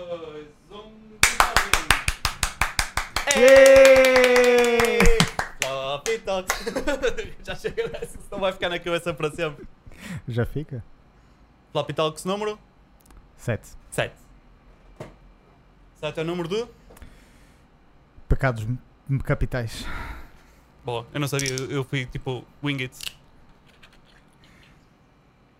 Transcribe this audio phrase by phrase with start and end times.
[0.00, 1.02] dois, um.
[5.62, 6.64] Floppy Talks.
[7.44, 9.66] Já chega dessa, senão vai ficar na cabeça para sempre.
[10.28, 10.82] Já fica?
[11.72, 12.58] Floppy Talks número
[13.36, 13.68] 7.
[13.90, 14.14] 7.
[16.00, 16.68] 7 é o número do.
[18.28, 18.66] Pecados
[19.24, 19.86] capitais.
[20.84, 22.96] Boa, eu não sabia, eu- eu fui tipo wing it.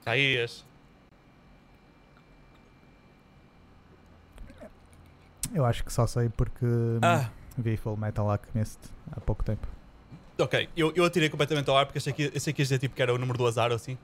[0.05, 0.17] Já
[5.55, 8.79] Eu acho que só sei porque hum, Ah, vi Full Metal Alchemist
[9.13, 9.67] há pouco tempo.
[10.39, 10.69] ok.
[10.77, 13.03] Eu, eu atirei completamente ao ar porque achei que, achei que ia dizer tipo que
[13.03, 13.97] era o número do azar ou assim.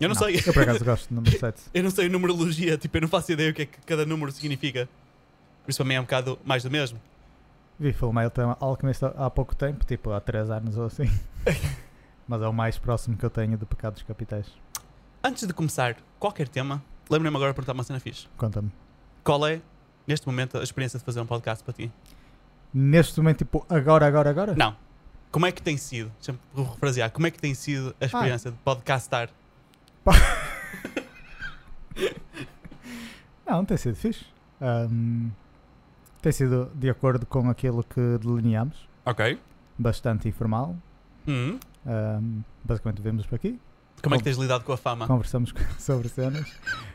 [0.00, 0.36] Eu não, sei.
[0.44, 1.62] Eu por acaso gosto do número 7.
[1.72, 4.30] Eu não sei numerologia, tipo, eu não faço ideia o que é que cada número
[4.32, 4.88] significa.
[5.64, 7.00] Por isso para mim é um bocado mais do mesmo.
[7.78, 11.10] Vi Full Metal Alchemist há há pouco tempo, tipo há 3 anos ou assim.
[12.26, 14.46] Mas é o mais próximo que eu tenho de pecados capitais.
[15.22, 18.26] Antes de começar qualquer tema, lembrei-me agora de perguntar uma cena fixe.
[18.36, 18.70] Conta-me.
[19.22, 19.60] Qual é,
[20.06, 21.90] neste momento, a experiência de fazer um podcast para ti?
[22.72, 24.54] Neste momento, tipo, agora, agora, agora?
[24.54, 24.76] Não.
[25.30, 26.12] Como é que tem sido?
[26.16, 27.10] Deixa-me refrasear.
[27.10, 29.30] Como é que tem sido a experiência de podcastar?
[33.46, 34.24] Não, tem sido fixe.
[34.60, 35.30] Ahm,
[36.22, 38.88] tem sido de acordo com aquilo que delineamos.
[39.04, 39.38] Ok.
[39.78, 40.76] Bastante informal.
[41.26, 41.58] Hum.
[41.86, 43.60] Ahm, basicamente vemos por aqui.
[44.04, 45.06] Como é que tens lidado com a fama?
[45.08, 46.46] Conversamos sobre cenas.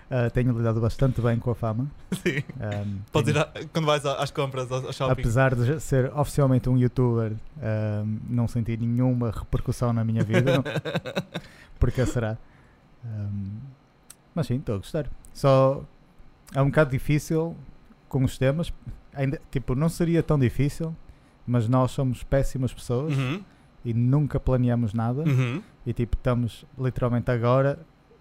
[0.10, 1.88] Ah, tenho lidado bastante bem com a fama.
[2.14, 2.42] Sim.
[2.60, 5.12] Ahm, Podes ir tenho- a- quando vais às compras, ao shopping.
[5.12, 10.54] apesar de ser oficialmente um youtuber, ahm, não senti nenhuma repercussão na minha vida.
[10.56, 10.64] não-
[11.80, 12.38] porque será?
[13.06, 13.58] Ahm,
[14.34, 15.06] mas sim, estou a gostar.
[15.34, 15.84] Só
[16.54, 17.56] é um bocado difícil
[18.08, 18.74] com os temas.
[19.14, 20.96] Ainda, tipo, não seria tão difícil,
[21.46, 23.44] mas nós somos péssimas pessoas Uhum.
[23.84, 25.24] E nunca planeamos nada.
[25.24, 25.62] Uhum.
[25.86, 27.80] E tipo, estamos literalmente agora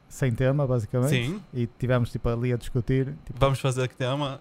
[0.08, 1.10] sem tema, basicamente.
[1.10, 1.42] Sim.
[1.52, 4.40] E tivemos tipo, ali a discutir tipo, Vamos fazer que tema.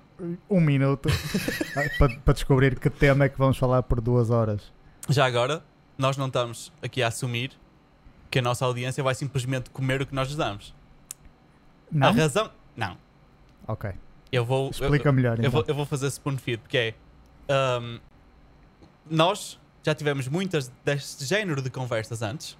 [0.50, 1.09] um minuto
[2.00, 4.72] para, para descobrir que tema é que vamos falar por duas horas.
[5.09, 5.64] Já agora,
[5.98, 7.52] nós não estamos aqui a assumir
[8.31, 10.74] que a nossa audiência vai simplesmente comer o que nós lhes damos.
[11.91, 12.08] Não?
[12.08, 12.50] A razão.
[12.75, 12.97] Não.
[13.68, 13.91] Ok.
[14.31, 14.66] Eu vou.
[14.66, 15.52] eu- Explica melhor Eu, então.
[15.52, 16.94] vou, eu vou fazer spoon feed, porque é.
[17.50, 18.00] ahm,
[19.09, 22.58] nós já tivemos muitas deste género de conversas antes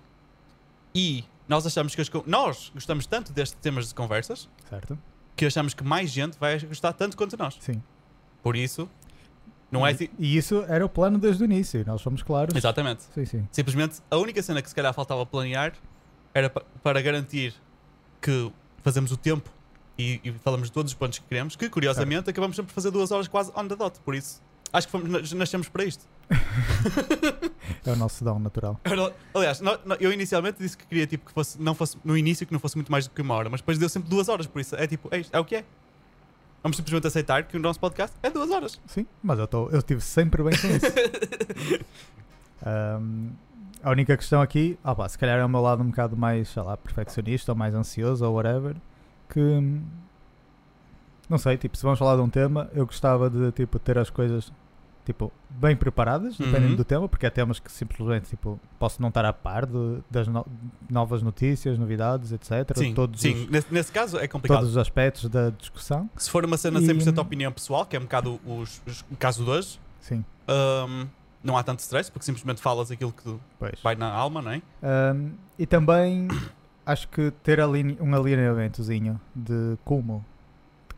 [0.96, 4.98] e nós achamos que as, nós gostamos tanto destes temas de conversas Certo?
[5.36, 7.58] que achamos que mais gente vai gostar tanto quanto nós.
[7.60, 7.82] Sim.
[8.42, 8.90] Por isso,
[9.70, 9.94] não é.
[9.94, 11.84] ti- E isso era o plano desde o início.
[11.86, 12.56] Nós fomos claros.
[12.56, 13.04] Exatamente.
[13.14, 13.48] Sim, sim.
[13.52, 15.74] Simplesmente a única cena que se calhar faltava planear
[16.34, 17.54] era pa- para garantir
[18.22, 18.52] que
[18.82, 19.50] fazemos o tempo
[19.98, 22.90] e, e falamos de todos os pontos que queremos, que curiosamente acabamos sempre por fazer
[22.92, 24.00] duas horas quase on the dot.
[24.00, 26.06] Por isso, acho que fomos, nas- nascemos para isto.
[27.86, 28.80] É o nosso dom natural.
[28.86, 29.62] Ora, Aliás,
[30.00, 32.76] eu inicialmente disse que queria tipo, que fosse, não fosse no início que não fosse
[32.76, 34.86] muito mais do que uma hora, mas depois deu sempre duas horas, por isso é
[34.88, 35.66] tipo, é, é o que é.
[36.62, 38.80] Vamos simplesmente aceitar que o nosso podcast é duas horas.
[38.88, 41.86] Sim, mas eu, tô, eu estive sempre bem com isso.
[42.66, 43.30] Ahm,
[43.84, 46.64] a única questão aqui, pá, se calhar é o meu lado um bocado mais, sei
[46.64, 48.76] lá, perfeccionista ou mais ansioso ou whatever,
[49.30, 49.82] que hum,
[51.30, 54.10] não sei, tipo, se vamos falar de um tema, eu gostava de tipo ter as
[54.10, 54.52] coisas
[55.07, 56.75] tipo bem preparadas, dependendo Uhum.
[56.75, 60.28] do tema, porque há temas que simplesmente tipo posso não estar a par de- das
[60.28, 60.45] no-
[60.90, 62.78] novas notícias, novidades, etc.
[62.78, 63.34] sim, todos sim.
[63.45, 64.57] os, Nesse, nesse caso é complicado.
[64.59, 66.09] todos os aspectos da discussão.
[66.18, 69.16] Se for uma cena E- 100% opinião pessoal, que é um bocado os, os- o
[69.18, 71.07] caso de hoje, Sim, hum,
[71.44, 73.79] não há tanto stress, porque simplesmente falas aquilo que pois.
[73.81, 74.62] vai na alma, não é?
[75.13, 76.28] Um, e também
[76.85, 80.24] acho que ter aline- um alinhamentozinho de como,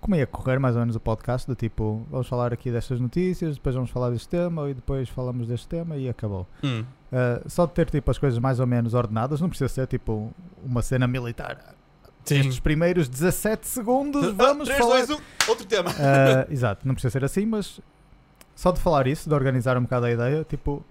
[0.01, 3.55] como ia correr mais ou menos o podcast, do tipo, vamos falar aqui destas notícias,
[3.55, 6.47] depois vamos falar deste tema e depois falamos deste tema e acabou.
[6.63, 6.83] Hum.
[7.11, 10.31] Uh, só de ter tipo as coisas mais ou menos ordenadas, não precisa ser tipo
[10.63, 11.75] uma cena militar.
[12.29, 15.05] Estes primeiros 17 segundos vamos 3, falar.
[15.05, 15.89] 2, 1, outro tema.
[15.89, 17.81] Uh, exato, não precisa ser assim, mas
[18.55, 20.85] só de falar isso, de organizar um bocado a ideia, tipo,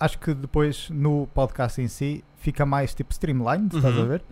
[0.00, 4.08] acho que depois no podcast em si fica mais tipo streamlined, estás a Uhum.
[4.08, 4.24] ver?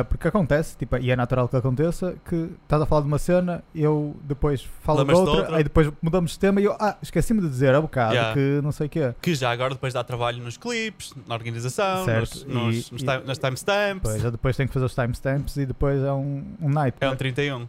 [0.00, 3.18] Uh, porque acontece, tipo, e é natural que aconteça, que estás a falar de uma
[3.18, 5.56] cena, eu depois falo de Lembras-te de outra, outra?
[5.58, 8.34] aí depois mudamos de tema e eu, ah, esqueci-me de dizer há bocado Yeah.
[8.34, 9.14] que não sei o quê.
[9.22, 14.02] Que já agora depois dá trabalho nos clipes, na organização, Certo, nos, nos, nos timestamps.
[14.02, 16.96] Depois, eu depois tenho que fazer os timestamps e depois é um, um night.
[17.00, 17.68] É um 31.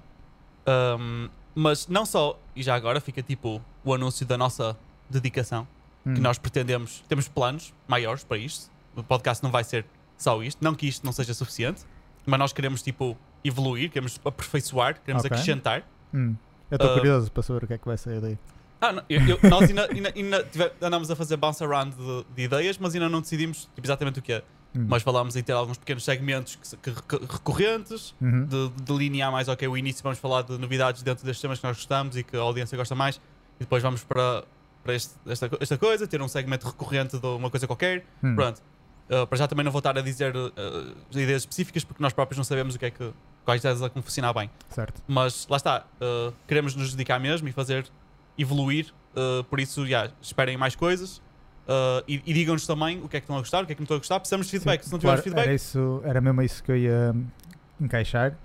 [0.68, 4.76] Um, mas não só, e já agora fica tipo o anúncio da nossa
[5.10, 5.68] dedicação,
[6.08, 6.14] Hum.
[6.14, 8.70] que nós pretendemos, temos planos maiores para isto.
[8.96, 9.86] O podcast não vai ser
[10.18, 11.82] só isto, não que isto não seja suficiente,
[12.26, 15.32] mas nós queremos tipo evoluir, queremos aperfeiçoar, queremos Ok.
[15.36, 15.84] acrescentar.
[16.14, 16.36] Hum.
[16.72, 18.38] Eu estou Uh, curioso para saber o que é que vai sair daí.
[18.82, 22.44] Ah, não, eu- eu- nós ainda, ainda- ainda andamos a fazer bounce around de, de
[22.44, 24.44] ideias, mas ainda não decidimos tipo, exatamente o que é.
[24.76, 24.86] Hum.
[24.90, 28.46] Mas falámos em ter alguns pequenos segmentos que, que rec- recorrentes, Uhum.
[28.46, 31.66] de, de delinear mais, ok, o início vamos falar de novidades dentro destes temas que
[31.66, 34.44] nós gostamos e que a audiência gosta mais, e depois vamos para,
[34.84, 38.06] para este- esta, esta coisa, ter um segmento recorrente de uma coisa qualquer.
[38.22, 38.36] Hum.
[38.36, 38.62] Pronto.
[39.10, 40.52] Uh, para já também não vou estar a dizer uh,
[41.12, 43.14] ideias específicas porque nós próprios não sabemos o que é que
[43.44, 44.50] quais ideias é que vão funcionar bem.
[44.70, 45.02] Certo.
[45.08, 47.86] Mas lá está, uh, queremos nos dedicar mesmo e fazer
[48.38, 48.92] evoluir,
[49.50, 49.86] por isso
[50.22, 51.22] esperem mais coisas.
[52.06, 53.80] e e digam-nos também o que é que estão a gostar, o que é que
[53.80, 54.20] não estão a gostar.
[54.20, 54.82] Precisamos de feedback.
[54.82, 57.26] Sim, Se não claro, tivermos feedback, Era, isso, era mesmo isso que eu ia hum,
[57.80, 58.36] encaixar.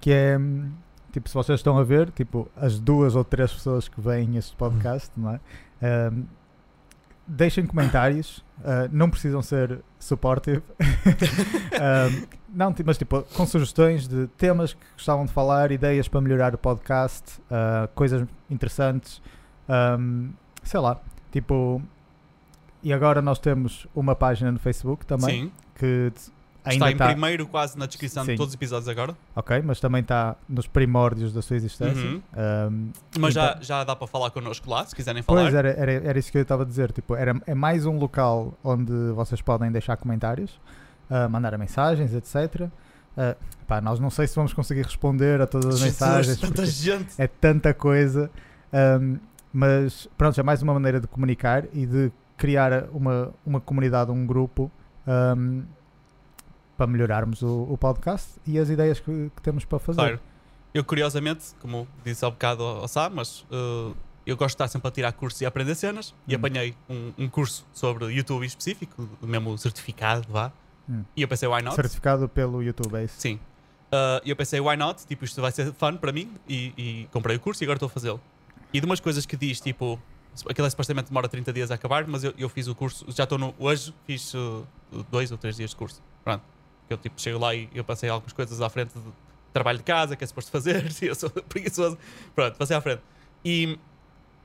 [0.00, 0.72] Que é, hum,
[1.12, 4.56] tipo, se vocês estão a ver, tipo, as duas ou três pessoas que veem este
[4.56, 5.40] podcast, não é?
[6.10, 6.24] Hum,
[7.26, 8.38] deixem comentários.
[8.60, 10.62] uh, não precisam ser supportive.
[10.80, 16.54] Hum, não, mas tipo, com sugestões de temas que gostavam de falar, ideias para melhorar
[16.54, 19.20] o podcast, uh, coisas interessantes.
[19.98, 20.30] hum,
[20.62, 21.00] sei lá,
[21.30, 21.82] tipo.
[22.82, 26.12] E agora nós temos uma página no Facebook também sim, que
[26.70, 27.06] ainda está em está.
[27.06, 28.32] primeiro quase na descrição Sim.
[28.32, 29.16] de todos os episódios agora.
[29.34, 32.02] Ok, mas também está nos primórdios da sua existência.
[32.08, 32.22] Uhum.
[32.36, 35.42] Um, Mas já, Então- já dá para falar connosco lá, se quiserem falar.
[35.42, 36.92] pois era, era, era isso que eu estava a dizer.
[36.92, 40.60] Tipo, era, é mais um local onde vocês podem deixar comentários,
[41.10, 42.62] uh, mandar mensagens, etc.
[42.62, 43.34] Uh,
[43.66, 46.38] pá, nós não sei se vamos conseguir responder a todas as Jesus, mensagens.
[46.38, 47.14] tanta gente.
[47.18, 48.30] é tanta coisa.
[49.00, 49.18] um,
[49.52, 54.26] mas pronto, é mais uma maneira de comunicar e de criar uma, uma comunidade, um
[54.26, 54.70] grupo
[55.06, 55.62] um,
[56.76, 59.96] para melhorarmos o, o podcast e as ideias que, que temos para fazer.
[60.00, 60.20] Claro.
[60.74, 63.96] Eu, curiosamente, como disse há bocado ao Sá, mas uh,
[64.26, 66.14] eu gosto de estar sempre a tirar cursos e a aprender cenas.
[66.28, 66.38] E Hum.
[66.38, 70.52] apanhei um, um curso sobre YouTube em específico, o mesmo certificado, vá.
[70.88, 71.02] Hum.
[71.16, 71.74] E eu pensei, why not?
[71.76, 73.14] Certificado pelo YouTube, é isso?
[73.18, 73.36] Sim.
[73.90, 75.06] Uh, E eu pensei, why not?
[75.06, 76.30] Tipo, isto vai ser fun para mim.
[76.48, 78.20] E, e comprei o curso e agora estou a fazê-lo.
[78.72, 79.98] E de umas coisas que diz, tipo,
[80.48, 83.24] aquilo é supostamente demora 30 dias a acabar, mas eu, eu fiz o curso, já
[83.24, 83.54] estou no.
[83.58, 84.66] Hoje fiz uh,
[85.10, 86.02] dois ou três dias de curso.
[86.22, 86.42] Pronto.
[86.88, 89.12] Eu tipo, chego lá e eu passei algumas coisas à frente de
[89.52, 91.98] trabalho de casa, que é suposto fazer, e eu sou preguiçoso.
[92.34, 93.02] Pronto, passei à frente.
[93.44, 93.78] E,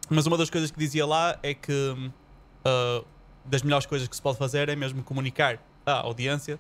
[0.09, 3.05] mas uma das coisas que dizia lá é que uh,
[3.45, 6.59] das melhores coisas que se pode fazer é mesmo comunicar à audiência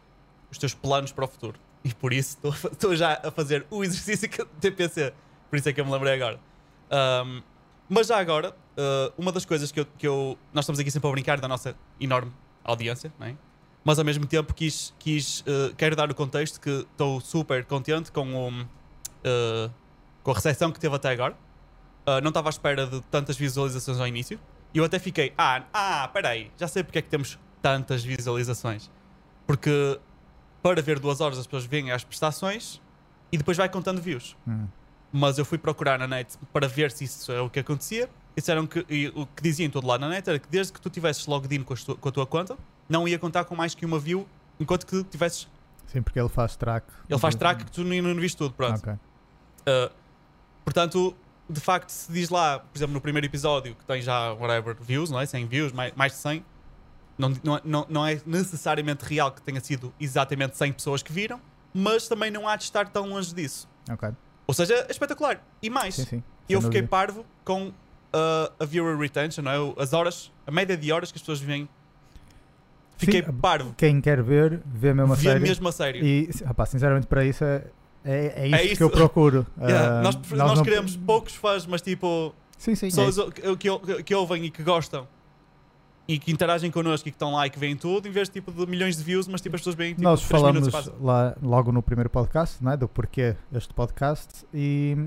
[0.51, 1.59] os teus planos para o futuro.
[1.83, 2.37] E por isso
[2.71, 5.13] estou já a fazer o exercício que- TPC.
[5.49, 6.39] Por isso é que eu me lembrei agora.
[7.25, 7.41] Um,
[7.89, 11.09] mas já agora, uh, uma das coisas que eu, que eu- Nós estamos aqui sempre
[11.09, 12.31] a brincar da nossa enorme
[12.63, 13.35] audiência, não é?
[13.83, 18.11] Mas ao mesmo tempo quis, quis uh, quero dar o contexto que estou super contente
[18.11, 19.71] com, uh,
[20.23, 21.35] com a recepção que teve até agora.
[22.05, 24.39] Uh, não estava à espera de tantas visualizações ao início.
[24.73, 28.89] E eu até fiquei, ah, ah, peraí, já sei porque é que temos tantas visualizações.
[29.45, 29.99] Porque
[30.61, 32.81] para ver duas horas as pessoas vêm às prestações
[33.31, 34.35] e depois vai contando views.
[34.47, 34.67] Hum.
[35.11, 38.09] Mas eu fui procurar na net para ver se isso é o que acontecia.
[38.35, 40.71] E disseram que e o que dizia em todo lado na net era que desde
[40.71, 42.57] que tu tivesses logged in com, as tu- com a tua conta,
[42.91, 44.27] não ia contar com mais que uma view
[44.59, 45.47] enquanto que tivesses.
[45.87, 46.85] Sim, porque ele faz track.
[47.09, 48.53] Ele faz track que tu não, não viste tudo.
[48.53, 48.77] Pronto.
[48.79, 48.93] Ok.
[48.93, 49.91] Uh,
[50.63, 51.15] portanto,
[51.49, 55.09] de facto, se diz lá, por exemplo, no primeiro episódio que tem já whatever views,
[55.09, 55.25] não é?
[55.25, 56.45] 100 views, mais, mais de 100,
[57.17, 61.41] não, não, é- não, é necessariamente real que tenha sido exatamente 100 pessoas que viram,
[61.73, 63.67] mas também não há de estar tão longe disso.
[63.89, 64.09] Ok.
[64.47, 65.43] Ou seja, é espetacular.
[65.61, 66.23] E mais, Sim, sim.
[66.49, 67.73] eu fiquei parvo com uh,
[68.59, 69.81] a viewer retention, não é?
[69.81, 71.67] As horas, a média de horas que as pessoas veem.
[73.05, 73.73] Fiquei Sim, parvo.
[73.77, 75.39] Quem quer ver, vê mesmo a Vê série.
[75.39, 76.03] mesmo a sério.
[76.05, 77.63] E, rapaz, sinceramente, para isso é,
[78.05, 78.77] é, é isto isso.
[78.77, 79.45] que eu procuro.
[79.59, 82.87] Yeah, Ah, nós nós, não- queremos poucos fãs, mas tipo, Sim, sim.
[82.87, 83.31] é pessoas isso.
[83.57, 85.07] que, que, ouvem e que gostam
[86.07, 88.33] e que interagem connosco e que estão lá e que veem tudo, em vez de,
[88.33, 90.93] tipo, de milhões de views, mas tipo, as pessoas veem tipo, Nós 3 minutos falamos
[90.99, 92.77] e lá logo no primeiro podcast, não é?
[92.77, 94.97] do porquê este podcast e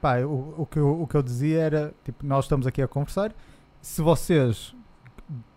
[0.00, 2.88] pá, o, o, que eu, o que eu dizia era tipo, nós estamos aqui a
[2.88, 3.32] conversar.
[3.80, 4.74] Se vocês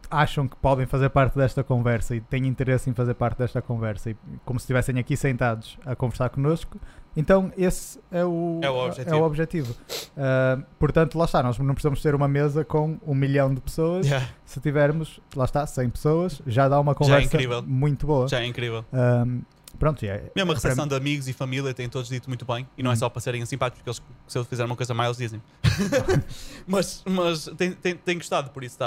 [0.09, 4.11] acham que podem fazer parte desta conversa e têm interesse em fazer parte desta conversa,
[4.11, 6.77] e, como se estivessem aqui sentados a conversar connosco,
[7.15, 9.15] então esse é o, É o objetivo.
[9.15, 9.75] é o objetivo.
[10.15, 14.05] Ah, portanto, lá está, nós não precisamos ter uma mesa com um milhão de pessoas.
[14.05, 17.63] Yeah, Se tivermos, lá está, 100 pessoas, já dá uma conversa incrível.
[17.63, 18.27] muito boa.
[18.27, 18.85] já é incrível.
[18.93, 19.41] Um,
[19.77, 22.83] pronto, é, Mesmo a recepção de amigos e família têm todos dito muito bem e
[22.83, 22.97] não é Hum.
[22.97, 25.41] só para serem simpáticos, porque eles, se eles fizerem uma coisa má, eles dizem.
[26.67, 28.77] mas mas tem, tem, tem gostado, por isso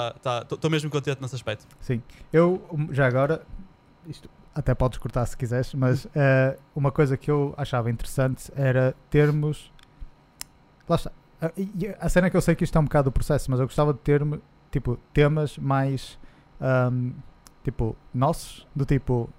[0.51, 1.65] estou mesmo contente nesse aspecto.
[1.79, 2.01] Sim.
[2.31, 3.41] Eu, um, já agora,
[4.07, 8.93] isto até podes cortar se quiseres, mas eh, uma coisa que eu achava interessante era
[9.09, 9.71] termos.
[10.87, 11.11] Lá está.
[11.41, 13.59] A, a cena é que eu sei que isto é um bocado o processo, mas
[13.59, 14.21] eu gostava de ter
[14.69, 16.19] tipo, temas mais
[16.59, 17.11] ahm,
[17.63, 19.29] tipo nossos, do tipo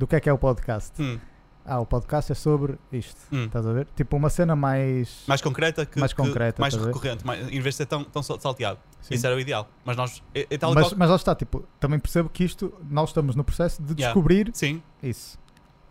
[0.00, 1.00] do que é que é o podcast.
[1.00, 1.18] Hum.
[1.64, 3.20] ah, o podcast é sobre isto.
[3.30, 3.44] Hum.
[3.44, 3.86] Estás a ver?
[3.94, 5.22] Tipo uma cena mais.
[5.26, 8.22] Mais concreta que Mais que- concreta, mais recorrente, mais, em vez de ser tão, tão
[8.22, 8.78] sal- salteado.
[9.02, 9.14] Sim.
[9.14, 9.68] Isso era o ideal.
[9.84, 10.22] Mas nós.
[10.34, 13.44] É, é mas, qual- mas lá está, tipo, também percebo que isto, nós estamos no
[13.44, 14.06] processo de Yeah.
[14.14, 14.82] descobrir Sim.
[15.02, 15.38] isso.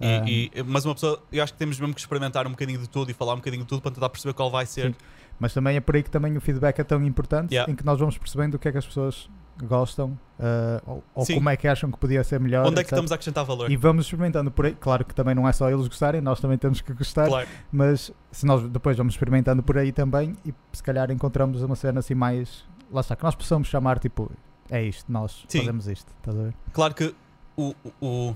[0.02, 2.80] E, Ah, e- mas uma pessoa, eu acho que temos mesmo que experimentar um bocadinho
[2.80, 4.88] de tudo e falar um bocadinho de tudo para tentar perceber qual vai ser.
[4.92, 4.96] Sim.
[5.40, 7.72] Mas também é por aí que também o feedback é tão importante, Yeah.
[7.72, 9.30] em que nós vamos percebendo o que é que as pessoas
[9.66, 10.82] gostam ah,
[11.14, 11.36] ou, Sim.
[11.36, 12.66] como é que acham que podia ser melhor.
[12.66, 13.70] Onde é que estamos a acrescentar valor?
[13.70, 14.74] E vamos experimentando por aí.
[14.74, 17.28] Claro que também não é só eles gostarem, nós também temos que gostar.
[17.28, 17.48] Claro.
[17.72, 22.00] Mas se nós depois vamos experimentando por aí também e se calhar encontramos uma cena
[22.00, 22.64] assim mais.
[22.92, 24.32] Lá está, que nós possamos chamar tipo.
[24.70, 25.60] É isto, nós Sim.
[25.60, 26.12] fazemos isto.
[26.20, 26.54] Estás a ver?
[26.72, 27.14] Claro que
[27.58, 28.36] o, o,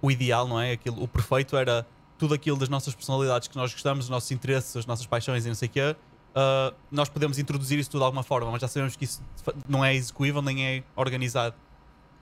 [0.00, 0.72] o ideal, não é?
[0.72, 4.74] Aquilo, o perfeito era tudo aquilo das nossas personalidades que nós gostamos, os nossos interesses,
[4.76, 5.96] as nossas paixões e não sei o quê.
[6.34, 9.22] Ah, nós podemos introduzir isso tudo de alguma forma, mas já sabemos que isso
[9.68, 11.54] não é execuível nem é organizado.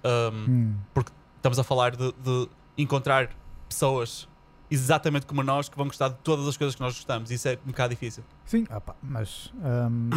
[0.04, 1.04] Ahm, Hum.
[1.36, 3.30] estamos a falar de, de encontrar
[3.68, 4.28] pessoas
[4.70, 7.30] exatamente como nós que vão gostar de todas as coisas que nós gostamos.
[7.30, 8.24] Isso é um bocado difícil.
[8.44, 9.52] Sim, opá, mas.
[9.90, 10.10] hum,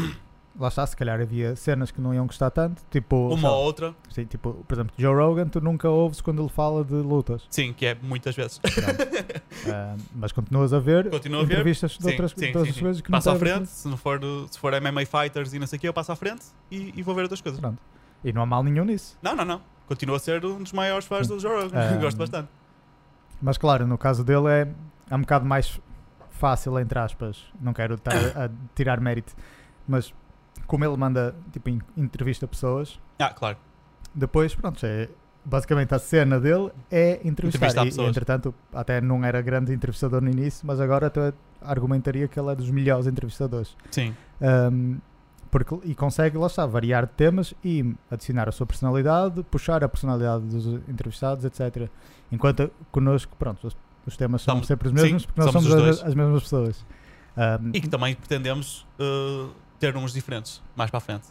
[0.59, 2.81] lá está, se calhar havia cenas que não iam gostar tanto.
[2.89, 6.50] Tipo, Uma ou outra, sim, tipo, por exemplo, Joe Rogan, tu nunca ouves quando ele
[6.50, 7.45] fala de lutas.
[7.50, 8.59] sim, que é muitas vezes.
[8.65, 11.53] Hum, mas continuas a ver Continuo a ver.
[11.53, 12.79] entrevistas de Sim, outras, sim, de outras sim, sim.
[12.81, 14.19] coisas que Passo à não ver frente, se não for,
[14.50, 17.01] se for MMA Fighters e não sei o quê, eu passo à frente e, e
[17.03, 17.59] vou ver outras coisas.
[17.59, 17.81] Pronto.
[18.24, 19.17] E não há mal nenhum nisso.
[19.21, 19.62] Não, não, não.
[19.88, 21.33] Continuo a ser um dos maiores fãs Sim.
[21.35, 21.77] do Joe Rogan.
[21.79, 22.50] Ah, Gosto bastante.
[23.41, 24.67] Mas claro, no caso dele é,
[25.12, 25.79] é um bocado mais
[26.31, 27.43] fácil, entre aspas.
[27.62, 29.33] Não quero estar a tirar mérito.
[29.88, 30.12] Mas
[30.65, 33.57] como ele manda, tipo, entrevista pessoas, Ah, claro.
[34.13, 35.10] depois, pronto, é,
[35.43, 37.57] basicamente a cena dele é entrevistar.
[37.57, 38.10] Entrevistar e, pessoas.
[38.10, 42.55] entretanto, até não era grande entrevistador no início, mas agora até argumentaria que ele é
[42.55, 43.75] dos melhores entrevistadores.
[43.91, 44.15] Sim.
[44.41, 44.98] Um,
[45.51, 49.88] porque, e consegue, lá está, variar de temas e adicionar a sua personalidade, puxar a
[49.88, 51.89] personalidade dos entrevistados, etc.
[52.31, 55.86] Enquanto connosco, pronto, os, os temas são sempre os sim, mesmos porque nós somos somos,
[55.86, 56.86] os as, as mesmas pessoas.
[57.38, 59.50] Um, E que também pretendemos uh,
[59.93, 61.27] ter uns diferentes mais para a frente.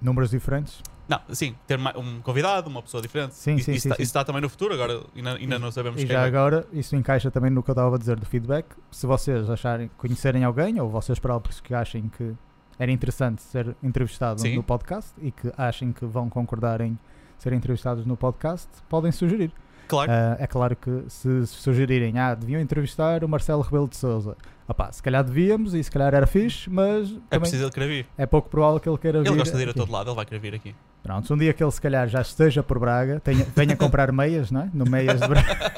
[0.00, 0.80] números diferentes.
[1.08, 3.34] Não, sim, ter um convidado, uma pessoa diferente.
[3.34, 4.02] Sim, sim, isso sim, está, sim.
[4.02, 6.26] isso está também no futuro, agora ainda, ainda E- não sabemos E quem já é.
[6.26, 8.66] agora, isso encaixa também no que eu estava a dizer do feedback.
[8.90, 12.34] Se vocês acharem, conhecerem alguém, ou vocês próprios que achem que
[12.78, 14.54] era interessante ser entrevistado Sim.
[14.56, 16.96] no podcast e que achem que vão concordar em
[17.38, 19.50] ser entrevistados no podcast, podem sugerir.
[19.88, 24.36] Claro, Ah, é claro que se sugerirem, ah, deviam entrevistar o Marcelo Rebelo de Souza.
[24.68, 28.06] Opá, se calhar devíamos e se calhar era fixe, mas é preciso ele querer vir.
[28.18, 29.28] é pouco provável que ele queira vir.
[29.28, 29.80] Ele gosta de ir a aqui.
[29.80, 30.74] todo lado, ele vai querer vir aqui.
[31.02, 34.12] Pronto, se um dia que ele se calhar já esteja por Braga, tenha, venha comprar
[34.12, 34.70] meias, não é?
[34.74, 35.72] No meias de Braga.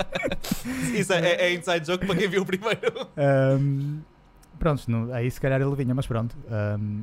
[0.94, 2.80] Isso é, é, inside joke para quem viu primeiro.
[3.16, 3.98] Ahm,
[4.58, 6.34] pronto, não- aí se calhar ele vinha, mas pronto.
[6.50, 7.02] ahm,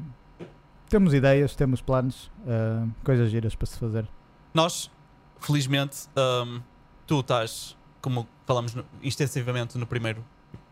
[0.90, 4.08] temos ideias, temos planos, ahm, coisas giras para se fazer.
[4.54, 4.90] Nós,
[5.40, 6.08] felizmente,
[6.46, 6.62] hum,
[7.06, 10.24] tu estás, como falamos no- extensivamente no primeiro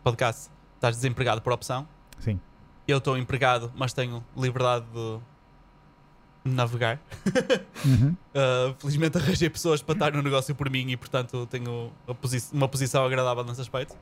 [0.02, 1.86] podcast, estás desempregado por opção.
[2.18, 2.40] Sim.
[2.86, 5.18] Eu estou empregado, mas tenho liberdade de
[6.44, 7.00] navegar.
[7.84, 8.16] Uhum.
[8.36, 12.68] Uh, felizmente arranjei pessoas para estar no negócio por mim e, portanto, tenho posi- uma
[12.68, 13.96] posição agradável nesse aspecto.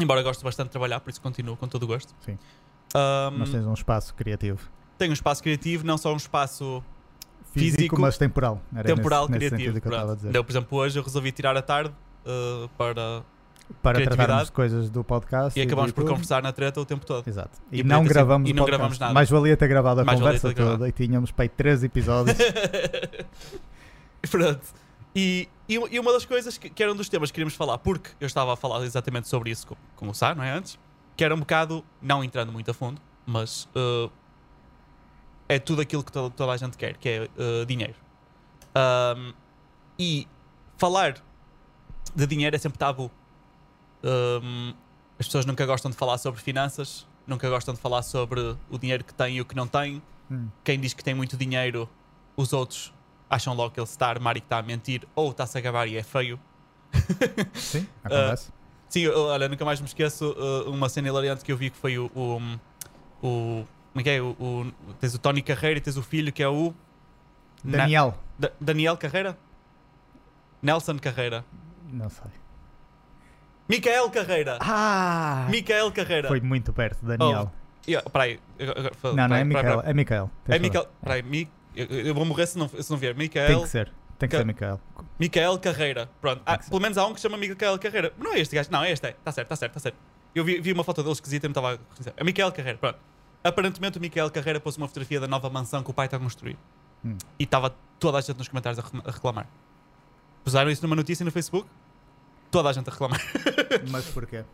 [0.00, 2.14] Embora goste bastante de trabalhar, por isso continuo com todo o gosto.
[2.24, 2.38] Sim.
[2.96, 4.58] Um, Mas tens um espaço criativo.
[4.96, 6.82] tenho um espaço criativo, não só um espaço
[7.54, 8.60] Físico, Físico, mas temporal.
[8.74, 9.74] Era temporal nesse, nesse criativo.
[9.74, 10.32] sentido que eu.
[10.32, 11.94] Eu, por exemplo, hoje eu resolvi tirar a tarde
[12.26, 13.22] uh, para.
[13.80, 15.58] Para tratarmos coisas do podcast.
[15.58, 17.26] E do acabamos por conversar na treta o tempo todo.
[17.26, 17.58] Exato.
[17.72, 19.14] E E, não gravamos e não gravamos nada.
[19.14, 20.78] Mais valia ter gravado a Mais conversa ter gravado.
[20.78, 22.36] toda e tínhamos para aí três episódios.
[24.30, 24.60] Pronto.
[25.14, 27.78] E, e, e uma das coisas que, que era um dos temas que queríamos falar,
[27.78, 30.52] porque eu estava a falar exatamente sobre isso com, com o Sá, não é?
[30.52, 30.78] Antes,
[31.16, 34.10] que era um bocado, não entrando muito a fundo, mas uh,
[35.54, 37.22] é tudo aquilo que to- toda a gente quer, que é
[37.62, 37.94] uh, dinheiro.
[38.76, 39.32] Um,
[39.98, 40.26] e
[40.76, 41.14] falar
[42.14, 43.10] de dinheiro é sempre tabu.
[44.02, 44.74] Um,
[45.18, 49.04] as pessoas nunca gostam de falar sobre finanças, nunca gostam de falar sobre o dinheiro
[49.04, 50.48] que têm e o que não têm Hum.
[50.64, 51.86] quem diz que tem muito dinheiro,
[52.34, 52.92] os outros
[53.28, 55.60] acham logo que ele está a armar e que está a mentir, ou está-se a
[55.60, 56.40] gabar e é feio.
[57.54, 58.52] Sim, Ah, acontece.
[58.88, 61.76] Sim, eu- olha, nunca mais me esqueço uh, uma cena hilariante que eu vi que
[61.76, 62.10] foi o.
[62.14, 62.40] o,
[63.26, 64.20] o como é que é?
[64.20, 66.74] O, o- tens o Tony Carreira e tens o filho que é o.
[67.64, 68.18] Na- Daniel.
[68.38, 69.38] Da- Daniel Carreira?
[70.60, 71.44] Nelson Carreira.
[71.92, 72.30] Não sei.
[73.68, 74.58] Micael Carreira!
[74.60, 75.46] Ah!
[75.48, 76.28] Micael Carreira!
[76.28, 77.50] Foi muito perto, Daniel.
[77.88, 78.40] Yeah, peraí.
[78.60, 79.82] agora- agora- não, não peraí, é Micael.
[79.84, 80.30] É Micael.
[80.48, 80.88] É Micael.
[81.02, 83.14] Peraí, Mi- eu, eu vou morrer se não, se não vier.
[83.14, 83.62] Tem Micael.
[83.62, 83.92] que ser.
[84.18, 84.80] Tem que Ca- ser Micael.
[85.18, 86.10] Micael Carreira.
[86.20, 86.42] Pronto.
[86.44, 88.12] Ah, Tem pelo menos há um que chama Micael Carreira.
[88.18, 88.68] Não é este gajo.
[88.70, 89.06] Não, é este.
[89.08, 89.96] Está certo, está certo, está certo.
[90.34, 92.12] Eu vi, vi uma foto dele esquisita e me estava a reconhecer.
[92.16, 92.78] É Micael Carreira.
[92.78, 92.98] Pronto.
[93.44, 96.20] Aparentemente o Micael Carreira pôs uma fotografia da nova mansão que o pai está a
[96.20, 96.56] construir.
[97.04, 97.16] Hum.
[97.38, 99.46] E estava toda a gente nos comentários a, re- a reclamar.
[100.42, 101.68] Puseram isso numa notícia no Facebook.
[102.50, 103.20] toda a gente a reclamar.
[103.90, 104.44] Mas porquê?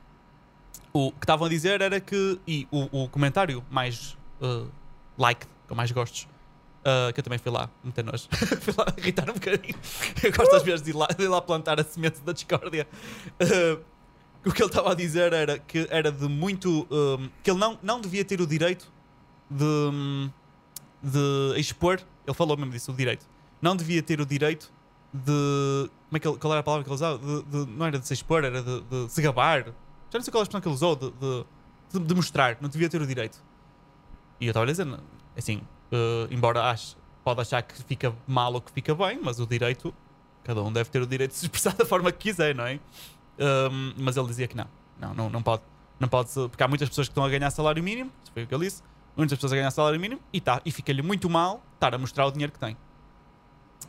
[0.93, 2.41] O que estavam a dizer era que.
[2.47, 4.69] E o, o comentário mais uh,
[5.17, 6.25] like, com mais gostos,
[6.81, 8.27] uh, que eu também fui lá meter nós.
[8.61, 9.75] fui lá irritar um bocadinho.
[10.23, 12.89] Eu gosto às vezes de ir lá, de ir lá plantar a semente da discórdia.
[13.41, 13.81] Uh,
[14.47, 16.87] o que ele estava a dizer era que era de muito.
[16.91, 18.91] um, que ele não, não devia ter o direito
[19.51, 20.31] de, hum,
[21.03, 22.01] de expor.
[22.27, 23.27] Ele falou mesmo disso, o direito.
[23.61, 24.73] Não devia ter o direito
[25.13, 25.91] de.
[26.09, 27.19] Como é que ele, qual era a palavra que ele usava?
[27.19, 29.65] De, de- não era de se expor, era de, de se gabar.
[30.11, 32.57] Já não sei qual é a expressão que ele usou, de, de, mostrar.
[32.61, 33.43] Não devia ter o direito.
[34.41, 34.87] E eu estava a dizer,
[35.37, 35.61] assim,
[35.93, 39.95] eh, embora ache, pode achar que fica mal ou que fica bem, mas o direito,
[40.43, 42.81] cada um deve ter o direito de se expressar da forma que quiser, não é?
[43.41, 44.67] Um, mas ele dizia que não.
[45.01, 45.63] Não, não, não pode.
[45.99, 48.45] Não pode ser- porque há muitas pessoas que estão a ganhar salário mínimo, isso foi
[48.45, 48.83] o que ele disse,
[49.17, 52.27] muitas pessoas a ganhar salário mínimo e, tá, e fica-lhe muito mal estar a mostrar
[52.27, 52.77] o dinheiro que tem.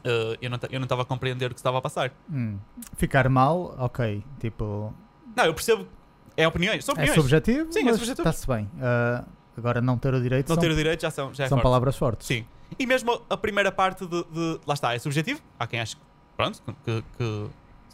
[0.06, 2.12] Uh, eu não estava a compreender o que estava a passar.
[2.32, 2.58] Hum.
[2.96, 4.24] Ficar mal, ok.
[4.40, 4.94] Tipo,
[5.36, 5.88] Não, eu percebo.
[6.36, 7.16] É opiniões, são é opiniões.
[7.20, 8.28] subjetivo, Sim, é subjetivo.
[8.28, 8.70] está-se bem.
[8.82, 9.24] Ah,
[9.58, 11.58] agora, não ter o direito não são, ter o direito já são, já é são
[11.58, 11.64] forte.
[11.64, 12.26] palavras fortes.
[12.26, 12.46] Sim.
[12.80, 15.42] E mesmo a primeira parte de, de- Lá está, é subjetivo.
[15.60, 16.02] Há quem ache que,
[16.38, 17.48] pronto, que, que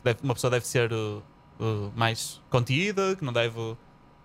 [0.04, 1.22] deve- uma pessoa deve ser uh,
[1.60, 3.76] uh, mais contida, que não deve.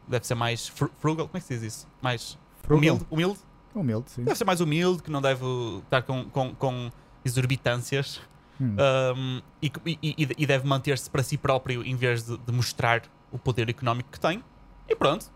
[0.08, 1.26] Deve ser mais fru- frugal.
[1.28, 1.88] Como é que se diz isso?
[2.02, 2.78] Mais Frugal.
[2.78, 3.06] humilde.
[3.10, 3.38] Humilde.
[3.74, 4.24] Humilde, sim.
[4.24, 5.44] Deve ser mais humilde, que não deve
[5.84, 6.90] estar com, com, com
[7.24, 8.20] exorbitâncias.
[8.60, 8.76] Hum.
[9.16, 13.02] Um, e, e- e- e deve manter-se para si próprio em vez de, de mostrar
[13.32, 14.42] o poder económico que tem.
[14.88, 15.30] E pronto.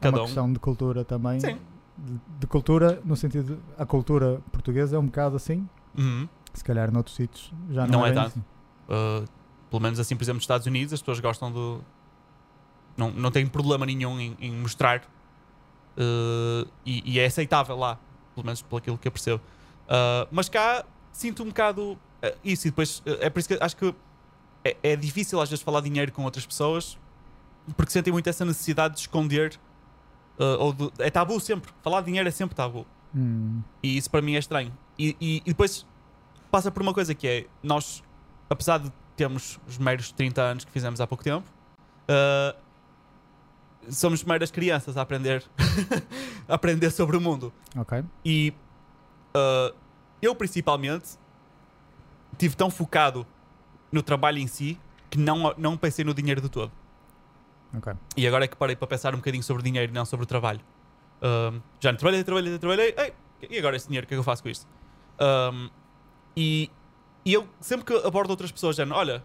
[0.00, 0.24] é uma um.
[0.24, 1.40] questão de cultura também.
[1.40, 1.58] Sim.
[1.98, 3.56] De, de cultura, no sentido.
[3.56, 5.68] de- a cultura portuguesa é um bocado assim.
[5.98, 6.28] Uhum.
[6.54, 8.28] Se calhar noutros sítios já não, Não é bem tanto.
[8.28, 8.40] assim.
[9.24, 9.28] Uh,
[9.70, 11.78] pelo menos assim, por exemplo, nos Estados Unidos, as pessoas gostam de.
[12.96, 15.02] Não, não têm problema nenhum em, em mostrar.
[15.96, 17.98] Uh, e, e é aceitável lá,
[18.34, 19.42] pelo menos pelo aquilo que eu percebo.
[19.86, 21.98] Uh, mas cá sinto um bocado uh,
[22.44, 23.94] isso, e depois é por isso que acho que
[24.64, 26.96] é, é difícil às vezes falar dinheiro com outras pessoas
[27.76, 29.58] porque sentem muito essa necessidade de esconder.
[30.38, 31.70] uh, ou de- é tabu sempre.
[31.82, 32.86] Falar de dinheiro é sempre tabu.
[33.14, 33.60] Hum.
[33.82, 34.72] E isso para mim é estranho.
[34.98, 35.86] E, e- e depois
[36.50, 38.02] passa por uma coisa que é: nós,
[38.48, 41.46] apesar de termos os meros 30 anos que fizemos há pouco tempo,
[42.08, 42.56] ah,
[43.88, 45.44] somos meras crianças a aprender,
[46.48, 47.52] a aprender sobre o mundo.
[47.76, 48.02] Ok.
[48.24, 48.52] E
[49.34, 49.72] ah,
[50.20, 51.18] eu, principalmente,
[52.32, 53.26] estive tão focado
[53.92, 56.72] no trabalho em si que não, não pensei no dinheiro de todo.
[57.76, 57.92] Ok.
[58.16, 60.26] E agora é que parei para pensar um bocadinho sobre dinheiro e não sobre o
[60.26, 60.60] trabalho.
[61.22, 62.94] Ahm, já não trabalhei, trabalhei, trabalhei.
[62.96, 63.12] Ei,
[63.48, 64.66] e agora esse dinheiro, o que é que eu faço com isto?
[65.18, 65.68] Ahm,
[66.36, 66.70] e,
[67.24, 69.22] e eu sempre que abordo outras pessoas, já olha,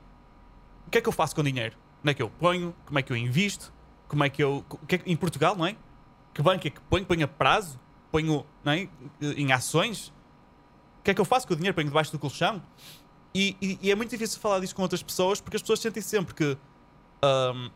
[0.87, 1.75] o que é que eu faço com dinheiro?
[2.01, 2.75] Onde é que eu ponho?
[2.85, 3.73] Como é que eu invisto?
[4.07, 4.63] Como é que eu.
[4.69, 5.75] o que é que- em Portugal, não é?
[6.33, 7.05] Que banco é que ponho?
[7.05, 7.79] Ponho a prazo?
[8.11, 8.87] Ponho não é?
[9.21, 10.09] em ações?
[10.99, 11.73] O que é que eu faço com o dinheiro?
[11.75, 12.61] Ponho debaixo do colchão?
[13.33, 16.01] E, e- e é muito difícil falar disso com outras pessoas porque as pessoas sentem
[16.03, 16.57] sempre que.
[17.23, 17.69] ahm,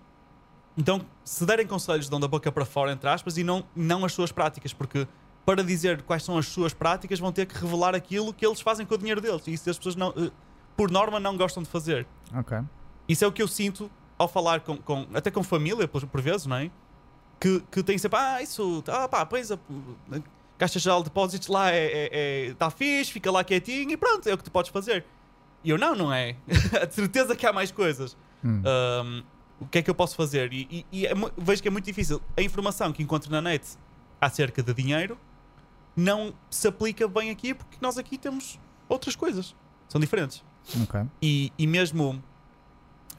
[0.77, 4.13] então, se derem conselhos, dão da boca para fora, entre aspas, e não, não as
[4.13, 5.05] suas práticas, porque
[5.49, 8.85] para dizer quais são as suas práticas vão ter que revelar aquilo que eles fazem
[8.85, 9.41] com o dinheiro deles.
[9.47, 10.29] E isso as pessoas, não, eh,
[10.77, 12.05] por norma, não gostam de fazer.
[13.07, 16.21] Isso é o que eu sinto ao falar com, com- até com família, por, por
[16.21, 16.69] vezes, não é?
[17.39, 19.57] Que, que tem sempre, ah, isso, ah, pá, pois a
[20.55, 24.29] Caixa Geral de Depósitos lá é, é, é- tá fixe, fica lá quietinho e pronto,
[24.29, 25.03] é o que tu podes fazer.
[25.63, 26.35] E eu, não, não é.
[26.87, 28.15] de certeza que há mais coisas.
[28.45, 28.61] Hum.
[28.63, 29.23] Um,
[29.61, 30.53] o que é que eu posso fazer?
[30.53, 32.21] E, e- e é vejo que é muito difícil.
[32.37, 33.65] A informação que encontro na net
[34.21, 35.17] acerca de dinheiro
[35.99, 39.55] não se aplica bem aqui porque nós aqui temos outras coisas.
[39.87, 40.43] São diferentes.
[40.83, 41.01] Ok.
[41.21, 42.21] E, e mesmo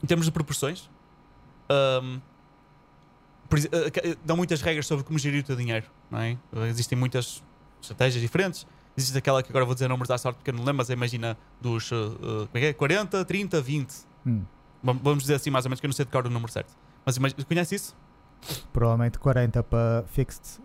[0.02, 0.88] em termos de proporções,
[2.02, 2.20] um,
[3.48, 5.86] por exe- eh, eh, dão muitas regras sobre como gerir o teu dinheiro.
[6.10, 6.36] Não é?
[6.68, 7.42] Existem muitas
[7.80, 8.66] estratégias diferentes.
[8.96, 11.36] Existe aquela que agora vou dizer números à sorte porque eu não lembro, mas imagina
[11.60, 12.72] dos eh, como é que é?
[12.72, 13.94] 40, 30, 20.
[14.26, 14.42] Hum.
[14.82, 16.50] Vam- Vamos dizer assim mais ou menos que eu não sei de cor o número
[16.52, 16.72] certo.
[17.04, 17.96] Mas imagina, conhece isso?
[18.72, 20.60] Provavelmente 40 para fixed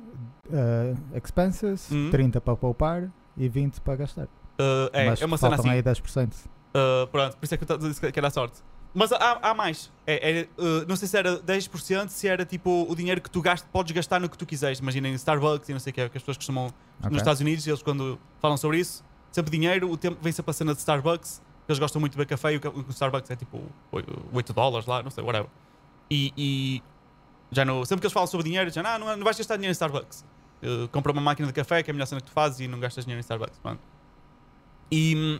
[0.52, 2.10] eh, expenses, Hum.
[2.12, 4.24] 30 para poupar e 20 para gastar.
[4.26, 5.70] Uh, é, Mas é uma cena assim.
[5.70, 6.34] aí 10%.
[6.76, 8.62] Uh, pronto, por isso é que eu disse que era a sorte.
[8.94, 9.92] Mas há, há mais.
[10.08, 13.42] É, é, uh, não sei se era 10%, se era tipo o dinheiro que tu
[13.42, 14.80] gastas, podes gastar no que tu quiseres.
[14.80, 16.68] Imagina em Starbucks e não sei o que é, que as pessoas costumam.
[17.00, 17.10] Ok.
[17.12, 19.04] Nos Estados Unidos, eles quando falam sobre isso,
[19.34, 21.42] sempre dinheiro, o tempo vem sempre a cena de Starbucks.
[21.68, 23.62] Eles gostam muito de beber café e o, o Starbucks é tipo
[24.32, 25.50] 8 dólares lá, não sei, whatever.
[26.10, 26.84] E, e
[27.56, 29.72] já no, sempre que eles falam sobre dinheiro, já não, não, não vais gastar dinheiro
[29.72, 30.26] em Starbucks.
[30.64, 32.68] Uh, compra uma máquina de café que é a melhor cena que tu fazes e
[32.68, 33.58] não gastas dinheiro em Starbucks.
[33.60, 33.80] Pronto.
[34.92, 35.40] E,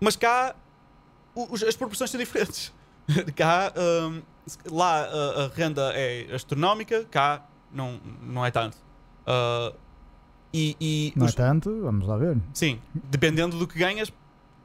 [0.00, 0.54] mas cá
[1.34, 2.72] os- as proporções são diferentes.
[3.36, 3.72] cá,
[4.46, 8.76] se- lá a, a renda é astronómica, cá não, não é tanto.
[9.26, 9.72] Ah,
[10.52, 12.36] e, e Não os- é tanto, vamos lá ver.
[12.54, 14.10] sim, dependendo do que ganhas,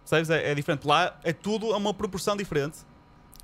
[0.01, 0.29] percebes?
[0.29, 0.85] É, é diferente.
[0.87, 2.79] Lá é tudo a uma proporção diferente.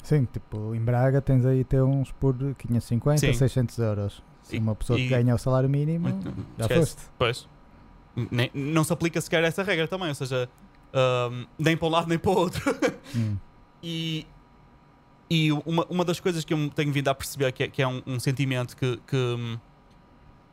[0.04, 3.34] Sim, tipo, em Braga tens aí ter uns por 550, Sim.
[3.34, 4.24] 600 euros.
[4.44, 6.80] Se E- uma pessoa que e- ganha o salário mínimo, Muito- já esquece.
[6.96, 7.02] foste.
[7.18, 7.48] Pois.
[8.32, 10.50] Nem- não se aplica sequer essa regra também, ou seja,
[10.94, 12.62] ahm, nem para um lado nem para o outro.
[13.16, 13.38] Hum,
[13.84, 14.26] E,
[15.30, 17.88] e uma, uma das coisas que eu tenho vindo a perceber que é, que é
[17.88, 19.58] um, um sentimento que, que, hum,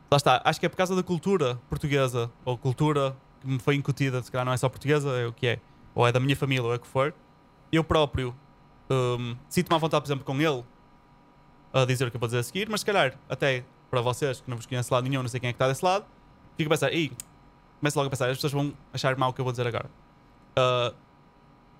[0.09, 3.75] Lá está, acho que é por causa da cultura portuguesa, ou cultura que me foi
[3.75, 5.59] incutida, se calhar não é só portuguesa, é o que é,
[5.93, 7.13] ou é da minha família, ou é o que for.
[7.69, 8.33] Eu próprio
[8.89, 10.63] hum, sinto-me à vontade, por exemplo, com ele
[11.73, 14.41] a dizer o que eu vou dizer a seguir, mas se calhar, até para vocês
[14.41, 16.05] que não vos conhecem lado nenhum, não sei quem é que está desse lado,
[16.57, 17.11] fico a pensar, e
[17.79, 19.89] começo logo a pensar, as pessoas vão achar mal o que eu vou dizer agora.
[20.55, 20.93] Ah,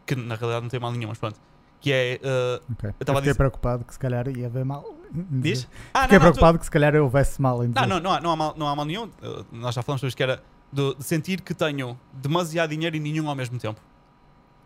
[0.06, 1.40] que na realidade não tem mal nenhum, mas pronto.
[1.82, 2.20] Que é.
[2.24, 2.90] ah, ok.
[2.90, 4.84] Eu estava dizer- preocupado que se calhar ia haver mal.
[5.12, 5.68] diz?
[5.94, 7.88] Ah, Fiquei não, não, tu- preocupado que se calhar houvesse mal em não, dizer.
[7.88, 9.06] não, não, há, não, há mal, não há mal nenhum.
[9.06, 10.42] Uh, nós já falamos sobre isto que era
[10.72, 13.80] de sentir que tenho demasiado dinheiro e nenhum ao mesmo tempo.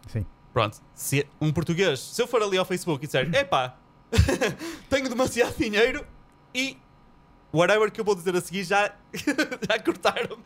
[0.08, 0.26] Sim.
[0.54, 0.82] Pronto.
[0.94, 3.76] Se um português, se eu for ali ao Facebook e disser, epá,
[4.90, 6.06] tenho demasiado dinheiro
[6.54, 6.78] e
[7.54, 10.38] whatever que eu vou dizer a seguir já, já cortaram.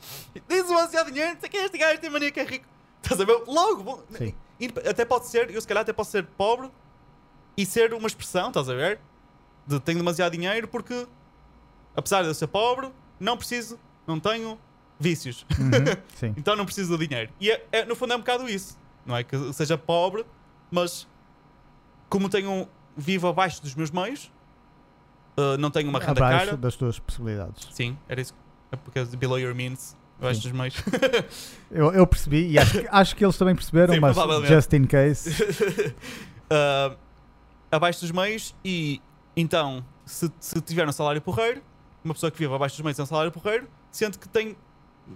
[0.47, 2.65] Diz demasiado dinheiro, não sei que é este gajo, tem mania que é rico.
[3.01, 3.43] Estás a ver?
[3.47, 4.33] Logo, bom, Sim.
[4.89, 6.71] até pode ser, eu se calhar até posso ser pobre
[7.57, 8.99] e ser uma expressão, estás a ver?
[9.67, 11.07] De tenho demasiado dinheiro porque,
[11.95, 14.59] apesar de eu ser pobre, não preciso, não tenho
[14.99, 15.45] vícios.
[15.59, 15.69] Uhum,
[16.15, 16.33] sim.
[16.37, 17.31] Então não preciso do dinheiro.
[17.39, 18.77] E é, é- no fundo é um bocado isso.
[19.05, 20.25] Não é que seja pobre,
[20.71, 21.07] mas
[22.09, 24.31] como tenho, vivo abaixo dos meus meios,
[25.37, 26.57] uh, não tenho uma renda Abaixo cara.
[26.57, 27.67] das tuas possibilidades.
[27.71, 28.33] Sim, era isso.
[28.71, 30.49] É porque é below your means, abaixo Sim.
[30.49, 30.75] dos meios.
[31.71, 34.15] Eu, eu percebi e acho, que- acho que eles também perceberam, Sim, mas
[34.47, 35.29] just in case.
[35.31, 36.95] Uh,
[37.71, 39.01] abaixo dos meios e
[39.35, 41.61] então se, se tiver um salário porreiro
[42.03, 44.55] uma pessoa que vive abaixo dos meios tem um salário porreiro sente que tem,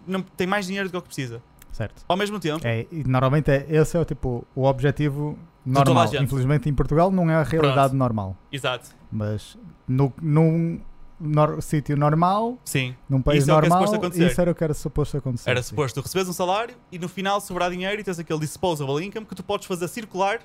[0.06, 2.04] não, tem mais dinheiro do que o que precisa Certo.
[2.08, 6.06] ao mesmo tempo É, e normalmente é, esse é o tipo o objetivo normal.
[6.22, 8.36] Infelizmente em Portugal não é a realidade normal.
[8.52, 10.80] exato Mas no, num
[11.20, 14.28] nor- sítio normal, sim num país Isso é é normal, acontecer.
[14.28, 15.50] isso era o que era suposto acontecer.
[15.50, 15.70] era sim.
[15.70, 19.26] suposto tu receberes um salário e no final sobrar dinheiro e tens aquele disposable income
[19.26, 20.40] que tu podes fazer circular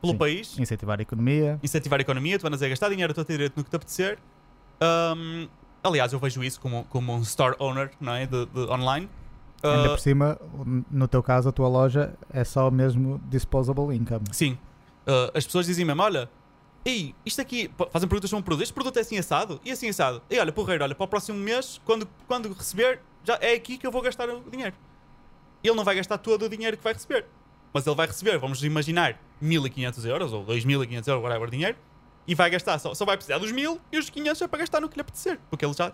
[0.00, 0.18] pelo Sim.
[0.18, 1.60] país Incentivar a economia.
[1.62, 3.76] incentivar a economia, tu vais a gastar dinheiro, tu a ter direito no que te
[3.76, 4.18] apetecer.
[4.80, 5.48] Um,
[5.82, 8.26] aliás, eu vejo isso como, como um store owner não é?
[8.26, 9.08] de, de online.
[9.62, 10.38] Ainda Uh, por cima,
[10.90, 14.24] no teu caso, a tua loja é só mesmo disposable income.
[14.32, 14.58] Sim.
[15.06, 16.28] Uh, as pessoas dizem mesmo: olha,
[16.84, 19.88] ei, isto aqui, fazem perguntas sobre um produto, este produto é assim assado e assim
[19.88, 20.22] assado.
[20.28, 23.86] E olha, porreiro, olha, para o próximo mês, quando, quando receber, já é aqui que
[23.86, 24.74] eu vou gastar o dinheiro.
[25.62, 27.24] Ele não vai gastar todo o dinheiro que vai receber,
[27.72, 31.76] mas ele vai receber, vamos imaginar, 1500 euros ou 2500 euros, whatever dinheiro,
[32.26, 34.80] e vai gastar, só, só vai precisar dos 1000 e os 500 é para gastar
[34.80, 35.92] no que lhe apetecer, porque ele já,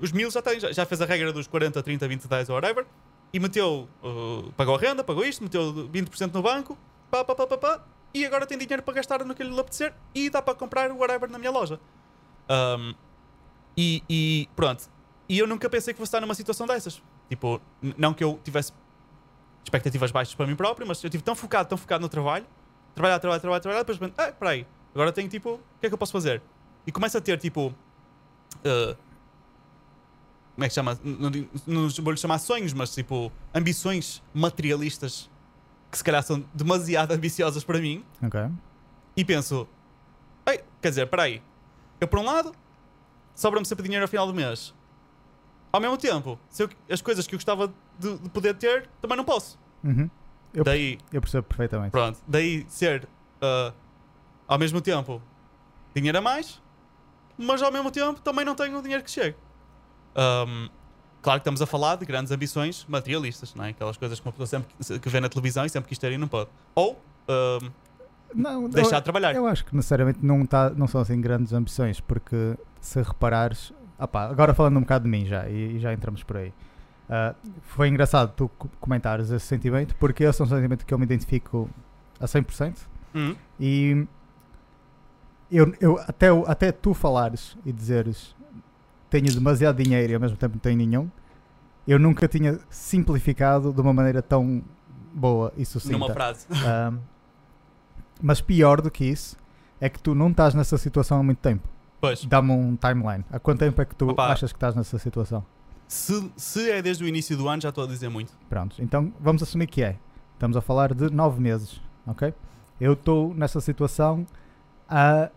[0.00, 2.86] os 1000 já, já, já fez a regra dos 40, 30, 20, 10 ou whatever,
[3.32, 6.76] e meteu, uh, pagou a renda, pagou isto, meteu 20% no banco,
[7.10, 9.94] pá, pá, pá, pá, pá, e agora tem dinheiro para gastar no que lhe apetecer
[10.14, 11.78] e dá para comprar whatever na minha loja.
[12.48, 12.94] Um,
[13.76, 14.90] e, e pronto.
[15.28, 17.00] E eu nunca pensei que fosse estar numa situação dessas.
[17.28, 17.60] Tipo,
[17.96, 18.72] não que eu tivesse
[19.62, 22.44] expectativas baixas para mim próprio, mas eu estive tão focado, tão focado no trabalho,
[22.94, 25.98] trabalhar, trabalhar, trabalhar, trabalhar, depois ah, peraí, agora tenho tipo, o que é que eu
[25.98, 26.42] posso fazer?
[26.84, 27.68] E começo a ter tipo.
[27.68, 29.09] uh,
[30.60, 31.00] como é que chama?
[31.02, 31.30] Não,
[31.66, 35.30] não vou lhe chamar sonhos, mas tipo, ambições materialistas
[35.90, 38.38] que se calhar são demasiado ambiciosas para mim Ok?
[39.16, 39.66] e penso,
[40.46, 41.42] Ei, quer dizer, peraí,
[41.98, 42.52] eu por um lado
[43.34, 44.74] sobra-me sempre dinheiro ao final do mês.
[45.72, 49.24] Ao mesmo tempo, eu- as coisas que eu gostava de, de poder ter, também não
[49.24, 49.58] posso.
[49.82, 50.10] Uhum.
[50.52, 51.90] Eu, Daí, eu percebo perfeitamente.
[51.92, 53.08] pronto, daí ser
[53.40, 53.72] ah,
[54.46, 55.22] ao mesmo tempo
[55.94, 56.60] dinheiro a mais,
[57.38, 59.36] mas ao mesmo tempo também não tenho o dinheiro que chega.
[60.14, 60.68] Ahm,
[61.22, 63.70] claro que estamos a falar de grandes ambições materialistas, não é?
[63.70, 66.18] Aquelas coisas que uma pessoa sempre que vê na televisão e sempre quis ter e
[66.18, 66.50] não pode.
[66.74, 67.70] Ou ahm,
[68.34, 69.34] Não, deixar eu, de trabalhar.
[69.34, 73.72] eu acho que necessariamente não, tá, não são assim grandes ambições, porque se reparares.
[73.98, 76.52] opá, agora falando um bocado de mim já, e, e já entramos por aí.
[77.08, 80.98] Ah, foi engraçado tu co- comentares esse sentimento, porque esse é um sentimento que eu
[80.98, 81.68] me identifico
[82.20, 82.76] a 100%.
[83.14, 84.06] Hum, E
[85.50, 88.36] eu, eu, até, até tu falares e dizeres
[89.10, 91.10] tenho demasiado dinheiro e ao mesmo tempo não tenho nenhum,
[91.86, 94.62] eu nunca tinha simplificado de uma maneira tão
[95.12, 95.98] boa e sucinta.
[95.98, 96.46] numa frase.
[96.64, 96.98] Ahm,
[98.22, 99.36] mas pior do que isso
[99.80, 101.68] é que tu não estás nessa situação há muito tempo.
[102.00, 102.24] Pois.
[102.24, 103.24] Dá-me um timeline.
[103.30, 104.28] Há quanto tempo é que tu Opa.
[104.28, 105.44] achas que estás nessa situação?
[105.88, 108.32] Se, se é desde o início do ano, já estou a dizer muito.
[108.48, 109.96] Pronto, então vamos assumir que é.
[110.34, 112.32] Estamos a falar de nove meses, ok?
[112.80, 114.24] Eu estou nessa situação
[114.88, 115.30] há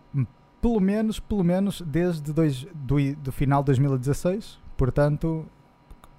[0.64, 5.44] pelo menos, pelo menos desde dois, do, do final de 2016, portanto,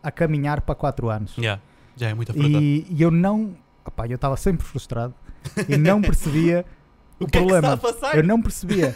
[0.03, 1.33] a caminhar para quatro anos.
[1.35, 1.59] Já,
[1.97, 2.47] já é muita fruta.
[2.47, 3.55] E, e eu não.
[3.83, 5.15] opá, eu estava sempre frustrado
[5.67, 6.63] e não percebia
[7.19, 8.15] o, que problema, é que está a passar?
[8.17, 8.93] eu não percebia.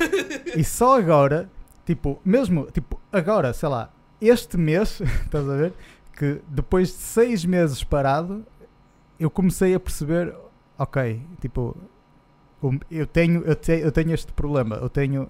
[0.55, 1.49] e só agora,
[1.83, 5.73] tipo, mesmo, tipo, agora, sei lá, este mês, estás a ver?
[6.15, 8.45] Que depois de seis meses parado,
[9.19, 10.31] eu comecei a perceber,
[10.77, 11.75] ok, tipo,
[12.61, 15.27] o- eu tenho, eu, te- eu tenho este problema, eu tenho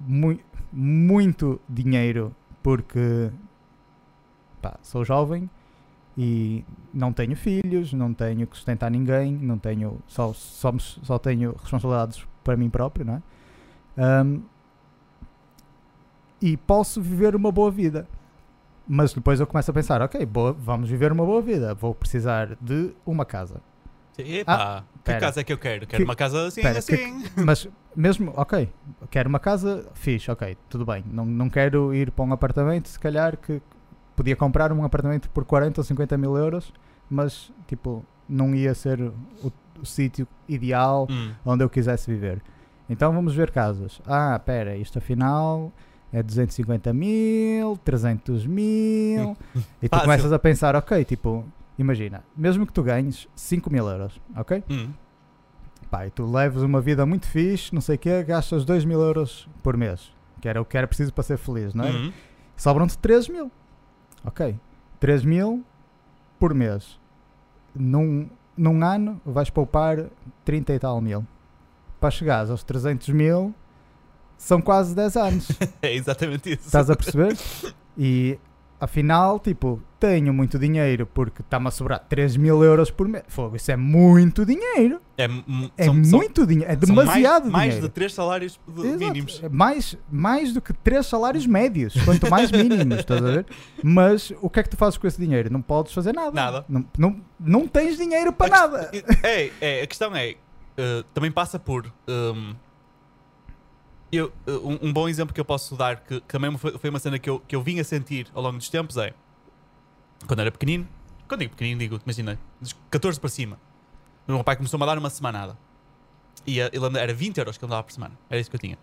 [0.00, 3.30] mui- muito dinheiro porque
[4.60, 5.48] pá, sou jovem
[6.16, 11.52] e não tenho filhos, não tenho que sustentar ninguém, não tenho só, só, só tenho
[11.52, 13.22] responsabilidades para mim próprio, não é?
[13.96, 14.40] Ahm,
[16.40, 18.08] e posso viver uma boa vida.
[18.88, 21.74] Mas depois eu começo a pensar, ok, boa, vamos viver uma boa vida.
[21.74, 23.60] Vou precisar de uma casa.
[24.26, 25.20] Epá, que pera.
[25.20, 25.86] casa é que eu quero?
[25.86, 27.24] Quero Que- uma casa assim, pera, que- assim.
[27.36, 28.68] Mas mesmo, ok,
[29.10, 31.04] quero uma casa fixe, ok, tudo bem.
[31.10, 33.60] Não, não quero ir para um apartamento, se calhar que
[34.16, 36.72] podia comprar um apartamento por 40 ou 50 mil euros,
[37.08, 41.32] mas tipo, não ia ser o, o sítio ideal Hum.
[41.44, 42.40] onde eu quisesse viver.
[42.88, 44.00] Então vamos ver casas.
[44.06, 45.72] Ah, pera, isto afinal
[46.12, 49.36] é 250 mil, 300 mil.
[49.80, 50.04] e tu Fácil.
[50.04, 51.44] começas a pensar, ok, tipo,
[51.80, 54.62] imagina, mesmo que tu ganhes 5 mil euros, ok?
[54.70, 54.92] Hum.
[55.90, 59.00] Pá, e tu leves uma vida muito fixe, não sei o quê, gastas 2 mil
[59.00, 61.90] euros por mês, que era o que era preciso para ser feliz, não é?
[61.90, 62.12] Hum.
[62.56, 63.50] Sobram-te 3 mil.
[64.24, 64.58] Ok.
[65.00, 65.64] 3 mil
[66.38, 67.00] por mês.
[67.74, 70.06] Num, num ano vais poupar
[70.44, 71.26] 30 e tal mil.
[71.98, 73.54] Para chegares aos 300 mil,
[74.36, 75.48] são quase 10 anos.
[75.82, 76.66] É exatamente isso.
[76.66, 77.36] Estás a perceber?
[77.98, 78.38] E
[78.80, 83.22] afinal, tipo, tenho muito dinheiro porque está-me a sobrar 3 mil euros por mês.
[83.28, 85.00] Fogo, isso é muito dinheiro.
[85.18, 85.26] É,
[85.76, 86.72] É são- são- muito dinheiro.
[86.72, 87.88] É são demasiado mais, mais dinheiro.
[87.88, 89.40] de 3 salários de- mínimos.
[89.42, 93.46] É Mais, mais do que três salários médios, quanto mais mínimos, estás a ver?
[93.84, 95.52] Mas o que é que tu fazes com esse dinheiro?
[95.52, 96.30] Não podes fazer nada.
[96.32, 96.64] Nada.
[96.68, 98.90] Não, não, não tens dinheiro para A nada.
[99.22, 101.92] É, é, a questão é, uh, também passa por.
[102.08, 102.54] um,
[104.12, 106.90] eu, uh, um, um bom exemplo que eu posso dar, que, que também foi, foi
[106.90, 109.12] uma cena que eu, que eu vim a sentir ao longo dos tempos, é
[110.26, 110.86] quando era pequenino,
[111.28, 113.58] quando digo pequenino, digo, imagina, dos 14 para cima,
[114.26, 115.56] o meu pai começou-me a dar uma semanada.
[116.46, 118.56] E uh, ele anda- era 20 euros que ele dava por semana, era isso que
[118.56, 118.78] eu tinha.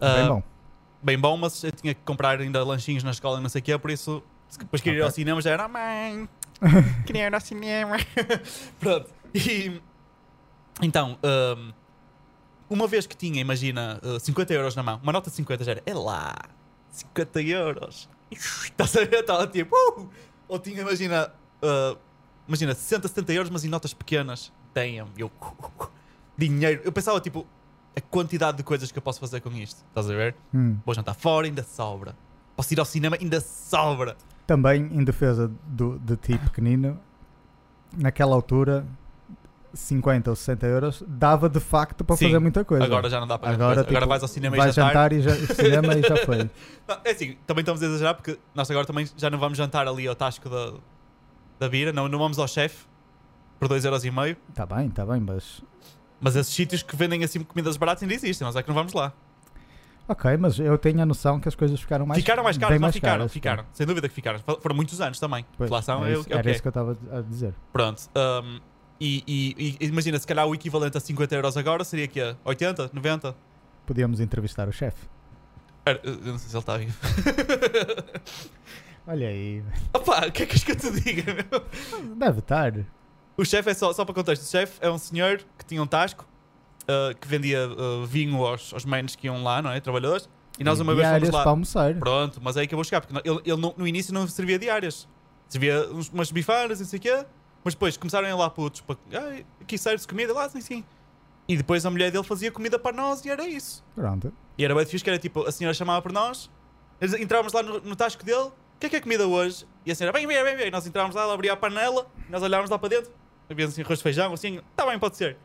[0.00, 0.42] Bem Uh, bom.
[1.02, 3.64] bem bom, mas eu tinha que comprar ainda lanchinhos na escola e não sei o
[3.64, 4.22] quê, por isso,
[4.58, 6.28] depois queria ir ao cinema já era, "Oh, mãe,
[7.06, 7.96] queria ir ao cinema.
[8.80, 9.10] Pronto.
[9.34, 9.80] E
[10.82, 11.72] então, hum,
[12.68, 15.70] uma vez que tinha, imagina, uh, 50 euros na mão, uma nota de 50 já
[15.72, 16.34] era, é lá,
[16.90, 18.08] 50 euros.
[18.30, 19.20] Estás a ver?
[19.20, 20.10] Estava tipo, uh!
[20.54, 21.98] Ou tinha, imagina, uh,
[22.46, 24.52] imagina, 60, 70 euros, mas em notas pequenas.
[24.72, 25.30] Damn, eu,
[26.38, 26.80] dinheiro.
[26.84, 27.44] Eu pensava, tipo,
[27.96, 29.84] a quantidade de coisas que eu posso fazer com isto.
[29.88, 30.36] Estás a ver?
[30.54, 30.78] Hum.
[30.86, 32.14] Vou jantar fora, ainda sobra.
[32.54, 34.16] Posso ir ao cinema, ainda sobra.
[34.46, 37.00] Também em defesa do, de ti pequenino,
[37.96, 38.86] naquela altura,
[39.74, 42.26] 50 ou 60 euros dava de facto para Sim.
[42.26, 42.84] fazer muita coisa.
[42.84, 43.80] Agora já não dá para Agora, coisa.
[43.82, 45.12] Agora tipo, vais ao cinema vais e jantar.
[45.12, 46.38] jantar e já, cinema e já foi.
[46.38, 49.86] Não, É assim, também estamos a exagerar porque nós agora também já não vamos jantar
[49.88, 50.72] ali ao tasco da,
[51.58, 52.84] da Bira, não, não vamos ao chefe
[53.58, 54.36] por 2,5€.
[54.50, 55.62] Está bem, está bem, mas.
[56.20, 58.92] Mas esses sítios que vendem assim comidas baratas ainda existem, mas é que não vamos
[58.92, 59.12] lá.
[60.06, 62.80] Ok, mas eu tenho a noção que as coisas ficaram mais ficaram mais caras, não
[62.82, 63.64] mais ficaram, caras, ficaram.
[63.72, 64.38] Sem dúvida que ficaram.
[64.38, 65.46] Fo- Foram muitos anos também.
[65.56, 66.52] Pois, Inflação é isso, é o era que é.
[66.52, 67.54] isso que eu estava a dizer.
[67.72, 68.02] Pronto.
[68.14, 68.60] um,
[69.00, 72.90] e, e- e imagina, se calhar o equivalente a 50 euros agora seria que 80,
[72.92, 73.34] 90?
[73.86, 75.06] Podíamos entrevistar o chefe.
[76.02, 76.96] Eu não sei se ele está vivo.
[79.06, 82.14] Olha aí, Opa, o que é que queres que eu te diga, meu?
[82.16, 82.72] deve estar.
[83.36, 85.86] O chefe é só, só para contexto, o chefe é um senhor que tinha um
[85.86, 86.26] tasco
[86.84, 89.78] uh, que vendia uh, vinho aos, aos manos que iam lá, não é?
[89.80, 90.26] Trabalhadores.
[90.58, 91.50] E nós uma vez Diárias fomos para lá.
[91.50, 91.94] almoçar.
[91.96, 94.26] Pronto, mas é aí que eu vou chegar, porque ele, ele não- no início não
[94.26, 95.06] servia diárias.
[95.48, 97.26] Servia uns, umas bifanas, não sei o quê.
[97.64, 98.96] Mas depois começaram a ir lá putos para.
[99.12, 100.84] Ai, aqui serve-se comida, lá, sim, sim.
[101.48, 103.84] E depois a mulher dele fazia comida para nós e era isso.
[103.94, 104.32] Pronto.
[104.56, 106.50] E era bem fixe que era tipo, a senhora chamava por nós,
[107.18, 109.66] entrávamos lá no, no tasco dele, o que é que é comida hoje?
[109.84, 110.68] E a senhora, bem, bem, bem, bem.
[110.68, 113.12] E nós entrávamos lá, ela abria a panela, nós olhávamos lá para dentro,
[113.50, 115.36] havia assim arroz de feijão, assim, tá bem, pode ser.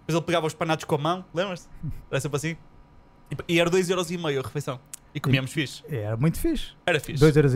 [0.00, 1.68] Depois ele pegava os panados com a mão, lembras-te?
[2.10, 2.56] Era sempre assim.
[3.30, 4.80] E, e era 2,5€ a refeição.
[5.14, 5.84] E comíamos fixe.
[5.86, 6.72] Era muito fixe.
[6.86, 7.20] Era fixe.
[7.20, 7.54] 2 euros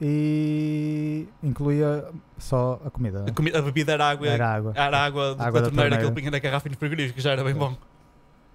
[0.00, 2.04] e incluía
[2.38, 3.24] só a comida.
[3.28, 4.26] A, comi- a bebida era água.
[4.28, 4.72] Era água.
[4.74, 7.22] Era água, da, Água da torneira que ele punha na garrafa e no frigorífico, que
[7.22, 7.76] já era bem bom.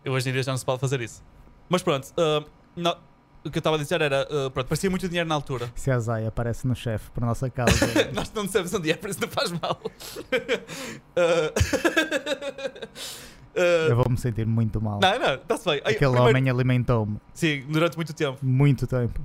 [0.03, 1.23] Eu hoje em dia já não se pode fazer isso.
[1.69, 2.43] Mas pronto, ah,
[2.75, 2.97] não-
[3.45, 5.69] o que eu estava a dizer era, ah, pronto, parecia muito dinheiro na altura.
[5.75, 7.73] Se a Zay aparece no chefe por nossa causa.
[8.13, 9.79] Nós não sabemos onde é, por isso não faz mal.
[11.15, 11.51] Ah,
[13.89, 14.99] eu vou me sentir muito mal.
[15.01, 15.77] não, não, está-se bem.
[15.79, 18.37] Aquele primeiro- homem alimentou-me Sim, durante muito tempo.
[18.41, 19.19] muito tempo.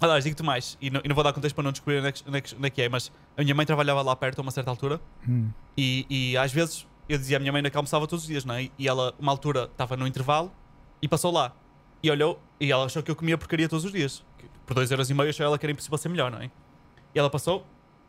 [0.00, 2.12] Aliás, digo-te mais, e não, e não vou dar contexto para não descobrir onde é,
[2.12, 4.38] que, onde é que- onde é que é, mas a minha mãe trabalhava lá perto
[4.38, 5.50] a uma certa altura Hum.
[5.76, 8.54] e, e às vezes eu dizia à minha mãe que almoçava todos os dias, não
[8.54, 8.70] é?
[8.78, 10.50] E ela, uma altura, estava no intervalo
[11.02, 11.52] e passou lá.
[12.02, 14.24] E olhou, e ela achou que eu comia porcaria todos os dias.
[14.64, 16.50] Por 2,5€ achou ela que era impossível ser melhor, não é?
[17.14, 17.66] E ela passou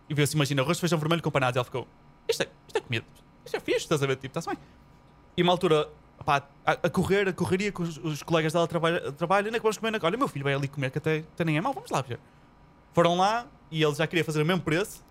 [0.10, 1.56] e viu assim, imagina, arroz feijão vermelho com panados.
[1.56, 1.88] E ela ficou,
[2.30, 3.06] isto é, isto é comida,
[3.44, 4.16] isto é fixe, estás a ver?
[4.16, 4.58] Tipo, está-se bem.
[5.36, 5.90] E uma altura,
[6.24, 9.64] pá, a, a correr, a correria com os, os colegas dela trabalham, trabalham, ainda que
[9.64, 10.00] vamos comer na...
[10.02, 12.20] Olha, meu filho vai ali comer, que até, até nem é mau, vamos lá ver.
[12.94, 15.04] Foram lá e ele já queria fazer o mesmo preço.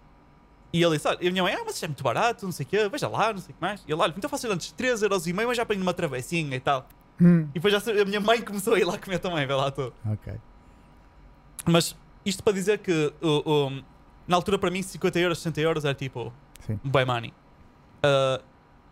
[0.72, 2.52] E ele disse, olha, e a minha mãe, ah, mas isto é muito barato, não
[2.52, 3.80] sei o quê, veja lá, não sei o que mais.
[3.86, 6.88] E ele, olha, então faço antes 3,5€, mas já apanho uma travessinha e tal.
[7.20, 9.70] Hum, E depois já, a minha mãe começou a ir lá comer também, vai lá
[9.70, 9.92] tu.
[10.12, 10.34] ok.
[11.66, 13.82] Mas isto para dizer que o- o-
[14.26, 16.32] na altura para mim 50 euros, 60 euros era tipo
[16.66, 16.78] Sim.
[16.84, 17.32] buy money.
[18.02, 18.40] Ah,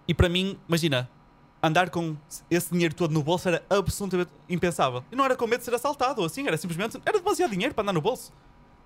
[0.07, 1.09] e para mim, imagina,
[1.62, 2.16] andar com
[2.50, 5.04] esse dinheiro todo no bolso era absolutamente impensável.
[5.10, 7.74] E não era com medo de ser assaltado ou assim, era simplesmente, era demasiado dinheiro
[7.74, 8.32] para andar no bolso.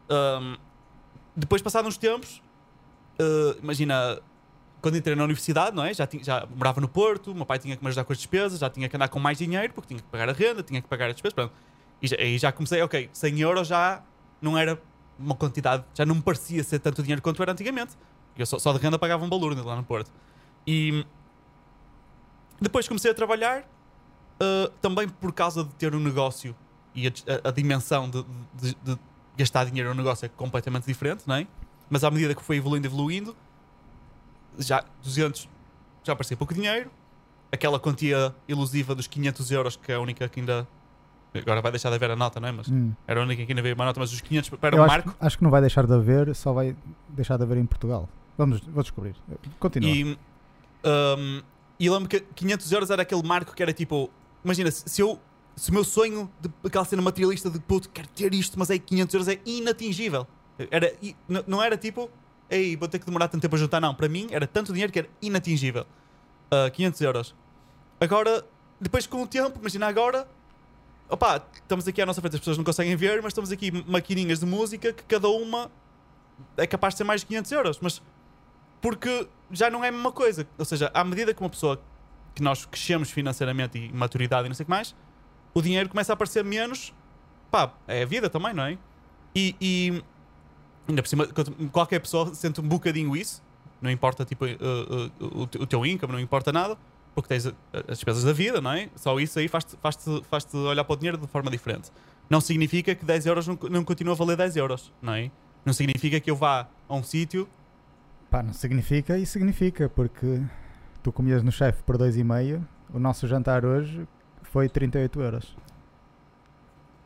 [0.09, 0.57] Ahm,
[1.37, 2.43] depois, passados uns tempos,
[3.19, 4.21] ah, imagina,
[4.81, 5.95] quando entrei na universidade, não é?
[5.95, 8.59] Já, tinha, já morava no Porto, meu pai tinha que me ajudar com as despesas,
[8.59, 10.89] já tinha que andar com mais dinheiro, porque tinha que pagar a renda, tinha que
[10.89, 11.53] pagar as despesas, pronto.
[12.01, 14.03] E já, aí já comecei, ok, 100 euros já
[14.41, 14.81] não era
[15.19, 17.93] uma quantidade, já não me parecia ser tanto dinheiro quanto era antigamente.
[18.37, 20.11] Eu só, só de renda pagava um balúrdio lá no Porto.
[20.67, 21.07] E
[22.63, 23.65] depois comecei a trabalhar,
[24.41, 26.55] ah, também por causa de ter um negócio
[26.95, 27.11] e a,
[27.45, 28.99] a- a dimensão de, de- de
[29.37, 31.47] gastar dinheiro no negócio é completamente diferente, não é?
[31.91, 33.37] Mas à medida que foi evoluindo, evoluindo,
[34.59, 35.49] já 200
[36.05, 36.91] já parecia pouco dinheiro.
[37.51, 40.67] Aquela quantia ilusiva dos 500 euros, que é a única que ainda.
[41.35, 42.53] Agora vai deixar de haver a nota, não é?
[42.53, 42.93] Mas Hum.
[43.07, 44.93] era a única que ainda veio uma nota, mas os 500 para Eu o acho,
[44.93, 45.15] marco.
[45.21, 46.77] acho que não vai deixar de haver, só vai
[47.09, 48.09] deixar de haver em Portugal.
[48.37, 49.15] Vamos, vou descobrir.
[49.59, 49.91] Continua.
[49.91, 50.19] E,
[50.85, 51.43] um,
[51.83, 54.09] e lembro que 500 euros era aquele marco que era tipo:
[54.45, 55.19] imagina, se eu.
[55.55, 58.79] Se o meu sonho de aquela cena materialista de puto, quero ter isto, mas é
[58.79, 60.27] 500 euros, é inatingível.
[60.71, 60.95] Era,
[61.47, 62.09] não era tipo,
[62.49, 63.95] ei, vou ter que demorar tanto tempo a juntar, não.
[63.95, 65.85] Para mim era tanto dinheiro que era inatingível.
[66.51, 67.35] Uh, 500 euros.
[68.01, 68.47] Agora,
[68.81, 70.27] depois com o tempo, imagina agora,
[71.11, 74.41] opá, estamos aqui à nossa frente, as pessoas não conseguem ver, mas estamos aqui maquininhas
[74.41, 75.71] de música que cada uma
[76.57, 78.01] é capaz de ser mais de 500 euros, mas
[78.81, 80.47] porque já não é a mesma coisa.
[80.59, 81.81] Ou seja, à medida que uma pessoa
[82.35, 84.95] que nós crescemos financeiramente e maturidade e não sei o que mais,
[85.55, 86.93] o dinheiro começa a aparecer menos.
[87.51, 88.79] Pá, é a vida também, não é?
[89.35, 90.03] E, e
[90.89, 91.29] ainda por cima,
[91.71, 93.43] qualquer pessoa sente um bocadinho isso,
[93.81, 94.49] não importa tipo, uh,
[95.21, 96.77] uh, o, te- teu income, não importa nada,
[97.15, 97.55] porque tens as
[97.99, 98.89] despesas da vida, não é?
[98.97, 99.99] Só isso aí faz-te faz
[100.31, 101.91] faz olhar para o dinheiro de forma diferente.
[102.31, 105.31] Não significa que 10 euros não, não continua a valer 10 euros, não é?
[105.65, 107.47] Não significa que eu vá a um sítio
[108.33, 110.41] Pá, não significa e significa, porque
[111.03, 112.63] tu comias no chefe por 2,5,
[112.95, 114.09] o nosso jantar hoje
[114.43, 115.55] foi 38 euros.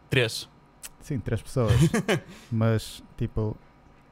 [0.08, 0.48] 3.
[1.00, 1.72] Sim, três pessoas.
[2.50, 3.56] Mas, tipo,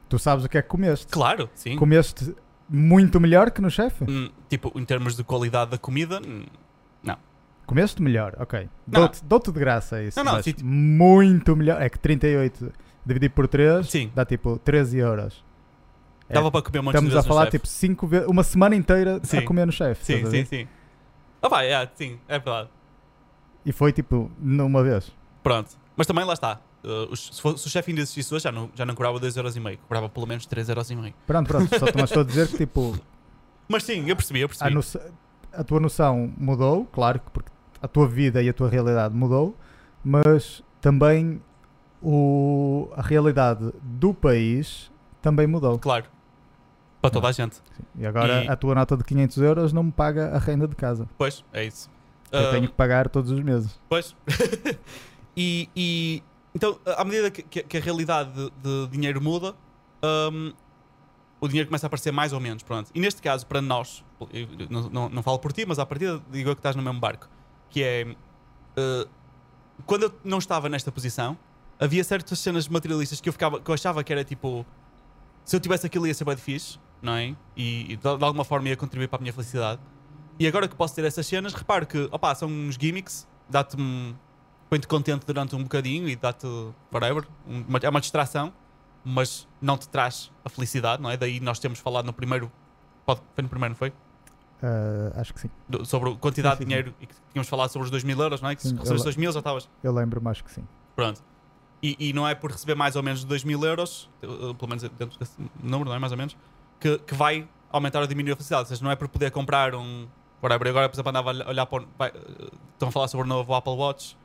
[0.09, 1.07] tu sabes o que é que comeste.
[1.07, 1.77] Claro, sim.
[1.77, 2.35] Comeste
[2.67, 4.03] muito melhor que no chefe?
[4.03, 6.43] Hum, tipo, em termos de qualidade da comida, hum,
[7.65, 8.69] Comeste melhor, ok.
[8.87, 8.99] Não.
[9.01, 10.23] Dou-te dou-te de graça isso.
[10.23, 11.81] Não, não, sim, tipo- muito melhor.
[11.81, 12.71] É que 38
[13.03, 14.11] dividido por 3 Sim.
[14.13, 15.43] dá tipo 13 euros.
[16.29, 19.19] É, dava para comer um monte Estamos a falar tipo 5 vezes, uma semana inteira
[19.23, 19.37] Sim.
[19.37, 20.03] a comer no chefe.
[20.05, 20.67] Sim, a sim, sim.
[21.41, 22.69] Ah, vai, é, sim, é verdade.
[23.65, 25.11] E foi tipo numa vez.
[25.43, 25.71] Pronto.
[25.95, 26.59] Mas também lá está.
[26.83, 29.77] Uh, os- se, se o chefe ainda existisse hoje, já não, já não cobrava 2,5€,
[29.77, 31.13] cobrava pelo menos 3,5€.
[31.25, 31.79] Pronto, pronto.
[31.79, 32.95] Só estou a dizer que tipo
[33.67, 34.73] Mas sim, eu percebi, eu a, percebi.
[34.73, 35.01] noção-
[35.53, 39.55] a tua noção mudou, claro, que porque a tua vida e a tua realidade mudou,
[40.03, 41.41] mas também
[42.01, 45.79] o, a realidade do país também mudou.
[45.79, 46.05] Claro.
[47.05, 47.55] Para toda a gente.
[47.55, 47.61] Sim.
[47.99, 50.75] E agora E- a tua nota de 500 euros não me paga a renda de
[50.75, 51.07] casa.
[51.17, 51.89] Pois, é isso.
[52.31, 53.79] Eu Uh, tenho que pagar todos os meses.
[53.87, 54.15] Pois.
[55.35, 59.53] e, e- então, à medida que, que- a realidade de, de dinheiro muda,
[60.31, 60.53] hum,
[61.39, 62.63] o dinheiro começa a aparecer mais ou menos.
[62.63, 62.89] Pronto.
[62.93, 64.03] E neste caso, para nós,
[64.69, 66.99] não, não, não falo por ti, mas à partida digo eu que estás no mesmo
[66.99, 67.29] barco,
[67.69, 68.05] que é
[68.77, 69.09] uh,
[69.85, 71.37] quando eu não estava nesta posição,
[71.79, 74.65] havia certas cenas materialistas que eu, ficava, que eu achava que era tipo
[75.43, 77.35] se eu tivesse aquilo ia ser bem fixe, não é?
[77.55, 79.79] E, e de, de alguma forma ia contribuir para a minha felicidade.
[80.39, 84.13] E agora que posso ter essas cenas, reparo que, opá, são uns gimmicks, dá-te um.
[84.69, 86.45] põe-te contente durante um bocadinho e dá-te
[86.91, 87.25] whatever.
[87.47, 88.51] um- Uma, é uma distração,
[89.03, 91.15] mas não te traz a felicidade, não é?
[91.15, 92.51] Daí nós temos falado no primeiro.
[93.05, 93.93] Pode, foi no primeiro, não foi?
[94.61, 95.49] Ah, acho que sim.
[95.69, 98.03] Do- sobre a quantidade Sim, sim, de dinheiro e que tínhamos falado sobre os 2
[98.03, 98.55] mil euros, não é?
[98.55, 99.69] Que se Sim, recebes eu- 2 mil já estavas.
[99.83, 100.65] Eu lembro-me, acho que sim.
[100.95, 101.23] Pronto.
[101.83, 104.67] E, e não é por receber mais ou menos de 2 mil euros, eh, pelo
[104.67, 105.99] menos dentro desse número, não é?
[105.99, 106.35] Mais ou menos,
[106.79, 108.61] que, que vai aumentar ou diminuir a felicidade.
[108.63, 110.07] Ou seja, não é por poder comprar um.
[110.41, 110.67] Whatever.
[110.67, 111.83] Agora, por exemplo, andava a olhar- para.
[111.97, 114.15] vai, eh, estão a falar sobre o novo Apple Watch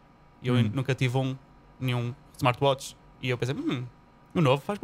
[0.42, 0.70] e eu Hum.
[0.74, 1.36] nunca tive um,
[1.78, 2.96] nenhum smartwatch.
[3.22, 3.84] E eu pensei, hum,
[4.34, 4.78] o novo faz?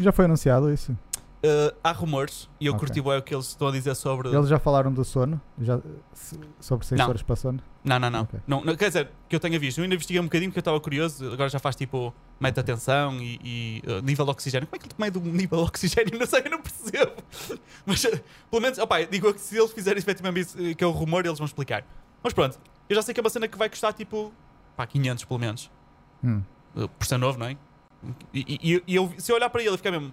[0.00, 0.96] Já foi anunciado isso?
[1.44, 2.86] Uh, há rumores, e eu Ok.
[2.86, 4.28] curti bem o que eles estão a dizer sobre.
[4.28, 5.40] Eles já falaram do sono?
[5.60, 5.80] Já,
[6.60, 7.60] sobre sensores para sono?
[7.82, 8.20] Não, não, não.
[8.22, 8.38] Ok.
[8.46, 8.62] não.
[8.76, 9.78] Quer dizer, que eu tenha visto.
[9.78, 11.32] Eu ainda investiguei um bocadinho porque eu estava curioso.
[11.32, 14.68] Agora já faz tipo, mete a tensão e, e, uh, nível de oxigênio.
[14.68, 16.12] Como é que ele mede o nível de oxigênio?
[16.16, 17.12] Não sei, eu não percebo.
[17.84, 20.92] Mas uh, pelo menos, opá, digo que se eles fizerem efetivamente isso, que é o
[20.92, 21.84] rumor, eles vão explicar.
[22.22, 22.56] Mas pronto,
[22.88, 24.32] eu já sei que é uma cena que vai custar tipo,
[24.76, 25.68] pá, 500 pelo menos.
[26.22, 26.40] Hum.
[26.96, 27.56] Por ser novo, não é?
[28.32, 30.12] E, e- e eu, se eu olhar para ele e ficar mesmo,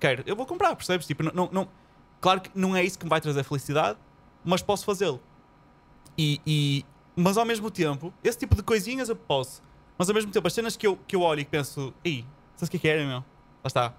[0.00, 1.06] quero, eu vou comprar, percebes?
[1.06, 1.68] Tipo, não, não,
[2.20, 3.98] claro que não é isso que me vai trazer felicidade,
[4.44, 5.20] mas posso fazê-lo.
[6.18, 6.84] E, e-
[7.16, 9.62] mas ao mesmo tempo, esse tipo de coisinhas eu posso.
[9.98, 12.24] Mas ao mesmo tempo, as cenas que eu, que eu olho e que penso, ei,
[12.56, 13.18] sabes o que é que era, meu?
[13.18, 13.24] Lá
[13.66, 13.92] está.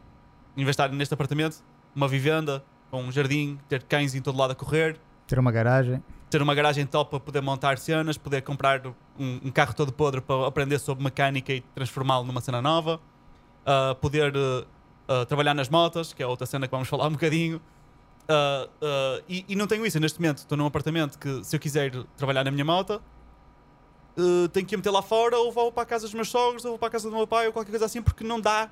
[0.58, 1.64] Investir neste apartamento,
[1.95, 6.04] uma vivenda, um jardim, ter cães em todo lado a correr, Ter uma garagem.
[6.30, 8.93] ter uma garagem top para poder montar cenas, poder comprar um,
[9.45, 12.99] um carro todo podre para aprender sobre mecânica e transformá-lo numa cena nova,
[13.66, 14.66] ah, poder ah,
[15.28, 17.62] trabalhar nas motas, que é outra cena que vamos falar um bocadinho.
[18.28, 20.39] Ah, ah, e, e não tenho isso neste momento.
[20.39, 23.02] Estou num apartamento que, se eu quiser trabalhar na minha moto,
[24.18, 26.64] ah, tenho que ir meter lá fora, ou vou para a casa dos meus sogros,
[26.64, 28.70] ou vou para a casa do meu pai, ou qualquer coisa assim, porque não dá.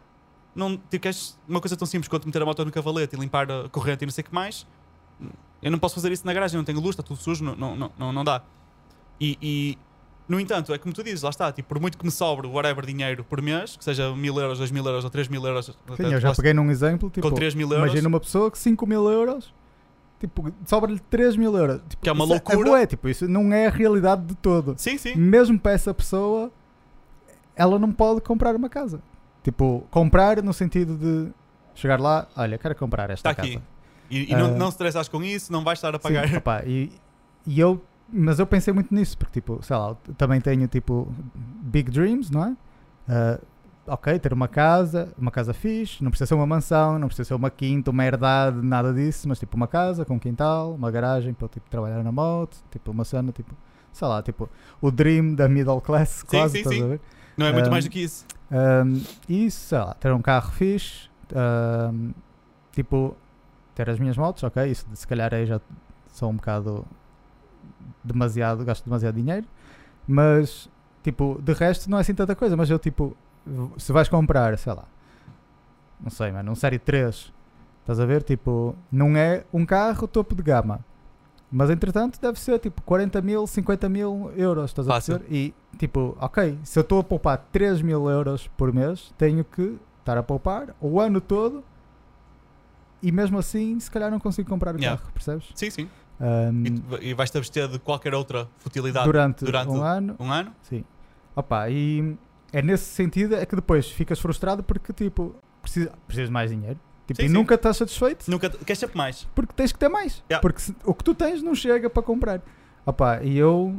[0.55, 3.49] Não, tipo, queres uma coisa tão simples quanto meter a moto no cavalete e limpar
[3.51, 4.65] a corrente e não sei o que mais.
[5.61, 7.91] Eu não posso fazer isso na garagem, não tenho luz, está tudo sujo, não, não,
[7.97, 8.41] não, não dá.
[9.19, 9.77] E, e,
[10.30, 12.86] no entanto, é como tu dizes, lá está, tipo, por muito que me sobre whatever
[12.86, 15.65] dinheiro por mês, que seja mil euros, dois mil euros ou três mil euros,
[15.97, 17.09] Sim, eu já peguei num exemplo.
[17.09, 19.53] Tipo, com 3 mil euros, imagina uma pessoa que 5 mil euros.
[20.19, 21.82] Tipo, sobra-lhe 3 mil euros.
[21.89, 22.69] Tipo, Que é uma isso loucura.
[22.71, 24.75] bué, tipo, isso não é a realidade de todo.
[24.77, 26.51] sim, sim, Mesmo para essa pessoa,
[27.55, 29.01] ela não pode comprar uma casa.
[29.43, 31.32] Tipo, comprar no sentido de
[31.73, 33.47] chegar lá, olha, quero comprar esta está casa.
[33.57, 33.61] aqui.
[34.09, 34.49] E, e não, Ah.
[34.57, 36.27] não se estressas com isso, não vais estar a pagar.
[36.27, 36.91] Sim, opá, e,
[37.47, 37.82] e eu,
[38.12, 41.12] mas eu pensei muito nisso, porque tipo, sei lá, também tenho tipo
[41.62, 42.57] big dreams, não é?
[43.07, 43.39] Ah,
[43.88, 47.34] ok, ter uma casa, uma casa fixe, não precisa ser uma mansão, não precisa ser
[47.34, 51.45] uma quinta, uma herdade, nada disso, mas tipo uma casa com quintal, uma garagem para
[51.45, 53.55] eu tipo, trabalhar na moto, tipo uma cena, tipo,
[53.91, 54.47] sei lá, tipo
[54.80, 56.84] o dream da middle class, quase, sim, sim.
[56.84, 57.01] a ver?
[57.36, 57.72] Não é muito Ah.
[57.72, 58.26] mais do que isso.
[58.51, 61.10] Um, e isso, sei lá, ter um carro fixe,
[61.93, 62.12] um,
[62.72, 63.16] tipo,
[63.74, 65.60] ter as minhas motos, ok, isso se calhar aí já
[66.12, 66.86] sou um bocado
[68.03, 69.45] demasiado, gasto demasiado dinheiro,
[70.07, 70.69] mas,
[71.03, 73.15] tipo, de resto não é assim tanta coisa, mas eu, tipo,
[73.77, 74.85] se vais comprar, sei lá,
[76.01, 77.31] não sei, mano, um Série 3,
[77.81, 80.79] estás a ver, tipo, não é um carro topo de gama,
[81.51, 85.17] mas entretanto deve ser, tipo, 40 mil, 50 mil euros, estás a Fácil.
[85.19, 85.35] perceber?
[85.35, 89.77] E, tipo, ok, se eu estou a poupar 3 mil euros por mês, tenho que
[89.99, 91.63] estar a poupar o ano todo
[93.01, 94.97] e mesmo assim, se calhar não consigo comprar o Yeah.
[94.99, 95.49] carro, percebes?
[95.55, 95.89] Sim, sim.
[96.20, 96.63] Um,
[97.01, 100.51] E, e vais-te abster de qualquer outra futilidade durante, durante um ano, um ano.
[100.63, 100.84] sim.
[101.36, 102.17] Opa, e
[102.51, 106.78] é nesse sentido é que depois ficas frustrado porque, tipo, precisa, precisas de mais dinheiro.
[107.07, 107.34] Tipo, Sim, e sim.
[107.34, 109.28] nunca estás satisfeito Nunca queres sempre mais.
[109.34, 110.24] porque tens que ter mais.
[110.30, 110.41] Yeah.
[110.41, 112.41] Porque se- o que tu tens não chega para comprar.
[112.86, 113.76] Opa, e eu.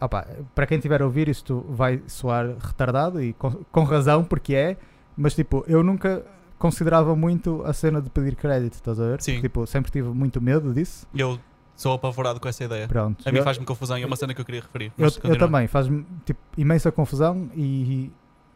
[0.00, 4.54] Opa, para quem estiver a ouvir, isto vai soar retardado e com, com razão, porque
[4.54, 4.76] é.
[5.16, 6.24] Mas tipo, eu nunca
[6.58, 9.22] considerava muito a cena de pedir crédito, estás a ver?
[9.22, 9.40] Sim.
[9.40, 11.06] Tipo, sempre tive muito medo disso.
[11.14, 11.38] E eu
[11.74, 12.88] sou apavorado com essa ideia.
[12.88, 13.26] Pronto.
[13.26, 14.86] A mim faz-me confusão e é uma cena que eu queria referir.
[14.98, 18.10] Eu, Mas eu também, faz-me tipo, imensa confusão e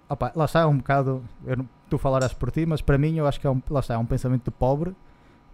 [0.08, 1.22] opa, lá está, é um bocado.
[1.46, 3.80] Eu não, tu falarás por ti, mas para mim eu acho que é um, lá
[3.80, 4.94] está, é um pensamento de pobre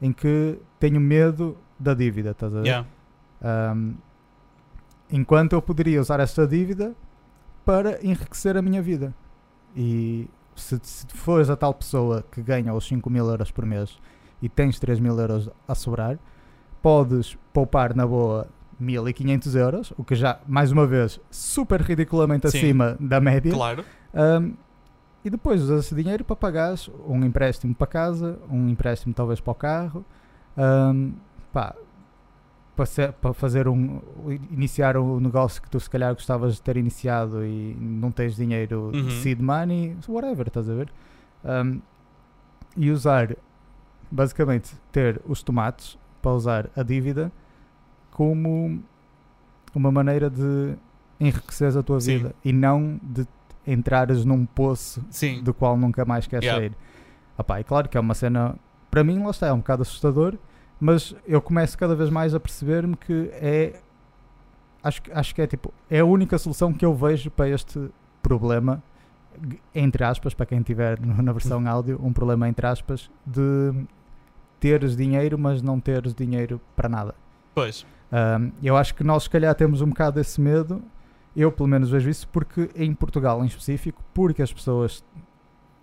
[0.00, 2.66] em que tenho medo da dívida, estás a ver?
[2.66, 2.86] Yeah.
[3.74, 3.94] Um,
[5.10, 6.94] enquanto eu poderia usar essa dívida
[7.64, 9.14] para enriquecer a minha vida.
[9.76, 10.28] E
[10.60, 13.98] se, se fores a tal pessoa que ganha os 5 mil euros por mês
[14.40, 16.18] e tens 3 mil euros a sobrar,
[16.82, 18.48] podes poupar na boa
[18.78, 22.58] 1500 euros, o que já, mais uma vez, super ridiculamente Sim.
[22.58, 23.52] acima da média.
[23.52, 23.84] Claro.
[24.14, 24.54] Um,
[25.24, 29.50] e depois usas esse dinheiro para pagares um empréstimo para casa, um empréstimo talvez para
[29.50, 30.04] o carro,
[30.56, 31.12] um,
[31.52, 31.74] pá,
[32.86, 34.00] para, para fazer um
[34.50, 38.90] iniciar um negócio que tu se calhar gostavas de ter iniciado e não tens dinheiro
[38.94, 39.06] Uhum.
[39.06, 40.88] de seed money, whatever, estás a ver?
[41.44, 41.80] Um,
[42.76, 43.36] e usar
[44.10, 47.30] basicamente ter os tomates para usar a dívida
[48.10, 48.82] como
[49.74, 50.74] uma maneira de
[51.20, 52.18] enriqueceres a tua Sim.
[52.18, 53.26] vida e não de
[53.66, 55.42] entrares num poço Sim.
[55.42, 56.60] do qual nunca mais queres Yeah.
[56.68, 56.76] sair.
[57.36, 58.56] Opá, e claro que é uma cena,
[58.90, 60.36] para mim, lá está, é um bocado assustador,
[60.80, 63.80] mas eu começo cada vez mais a perceber-me que é.
[64.82, 67.90] Acho, que- acho que é tipo, é a única solução que eu vejo para este
[68.22, 68.82] problema,
[69.74, 73.72] entre aspas, para quem tiver na versão áudio, um problema entre aspas, de
[74.60, 77.14] teres dinheiro, mas não teres dinheiro para nada.
[77.54, 77.84] Pois.
[78.12, 80.82] Um, eu acho que nós, se calhar, temos um bocado esse medo.
[81.36, 85.04] Eu, pelo menos, vejo isso porque em Portugal, em específico, porque as pessoas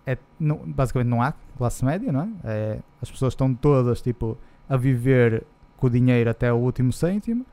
[0.06, 2.28] é, não- basicamente não há classe média, não é?
[2.44, 4.36] É, As pessoas estão todas tipo
[4.68, 5.44] a viver
[5.76, 7.44] com o dinheiro até o último cêntimo.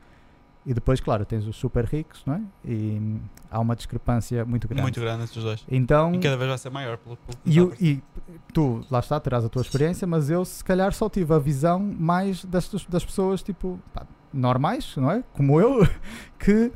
[0.66, 2.40] E depois, claro, tens os super ricos, não é?
[2.64, 3.18] E
[3.50, 4.80] há uma discrepância muito grande.
[4.80, 5.62] Muito grande entre os dois.
[5.70, 6.96] Então, E cada vez vai ser maior.
[6.96, 8.02] Pelo, pelo e, o- e
[8.50, 11.78] tu, lá está, terás a tua experiência, mas eu se calhar só tive a visão
[11.78, 15.22] mais das, das pessoas tipo pá, normais, não é?
[15.34, 15.86] Como eu,
[16.40, 16.72] que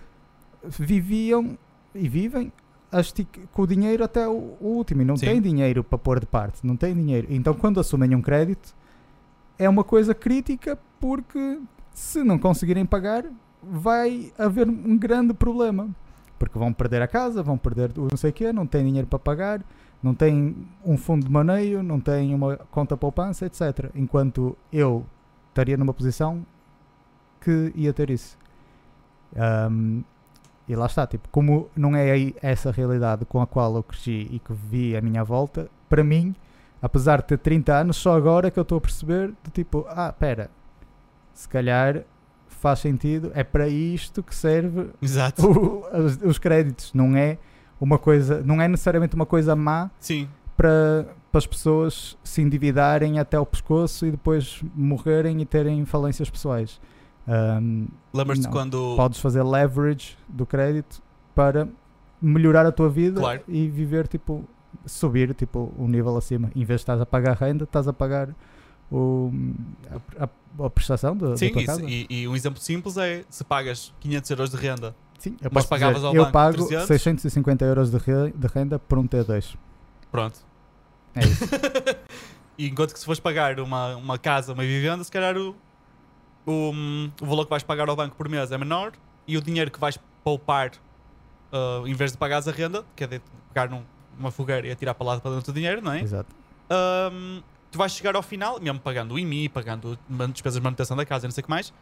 [0.62, 1.57] viviam
[1.95, 2.53] e vivem
[3.53, 5.26] com o dinheiro até o, o último e não Sim.
[5.26, 7.26] têm dinheiro para pôr de parte, não têm dinheiro.
[7.30, 8.74] Então quando assumem um crédito
[9.59, 11.61] é uma coisa crítica porque
[11.93, 13.25] se não conseguirem pagar
[13.63, 15.89] vai haver um grande problema.
[16.39, 19.19] Porque vão perder a casa, vão perder não sei o quê, não têm dinheiro para
[19.19, 19.61] pagar,
[20.01, 20.55] não têm
[20.85, 23.91] um fundo de maneio, não têm uma conta poupança, etc.
[23.95, 25.05] Enquanto eu
[25.49, 26.47] estaria numa posição
[27.41, 28.39] que ia ter isso.
[29.37, 30.03] Ahm,
[30.69, 34.29] e lá está, tipo, como não é aí essa realidade com a qual eu cresci
[34.31, 36.35] e que vi à minha volta, para mim,
[36.81, 40.12] apesar de ter 30 anos, só agora que eu estou a perceber de tipo, ah,
[40.12, 40.51] pera,
[41.33, 42.03] se calhar
[42.49, 44.91] faz sentido, é para isto que serve
[45.43, 47.39] o- os, os créditos, não é
[47.81, 50.29] uma coisa, não é necessariamente uma coisa má Sim.
[50.57, 56.29] para, para as pessoas se endividarem até o pescoço e depois morrerem e terem falências
[56.29, 56.81] pessoais.
[57.29, 58.95] Ahm, Lembras-te quando.
[58.97, 61.01] podes fazer leverage do crédito
[61.35, 61.68] para
[62.20, 63.43] melhorar a tua vida Claro.
[63.47, 64.45] e viver tipo
[64.87, 68.35] subir tipo um nível acima em vez de estás a pagar renda estás a pagar
[68.91, 69.31] o,
[70.19, 72.97] a, a- a prestação da, da Sim, tua isso- casa e, e um exemplo simples
[72.97, 74.95] é se pagas 500 euros de renda.
[75.19, 76.87] Sim, eu mas pagavas dizer, ao eu banco pago 300?
[76.87, 79.57] 650 euros de, re- de renda por um T2
[80.11, 80.39] Pronto.
[81.14, 81.45] é isso
[82.57, 85.55] E enquanto que se fores pagar uma, uma casa, uma vivenda, se calhar o,
[86.47, 86.73] o,
[87.23, 88.93] o valor que vais pagar ao banco por mês é menor
[89.27, 90.73] e o dinheiro que vais poupar
[91.53, 93.21] ah, em vez de pagares a renda, que é de
[93.53, 93.85] pegar num-
[94.19, 96.01] numa fogueira e atirar para lá para dentro do dinheiro, não é?
[96.01, 96.35] exato
[96.71, 97.41] Ahm,
[97.71, 99.99] tu vais chegar ao final, mesmo pagando o IMI, pagando
[100.33, 101.73] despesas de manutenção da casa e não sei o que mais,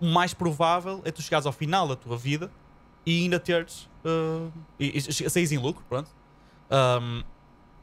[0.00, 2.50] o mais provável é tu chegares ao final da tua vida
[3.04, 3.88] e ainda teres.
[4.04, 6.10] ah, e, e saís em lucro, pronto.
[6.70, 7.22] Ahm,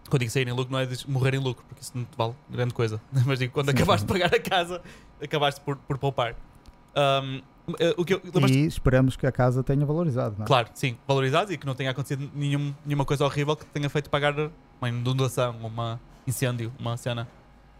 [0.09, 2.17] quando digo sair em lucro, não é de morrer em lucro, porque isso não te
[2.17, 2.99] vale grande coisa.
[3.25, 4.81] Mas digo, quando acabaste de pagar a casa,
[5.21, 6.35] acabaste por, por poupar.
[6.95, 7.41] Eh,
[7.97, 10.47] o que eu, e esperamos que a casa tenha valorizado não é?
[10.47, 14.09] Claro, sim, valorizados e que não tenha acontecido nenhum, nenhuma coisa horrível que tenha feito
[14.09, 14.33] pagar
[14.81, 17.27] uma inundação, uma incêndio, uma cena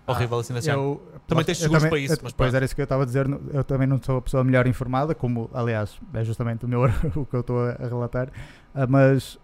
[0.07, 0.83] horrível assim desse género.
[1.13, 3.03] eu, Também tens seguros também- para isso, eu- mas Pois era isso que eu estava
[3.03, 3.27] a dizer.
[3.53, 6.81] Eu também não sou a pessoa melhor informada, como aliás é justamente o, meu,
[7.15, 8.29] o que eu estou a, a relatar.
[8.73, 9.37] Ah, mas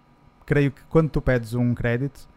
[0.45, 2.27] creio que quando tu pedes um crédito,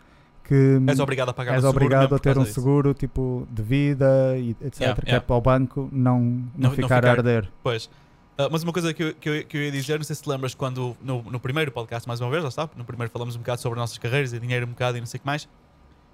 [0.48, 4.56] que És obrigado a pagar és obrigado a ter um seguro tipo de vida e
[4.62, 4.80] etc.
[4.80, 5.26] Yeah, que é yeah.
[5.26, 7.48] para o banco não, não, não ficar, ficar- a arder.
[7.62, 7.90] Pois.
[8.38, 10.22] Ah, mas uma coisa que eu, que, eu, que eu ia dizer, não sei se
[10.22, 13.36] te lembras quando no, no primeiro podcast, mais uma vez, lá está, no primeiro falamos
[13.36, 15.44] um bocado sobre nossas carreiras e dinheiro um bocado e não sei o que mais,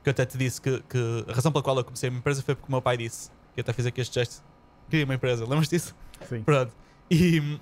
[0.02, 2.18] que eu até te disse que, que a razão pela qual eu comecei a minha
[2.18, 4.42] empresa foi porque o meu pai disse, que eu até fiz aqui este gesto,
[4.90, 5.94] queria uma empresa, lembras disso?
[6.28, 6.42] Sim.
[6.42, 6.72] Pronto.
[7.10, 7.60] E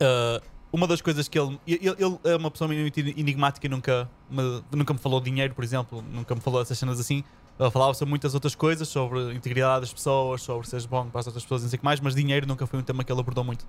[0.00, 0.40] ah,
[0.72, 1.88] uma das coisas que ele, ele.
[1.88, 5.64] ele é uma pessoa muito enigmática e nunca me, nunca me falou de dinheiro, por
[5.64, 7.22] exemplo, nunca me falou dessas cenas assim.
[7.58, 11.20] Ele falava sobre muitas outras coisas, sobre a integridade das pessoas, sobre seres bom para
[11.20, 13.10] as outras pessoas, não sei o que mais, mas dinheiro nunca foi um tema que
[13.10, 13.66] ele abordou muito.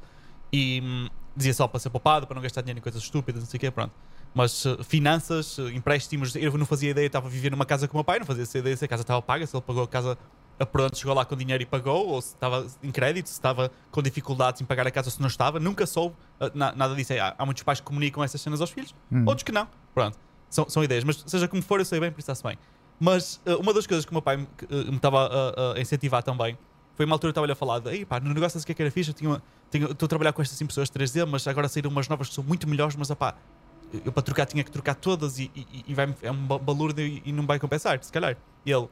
[0.52, 3.50] E hum, dizia só para ser poupado, para não gastar dinheiro em coisas estúpidas, não
[3.50, 3.93] sei o que, pronto.
[4.34, 7.93] Mas eh, finanças, eh, empréstimos, eu não fazia ideia, estava a viver numa casa com
[7.93, 9.84] o meu pai, não fazia essa ideia se a casa estava paga, se ele pagou
[9.84, 10.18] a casa
[10.66, 14.01] pronto, chegou lá com dinheiro e pagou, ou se estava em crédito, se estava com
[14.01, 17.14] dificuldades em pagar a casa, se não estava, nunca soube eh, na- nada disso.
[17.14, 19.24] Há, há muitos pais que comunicam essas cenas aos filhos, Hum.
[19.28, 19.68] outros que não.
[19.93, 20.18] Pronto,
[20.49, 22.58] são, são ideias, mas seja como for, eu sei bem, por isso está-se bem.
[22.99, 24.47] Mas eh, uma das coisas que o meu pai me,
[24.89, 26.58] me estava a, a incentivar também
[26.95, 28.76] foi uma altura que eu estava-lhe a falar de, "Ei, pá, no negócio que é
[28.76, 31.68] que era fixe, eu tinha tenho- estou a trabalhar com estas impressoras 3D, mas agora
[31.68, 33.36] saíram umas novas que são muito melhores, mas opá,
[34.03, 37.05] eu para trocar tinha que trocar todas e, e, e vai é um ba- balúrdio
[37.05, 38.36] e, e não vai compensar, se calhar.
[38.66, 38.88] E ele,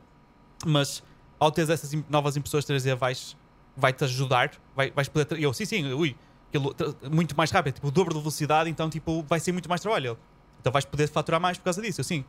[0.65, 1.01] mas
[1.39, 3.35] ao teres essas novas impressoras 3D vais,
[3.75, 5.37] vai-te ajudar, vai, vais poder.
[5.39, 6.15] E eu, sim, sim, ui,
[6.49, 6.75] aquilo,
[7.11, 10.17] muito mais rápido, tipo, o dobro de velocidade, então tipo, vai ser muito mais trabalho.
[10.61, 12.23] Então vais poder faturar mais por causa disso, sim.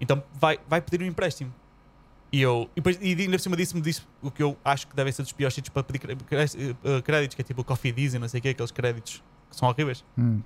[0.00, 1.52] Então vai, vai pedir um empréstimo.
[2.30, 4.86] E eu, e, depois, e ainda por cima disso me disse o que eu acho
[4.86, 7.64] que devem ser dos piores sítios para pedir cre- eh, créditos, que é tipo o
[7.64, 10.04] Coffee Diesel, não sei o que, aqueles créditos que são horríveis.
[10.18, 10.42] Hum.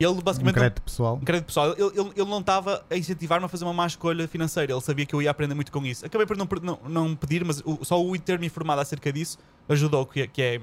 [0.00, 1.16] Ele Um basicamente não- crédito pessoal.
[1.16, 1.72] um crédito pessoal.
[1.72, 4.72] Ele, ele, ele não estava a incentivar-me a fazer uma má escolha financeira.
[4.72, 6.06] Ele sabia que eu ia aprender muito com isso.
[6.06, 9.38] Acabei por não, não, não pedir, mas o- só o ter-me informado acerca disso
[9.68, 10.06] ajudou.
[10.06, 10.60] Que, é- que é,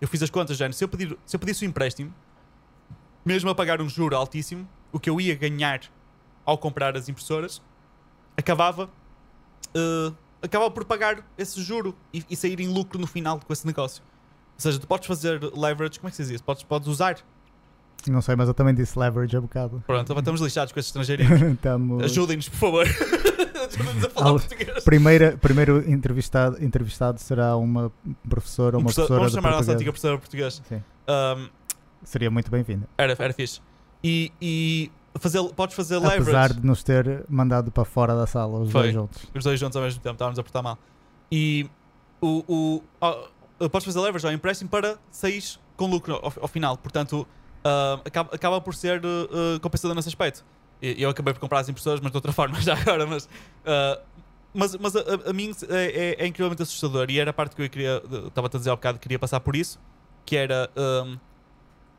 [0.00, 0.70] eu fiz as contas, já.
[0.72, 2.14] Se eu, pedir, se eu pedisse um empréstimo,
[3.24, 5.80] mesmo a pagar um juro altíssimo, o que eu ia ganhar
[6.46, 7.60] ao comprar as impressoras,
[8.36, 8.88] acabava,
[9.74, 10.12] eh,
[10.42, 14.02] acabava por pagar esse juro e, e sair em lucro no final com esse negócio.
[14.54, 16.44] Ou seja, tu podes fazer leverage, como é que se diz isso?
[16.44, 17.16] Podes, podes usar
[18.06, 19.82] Não sei, mas eu também disse leverage há bocado.
[19.86, 21.40] Pronto, estamos lixados com esses estrangeirinhos.
[21.52, 22.86] Estamos- Ajudem-nos, por favor.
[23.68, 24.84] Ajudem-nos a falar Al- português.
[24.84, 27.92] Primeira, primeiro entrevistado, entrevistado será uma
[28.28, 30.62] professora ou Um uma professor- professora vamos chamar a nossa antiga professora de português.
[30.68, 31.48] Sim, Um,
[32.04, 32.88] seria muito bem-vinda.
[32.96, 33.60] era, era fixe.
[34.02, 36.22] E, e fazer, podes fazer leverage.
[36.22, 38.82] Apesar de nos ter mandado para fora da sala, os Foi.
[38.82, 39.22] dois juntos.
[39.34, 40.78] Os dois juntos ao mesmo tempo, estávamos a portar mal.
[41.30, 41.68] E
[42.22, 45.42] o, o, ah, podes fazer leverage ao empréstimo para sair
[45.76, 46.76] com lucro ao, ao final.
[46.76, 47.26] Portanto,
[48.04, 49.00] acaba, acaba por ser
[49.60, 50.44] compensador nesse aspecto.
[50.80, 53.06] Eu acabei por comprar as impressoras, mas de outra forma já agora.
[53.06, 53.28] Mas,
[53.66, 54.00] ah,
[54.54, 57.10] mas, mas a, a- mim é, é- é incrivelmente assustador.
[57.10, 59.40] E era a parte que eu queria, estava a dizer há bocado, que queria passar
[59.40, 59.78] por isso.
[60.24, 60.70] Que era.
[60.76, 61.16] ah,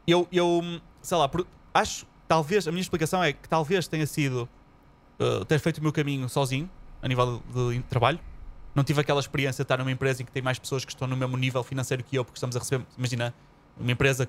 [0.07, 0.61] eu, eu,
[1.01, 4.47] sei lá, por- acho, talvez, a minha explicação é que talvez tenha sido
[5.19, 6.69] uh, ter feito o meu caminho sozinho,
[7.01, 8.19] a nível de, de trabalho.
[8.73, 11.07] Não tive aquela experiência de estar numa empresa em que tem mais pessoas que estão
[11.07, 13.33] no mesmo nível financeiro que eu, porque estamos a receber, imagina,
[13.77, 14.27] uma empresa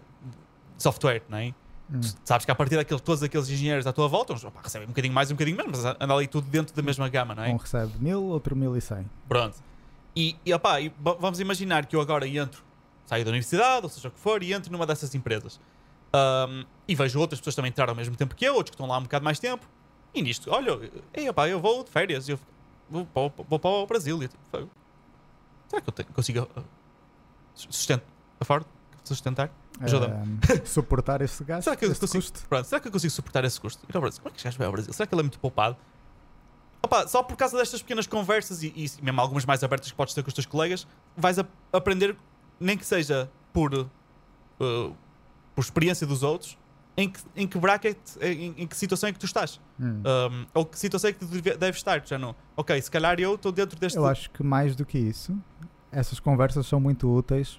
[0.82, 1.54] software, não é?
[1.92, 2.00] Hum.
[2.24, 4.90] Sabes que a partir daqueles, todos aqueles engenheiros à tua volta, uns, opá, recebem um
[4.90, 7.48] bocadinho mais, um bocadinho menos, mas anda ali tudo dentro da mesma gama, não é?
[7.50, 9.08] Um recebe mil, outro mil e cem.
[9.28, 9.56] Pronto.
[10.14, 12.62] E, e, opá, e va- vamos imaginar que eu agora entro,
[13.06, 15.60] saio da universidade, ou seja o que for, e entro numa dessas empresas.
[16.12, 18.86] Ahm, e vejo outras pessoas também entrar ao mesmo tempo que eu, outros que estão
[18.86, 19.68] lá um bocado mais tempo.
[20.14, 20.78] E nisto, olha,
[21.14, 22.38] ei, opá, eu vou de férias, eu
[22.88, 24.20] vou, para o- vou para o Brasil.
[24.22, 24.70] E tipo, "Fogo.
[25.68, 26.64] será que eu tenho- consigo uh,
[28.40, 28.66] afford,
[29.04, 29.50] sustentar?
[29.80, 33.60] Ahm, suportar esse gasto, Será que eu consigo, pronto, será que eu consigo suportar esse
[33.60, 33.84] custo?
[33.88, 34.20] Ir ao Brasil.
[34.22, 34.92] Como é que este gajo vai ao Brasil?
[34.92, 35.76] Será que ele é muito poupado?
[36.82, 40.14] Opa, só por causa destas pequenas conversas e, e mesmo algumas mais abertas que podes
[40.14, 42.16] ter com os teus colegas, vais a- aprender,
[42.58, 43.88] nem que seja por, uh,
[45.54, 46.56] por experiência dos outros,
[46.96, 49.60] em que, em que bracket, em, em que situação é que tu estás.
[49.78, 50.02] Hum.
[50.04, 52.02] Um, ou que situação é que tu deve- deves estar.
[52.06, 53.96] Já não, ok, se calhar eu estou dentro deste.
[53.96, 55.38] Eu acho que mais do que isso,
[55.92, 57.58] essas conversas são muito úteis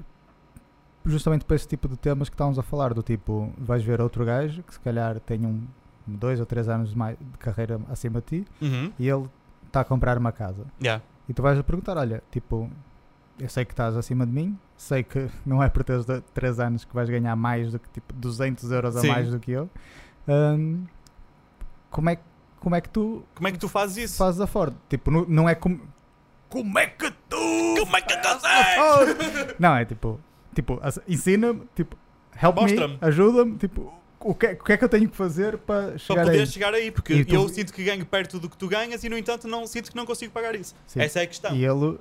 [1.06, 4.24] justamente para esse tipo de temas que estávamos a falar, do tipo, vais ver outro
[4.26, 5.62] gajo que se calhar tem um
[6.06, 9.30] dois ou três anos de, mais, de carreira acima de ti Uhum, e ele
[9.68, 10.66] está a comprar uma casa.
[10.82, 12.70] yeah, E tu vais a perguntar, olha, tipo,
[13.40, 16.60] eu sei que estás acima de mim, sei que não é por teres de- três
[16.60, 19.08] anos que vais ganhar mais do que tipo 200 euros a Sim.
[19.08, 19.70] mais do que eu.
[20.28, 20.86] Hum,
[21.90, 22.18] como, é,
[22.60, 24.18] como é que tu Como é que tu fazes isso?
[24.18, 24.74] fazes a Ford?
[24.90, 25.80] Tipo, não, não é como...
[26.50, 27.38] Como é que tu
[27.80, 29.56] Como é que consegues?
[29.60, 30.20] Não, é tipo,
[30.54, 31.98] tipo ensina-me, tipo,
[32.42, 35.58] help me, ajuda-me, tipo, o que, é- o que é que eu tenho que fazer
[35.58, 36.48] para Para chegar poder aí?
[36.48, 39.18] chegar aí, porque tu- eu sinto que ganho perto do que tu ganhas e, no
[39.18, 40.76] entanto, não sinto que não consigo pagar isso.
[40.86, 41.02] Sim.
[41.02, 41.56] Essa é a questão.
[41.56, 41.98] E ele.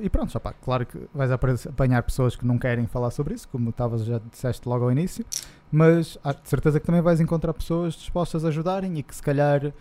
[0.00, 3.48] E pronto, já pá, claro que vais apanhar pessoas que não querem falar sobre isso,
[3.48, 5.24] como estavas já disseste logo ao início,
[5.70, 9.22] mas há de certeza que também vais encontrar pessoas dispostas a ajudarem e que se
[9.22, 9.72] calhar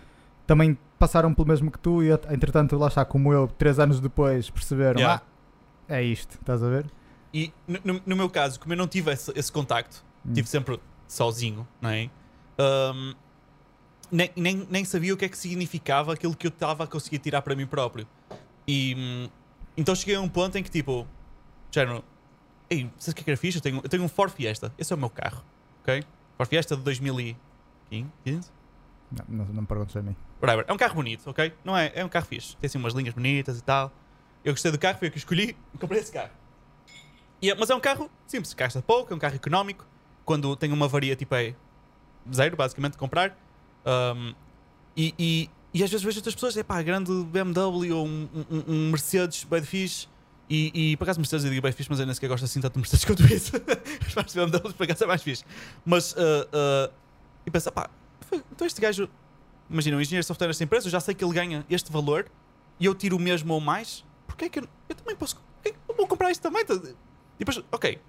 [0.45, 4.51] também passaram pelo mesmo que tu e entretanto lá está como eu, três anos depois
[4.51, 5.24] perceberam, Yeah.
[5.89, 6.86] ah, é isto, estás a ver?
[7.34, 10.34] E no, no- meu caso, como eu não tive esse, esse contacto, Hum.
[10.34, 12.09] tive sempre sozinho, não é?
[12.57, 13.13] Ahm,
[14.11, 17.17] nem, nem, nem sabia o que é que significava aquilo que eu estava a conseguir
[17.19, 18.07] tirar para mim próprio.
[18.67, 19.29] E hum,
[19.75, 21.07] então cheguei a um ponto em que tipo,
[21.71, 22.03] género,
[22.69, 23.57] ei, sabes o que é que era fixe?
[23.57, 25.43] Eu tenho, eu tenho um Ford Fiesta, esse é o meu carro,
[25.81, 26.03] ok?
[26.38, 28.51] Ford Fiesta de 2015?
[29.11, 30.15] Não, não, não me perguntes a mim.
[30.41, 30.65] Whatever.
[30.67, 31.53] É um carro bonito, ok?
[31.63, 31.91] Não é?
[31.95, 32.55] É um carro fixe.
[32.57, 33.91] Tem assim umas linhas bonitas e tal.
[34.43, 36.31] Eu gostei do carro, foi o que escolhi e comprei esse carro.
[37.49, 39.85] É- mas é um carro simples, gasta pouco, é um carro económico.
[40.25, 41.55] Quando tem uma varia tipo é
[42.33, 43.37] zero, basicamente, de comprar.
[43.85, 44.33] Um,
[44.95, 48.63] e, e, e às vezes vejo outras pessoas, é pá, grande BMW ou um, um,
[48.67, 49.61] um Mercedes bem.
[50.49, 52.73] E, e por acaso Mercedes eu digo bem mas eu nem sequer gosto assim tanto
[52.73, 53.51] de Mercedes quanto isso.
[54.07, 55.43] Os mais BMWs por acaso é mais fixe.
[55.85, 56.93] Mas, uh, uh,
[57.45, 57.89] e pensa, pá,
[58.51, 59.09] então este gajo
[59.69, 62.27] imagina, um engenheiro de software nesta empresa, eu já sei que ele ganha este valor
[62.79, 65.41] e eu tiro o mesmo ou mais, porque é que eu, eu também posso.
[65.65, 66.63] é Eu vou comprar isto também.
[67.45, 67.99] Depois, ok.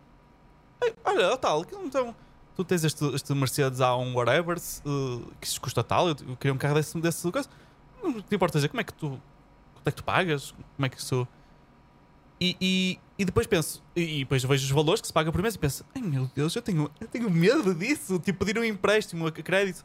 [1.04, 2.14] Olha, tal, então.
[2.56, 6.54] Tu tens este, este Mercedes A1 whatever uh, que se custa tal, eu, eu queria
[6.54, 7.48] um carro desse, desse coisa.
[8.02, 9.20] Não te importa dizer como é que tu.
[9.74, 10.52] Quanto é que tu pagas?
[10.76, 11.26] Como é que isso.
[12.40, 15.40] E, e, e depois penso, e, e depois vejo os valores que se paga por
[15.40, 18.64] mês e penso, ai meu Deus, eu tenho, eu tenho medo disso, tipo pedir um
[18.64, 19.84] empréstimo a crédito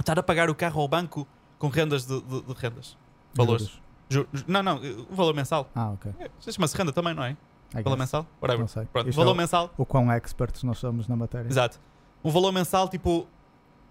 [0.00, 1.28] estar a pagar o carro ao banco
[1.58, 2.96] com rendas de, de- de rendas.
[3.34, 3.70] Valores.
[4.08, 4.44] Juros.
[4.46, 4.78] Não, não,
[5.10, 5.70] o valor mensal.
[5.74, 6.12] Ah, ok.
[6.18, 7.36] É, Chama-se renda também, não é?
[7.74, 8.26] Valor mensal?
[8.40, 8.66] Whatever.
[8.92, 9.74] Pronto, Isto valor é o- mensal.
[9.78, 11.48] O quão experts nós somos na matéria.
[11.48, 11.80] Exato.
[12.22, 13.26] Um valor mensal, tipo,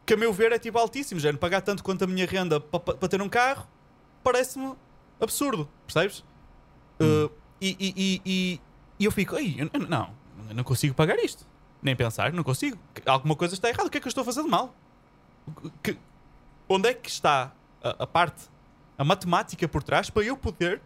[0.05, 1.19] que a meu ver é tipo altíssimo.
[1.19, 3.67] Já pagar tanto quanto a minha renda para ter um carro
[4.23, 4.73] parece-me
[5.19, 6.23] absurdo, percebes?
[6.99, 7.25] Hum.
[7.25, 8.59] Uh, e, e, e,
[8.99, 10.09] e- eu fico, Ei, eu não,
[10.49, 11.45] eu não consigo pagar isto.
[11.81, 12.77] Nem pensar, não consigo.
[13.05, 13.87] Alguma coisa está errada.
[13.87, 14.75] O que é que eu estou a fazer de mal?
[15.81, 15.97] Que-
[16.69, 17.51] onde é que está
[17.83, 18.43] a, a parte,
[18.97, 20.79] a matemática por trás para eu poder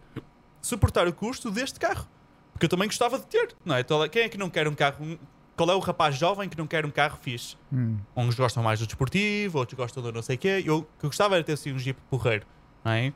[0.62, 2.08] suportar o custo deste carro?
[2.56, 3.82] Porque eu também gostava de ter, não é?
[3.82, 5.18] Toda- Quem é que não quer um carro?
[5.54, 7.54] Qual é o rapaz jovem que não quer um carro fixe?
[7.72, 10.62] Hum, Uns gostam mais do desportivo, outros gostam do não sei o quê.
[10.64, 12.46] Eu, que eu gostava era ter assim um Jeep porreiro,
[12.82, 13.12] não é?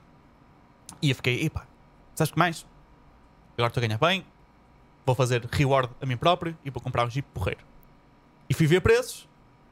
[1.00, 1.66] E eu fiquei, epá,
[2.14, 2.66] sabes que mais?
[3.56, 4.26] Agora estou a ganhar bem,
[5.06, 7.60] vou fazer reward a mim próprio e vou comprar um Jeep porreiro.
[8.48, 9.26] E fui ver preços,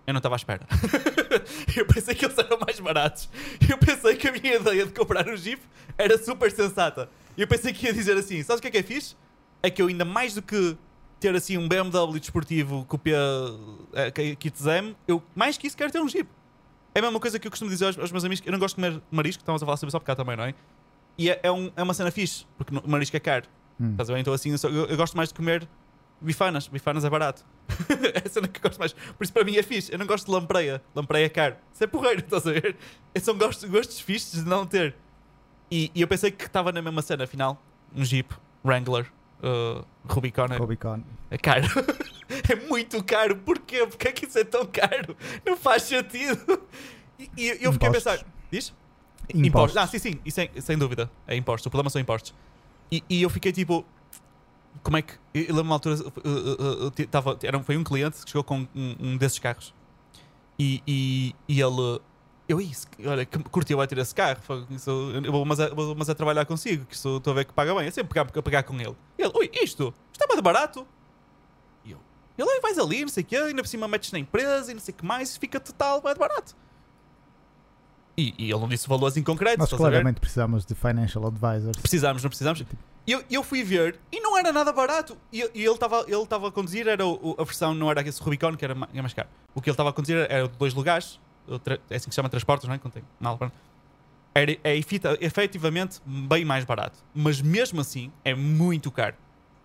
[0.07, 0.67] eu não estava à espera.
[1.77, 3.29] eu pensei que eles eram mais baratos.
[3.69, 5.61] Eu pensei que a minha ideia de comprar um Jeep
[5.99, 7.11] era super sensata.
[7.37, 9.17] Eu pensei que ia dizer assim: sabes o que é que é fixe?
[9.63, 10.77] É que eu ainda mais do que
[11.21, 13.13] ter assim um BMW desportivo com o P
[13.93, 16.29] eh, que- Kit M, eu mais que isso quero ter um Jeep.
[16.95, 18.77] É a mesma coisa que eu costumo dizer aos, aos meus amigos: eu não gosto
[18.77, 20.55] de comer marisco, estamos a falar sobre isso há bocado também, não é?
[21.17, 23.47] E é, é, um- é uma cena fixe, porque no- marisco é caro.
[23.81, 23.91] hum.
[23.93, 24.21] Estás a ver?
[24.21, 25.69] Então assim, eu, só- eu- eu gosto mais de comer
[26.21, 26.69] bifanas.
[26.69, 27.45] Bifanas é barato.
[28.15, 28.93] é a cena que eu gosto mais.
[28.93, 29.93] Por isso para mim é fixe.
[29.93, 30.81] Eu não gosto de lampreia.
[30.95, 31.57] Lampreia é caro.
[31.75, 32.77] Isso é porreiro, estás a ver?
[33.21, 34.95] São gostos, gostos fixes de não ter.
[35.71, 37.61] E, e eu pensei que estava na mesma cena, afinal.
[37.95, 38.33] Um Jeep
[38.65, 39.11] Wrangler
[39.43, 41.01] uh, Rubicon é, Rubicon.
[41.31, 41.67] é caro.
[42.49, 43.37] é muito caro.
[43.37, 43.87] Porquê?
[43.87, 45.17] Porquê é que isso é tão caro?
[45.45, 46.63] Não faz sentido.
[47.19, 48.13] E, e eu fiquei a Impostos.
[48.15, 48.27] pensar.
[48.51, 48.75] Diz?
[49.35, 49.77] Impostos.
[49.77, 51.11] Ah, sim, sim, isso é- sem dúvida.
[51.27, 51.67] É impostos.
[51.67, 52.35] O problema são impostos.
[52.91, 53.85] E, e eu fiquei tipo.
[54.83, 55.15] Como é que.
[55.35, 55.97] Eu lembro uma altura.
[55.97, 59.39] uh, uh, uh, t- tava, era, foi um cliente que chegou com um, um desses
[59.39, 59.75] carros.
[60.59, 62.01] E, e, e ele.
[62.49, 64.41] Eu, isso, olha, curti eu a ter esse carro.
[64.71, 67.45] isso, eu vou, mas, a, vou mas a trabalhar consigo, que isso estou a ver
[67.45, 67.85] que paga bem.
[67.85, 68.97] Eu sempre pegar, pegar com ele.
[69.19, 69.93] Ele, ui, isto?
[70.11, 70.87] Estava de barato.
[71.85, 71.99] E eu,
[72.39, 74.75] ele, "Ei, vais ali, não sei o quê, ainda por cima metes na empresa e
[74.75, 76.57] não sei o que mais, fica total, de barato.
[78.17, 79.59] E, e ele não disse valores em concreto.
[79.59, 81.77] Nós claramente precisamos de financial advisors.
[81.77, 82.65] Precisamos, não precisamos.
[83.07, 85.17] E eu, eu fui ver e não era nada barato.
[85.33, 88.21] E, e ele estava ele tava a conduzir, era o- a versão, não era esse
[88.21, 89.29] Rubicon, que era é mais caro.
[89.55, 91.21] O que ele estava a conduzir era de dois lugares,
[91.91, 92.79] é assim que se chama transportes, não é?
[92.79, 93.03] Quando
[94.63, 96.99] é efita- efetivamente bem mais barato.
[97.15, 99.17] Mas mesmo assim é muito caro.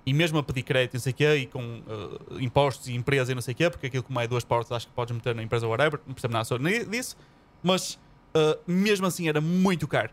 [0.05, 3.31] E mesmo a pedir crédito, não sei o quê, e com eh, impostos e empresa
[3.31, 5.33] e não sei o quê, porque aquilo como é duas portas, acho que podes meter
[5.33, 7.15] na empresa whatever, não percebo nada sobre disso.
[7.61, 7.97] Mas
[8.33, 10.09] eh, mesmo assim era muito caro.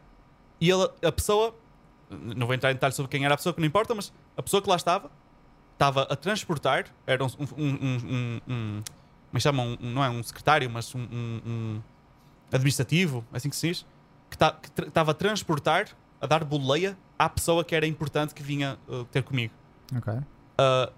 [0.61, 1.55] E ele, a pessoa,
[2.11, 4.43] não vou entrar em detalhes sobre quem era a pessoa, que não importa, mas a
[4.43, 5.11] pessoa que lá estava,
[5.73, 8.83] estava a transportar, era um, um, um, um,
[9.31, 9.63] como é que chama?
[9.63, 11.81] Um- não é um secretário, mas um, um-
[12.53, 13.87] administrativo, é assim que se diz,
[14.29, 14.57] que tá-
[14.87, 15.89] estava a transportar,
[16.21, 19.55] a dar boleia à pessoa que era importante que vinha uh, ter comigo.
[19.97, 20.13] Ok.
[20.13, 20.93] Uh,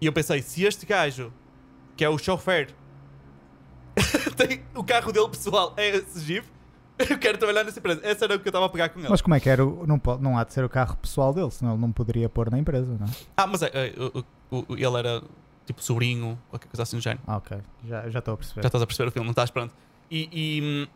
[0.00, 1.32] e eu pensei, se este gajo,
[1.96, 2.74] que é o chofer,
[4.36, 6.46] tem o carro dele pessoal, é esse Jeep,
[6.98, 8.00] eu quero trabalhar nessa empresa.
[8.04, 9.08] Essa era o que eu estava a pegar com ele.
[9.08, 9.64] Mas como é que era?
[9.64, 12.28] o- Não, pode, não há de ser o carro pessoal dele, senão ele não poderia
[12.28, 13.10] pôr na empresa, não é?
[13.36, 13.92] Ah, mas é, é,
[14.70, 15.22] ele era
[15.68, 17.20] tipo sobrinho, qualquer coisa assim do género.
[17.26, 17.58] Ah, ok.
[17.84, 18.62] Já já estou a perceber.
[18.62, 19.72] Já estás a perceber o filme, não estás pronto.
[20.10, 20.28] E.
[20.32, 20.88] e,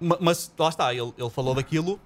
[0.00, 2.00] ma- mas lá está, ele, ele falou daquilo,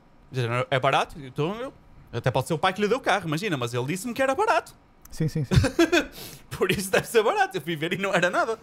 [0.70, 1.72] é barato, então eu.
[2.12, 4.22] Até pode ser o pai que lhe deu o carro, imagina, mas ele disse-me que
[4.22, 4.72] era barato.
[5.11, 5.55] Sim, sim, sim.
[6.57, 7.57] Por isso deve ser barato.
[7.57, 8.57] Eu fui ver e não era nada.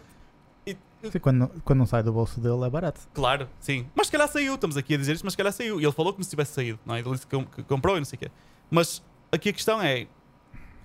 [0.66, 3.02] Sim, quando, não- quando não sai do bolso dele é barato.
[3.14, 3.86] Claro, sim.
[3.96, 5.82] Mas se calhar saiu, estamos aqui a dizer isto, mas se calhar saiu.
[5.82, 7.00] E ele falou como se tivesse saído, não é?
[7.00, 8.32] Ele disse que comprou e não sei o quê.
[8.70, 10.08] Mas aqui a questão é: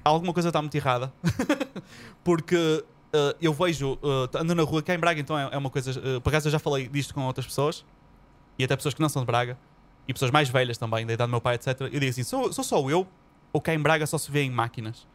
[0.09, 1.13] alguma coisa está muito errada.
[2.25, 5.71] Porque eh, eu vejo, eh, ando na rua cá em Braga, então é, é uma
[5.71, 5.91] coisa.
[5.91, 7.85] eh, por acaso eu já falei disto com outras pessoas,
[8.59, 9.59] e até pessoas que não são de Braga,
[10.09, 11.81] e pessoas mais velhas também, da idade do meu pai, etc.
[11.81, 13.07] Eu digo assim: sou, sou só eu,
[13.53, 15.07] ou cá em Braga só se vê em máquinas?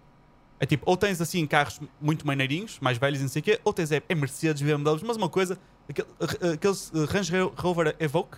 [0.60, 3.60] É tipo, ou tens assim carros muito maneirinhos, mais velhos e não sei o quê,
[3.64, 5.58] ou tens é, é Mercedes, BMWs, mas uma coisa,
[5.90, 6.08] aquele,
[6.54, 8.38] aqueles Range Rover Evoque,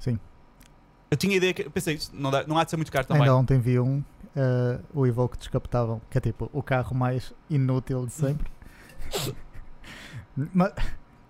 [0.00, 0.18] Sim.
[1.12, 1.68] Eu tinha ideia que.
[1.68, 3.22] Pensei, isto não, dá- não há de ser muito caro também.
[3.22, 4.02] Ainda ontem vi um,
[4.34, 8.50] eh, o Evoque descapotável, que é tipo o carro mais inútil de sempre.
[10.54, 10.72] mas,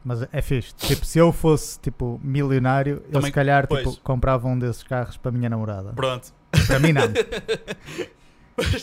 [0.04, 0.74] mas é fixe.
[0.74, 3.88] Tipo, se eu fosse tipo milionário, eu Também- se calhar pois.
[3.88, 5.92] tipo, comprava um desses carros para a minha namorada.
[5.92, 6.32] Pronto.
[6.66, 7.02] Para mim não.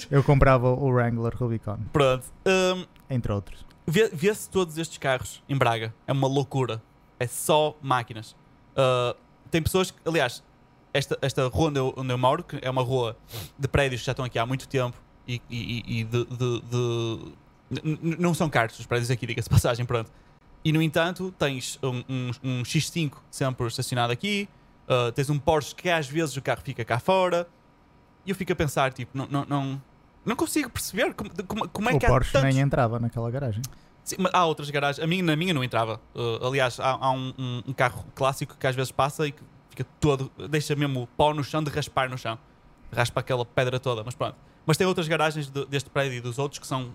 [0.09, 2.25] Eu comprava o Wrangler Rubicon, Pronto.
[2.45, 3.63] Hum, entre outros.
[3.85, 5.93] vê- Vê-se todos estes carros em Braga.
[6.07, 6.81] É uma loucura.
[7.19, 8.31] É só máquinas.
[8.75, 9.15] Uh,
[9.51, 10.43] tem pessoas que, aliás,
[10.93, 13.15] esta, esta rua onde eu, onde eu moro, que é uma rua
[13.57, 16.25] de prédios que já estão aqui há muito tempo e, e- e- de.
[16.25, 17.39] de- de-
[18.19, 20.11] não são caros os prédios aqui, diga-se passagem, pronto.
[20.65, 24.49] E no entanto, tens um, um- um X5 sempre estacionado aqui,
[24.87, 27.47] uh, tens um Porsche que às vezes o carro fica cá fora.
[28.25, 29.81] E eu fico a pensar, tipo, não, não, não,
[30.25, 32.53] não consigo perceber como, como, como é o que há Porsche tantos...
[32.55, 33.61] nem entrava naquela garagem.
[34.03, 35.03] Sim, mas há outras garagens.
[35.03, 36.01] A minha, na minha não entrava.
[36.15, 37.33] Uh, aliás, há, há um-
[37.67, 40.31] um carro clássico que às vezes passa e que fica todo.
[40.49, 42.37] deixa mesmo o pó no chão de raspar no chão.
[42.91, 44.35] Raspa aquela pedra toda, mas pronto.
[44.65, 46.93] Mas tem outras garagens de- deste prédio e dos outros que são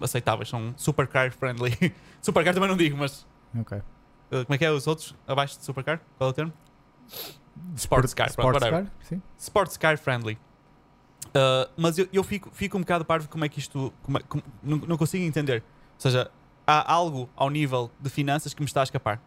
[0.00, 1.72] aceitáveis, são supercar friendly.
[2.22, 3.26] supercar também não digo, mas.
[3.58, 3.78] Ok.
[3.78, 3.82] uh,
[4.44, 6.00] como é que é os outros abaixo de supercar?
[6.16, 6.52] Qual é o termo?
[7.76, 8.86] Sports car, Sports car?
[9.00, 9.22] Sim.
[9.38, 10.38] Sports car friendly.
[11.28, 13.92] Uh, mas eu, eu fico, fico um bocado parvo como é que isto.
[14.02, 15.62] como é- como- não, não consigo entender.
[15.94, 16.30] Ou seja,
[16.66, 19.20] há algo ao nível de finanças que me está a escapar.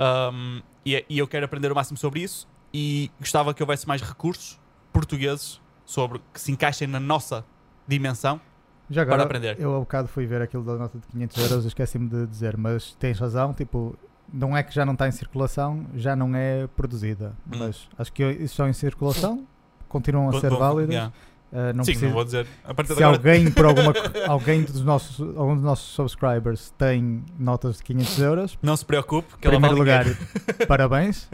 [0.00, 2.48] Um, e, e eu quero aprender o máximo sobre isso.
[2.72, 4.58] E gostava que houvesse mais recursos
[4.92, 7.44] portugueses sobre que se encaixem na nossa
[7.86, 8.40] dimensão.
[8.88, 9.60] Já agora, Para aprender.
[9.60, 12.92] eu há bocado fui ver aquilo da nota de 500 euros, esqueci-me de dizer, mas
[12.94, 13.96] tens razão, tipo,
[14.32, 17.58] não é que já não está em circulação, já não é produzida, Hum.
[17.58, 19.46] mas acho que estão em circulação,
[19.88, 20.90] continuam a ser válidas.
[20.94, 21.12] yeah.
[21.52, 22.46] Uh, não Sim, precisa- não vou dizer.
[22.46, 22.52] Se
[22.92, 23.06] agora.
[23.06, 23.92] alguém por alguma
[24.28, 29.34] alguém dos nossos algum dos nossos subscribers tem notas de 500 euros Não se preocupe,
[29.36, 30.04] que primeiro lugar
[30.68, 31.28] parabéns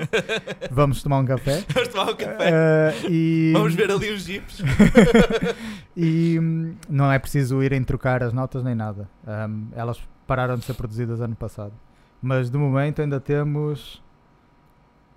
[0.71, 2.51] vamos tomar um café Vamos tomar um café.
[2.51, 4.63] Uh, e, Vamos ver ali os jeeps.
[5.95, 10.65] e hum, não é preciso irem trocar as notas nem nada Um, elas pararam de
[10.65, 11.75] ser produzidas ano passado
[12.23, 14.03] mas de momento ainda temos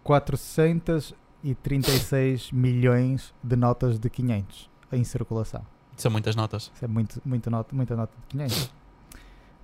[0.04, 5.62] 436 milhões de notas de 500 em circulação
[5.98, 6.72] São muitas notas.
[6.74, 8.72] Isso é muito, muito nota, muita nota de 500.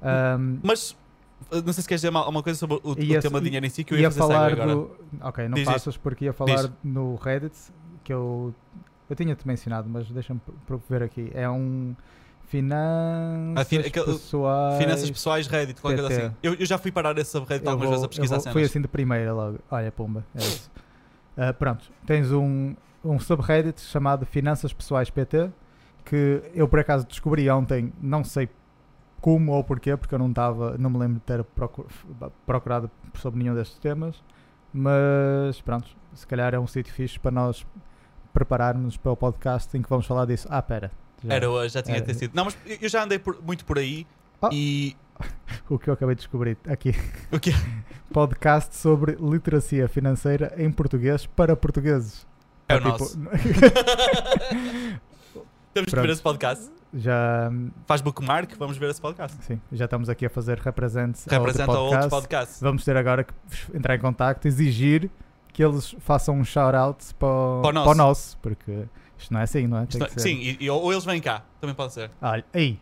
[0.02, 0.92] Um, Mas
[1.52, 3.70] uh, não sei se queres dizer uma, uma coisa sobre o, tema de dinheiro em
[3.70, 4.92] si que eu ia, ia falar do.
[5.22, 6.72] Ok, não Diz passas porque ia falar Diz.
[6.84, 7.56] no Reddit
[8.04, 8.54] que eu.
[9.10, 10.42] Eu tinha-te mencionado, mas deixa-me
[10.90, 11.32] ver aqui.
[11.34, 11.96] É um.
[12.48, 14.78] Finanças fin- pessoais.
[14.78, 16.36] Finanças pessoais, Reddit, qualquer coisa assim.
[16.44, 18.54] Eu, eu já fui parar esse subreddit algumas vou- vezes a pesquisar vou- cenas.
[18.54, 19.60] Foi assim de primeira logo.
[19.70, 20.72] Olha, pumba, é isso.
[21.38, 22.76] Ah, pronto, tens um,
[23.06, 25.50] um subreddit chamado Finanças Pessoais PT
[26.04, 28.48] que eu por acaso descobri ontem, não sei
[29.22, 31.88] como ou porquê, porque eu não estava, não me lembro de ter procu-
[32.46, 34.22] procurado sobre nenhum destes temas,
[34.72, 37.66] mas pronto, se calhar é um sítio fixe para nós
[38.34, 40.48] prepararmos para o podcast em que vamos falar disso.
[40.52, 40.92] Ah, pera.
[41.24, 42.06] já- Era hoje, já tinha Era.
[42.06, 42.36] ter sido.
[42.36, 44.06] Não, mas eu já andei por- muito por aí
[44.42, 44.50] Ah.
[44.52, 44.96] e.
[45.70, 46.92] O que eu acabei de descobrir aqui.
[47.32, 47.52] O quê?
[48.14, 52.28] Podcast sobre literacia financeira em português para portugueses.
[52.68, 53.18] É o Tipo, nosso.
[55.74, 56.72] Temos que ver esse podcast.
[56.94, 57.52] já,
[57.86, 59.38] Faz bookmark, vamos ver esse podcast.
[59.44, 62.22] sim, já estamos aqui a fazer represents ao Representa outro outro podcast.
[62.30, 62.64] podcast.
[62.64, 63.34] Vamos ter agora que
[63.74, 65.10] entrar em contacto, exigir
[65.52, 67.86] que eles façam um shout-out para, o- Para o nosso.
[67.86, 68.86] para o nosso, porque
[69.18, 69.86] isto não é assim, não é?
[69.86, 70.30] Tem Isto- que ser.
[70.30, 72.10] Sim, e, e- ou eles vêm cá, também pode ser.
[72.22, 72.80] Olha, aí,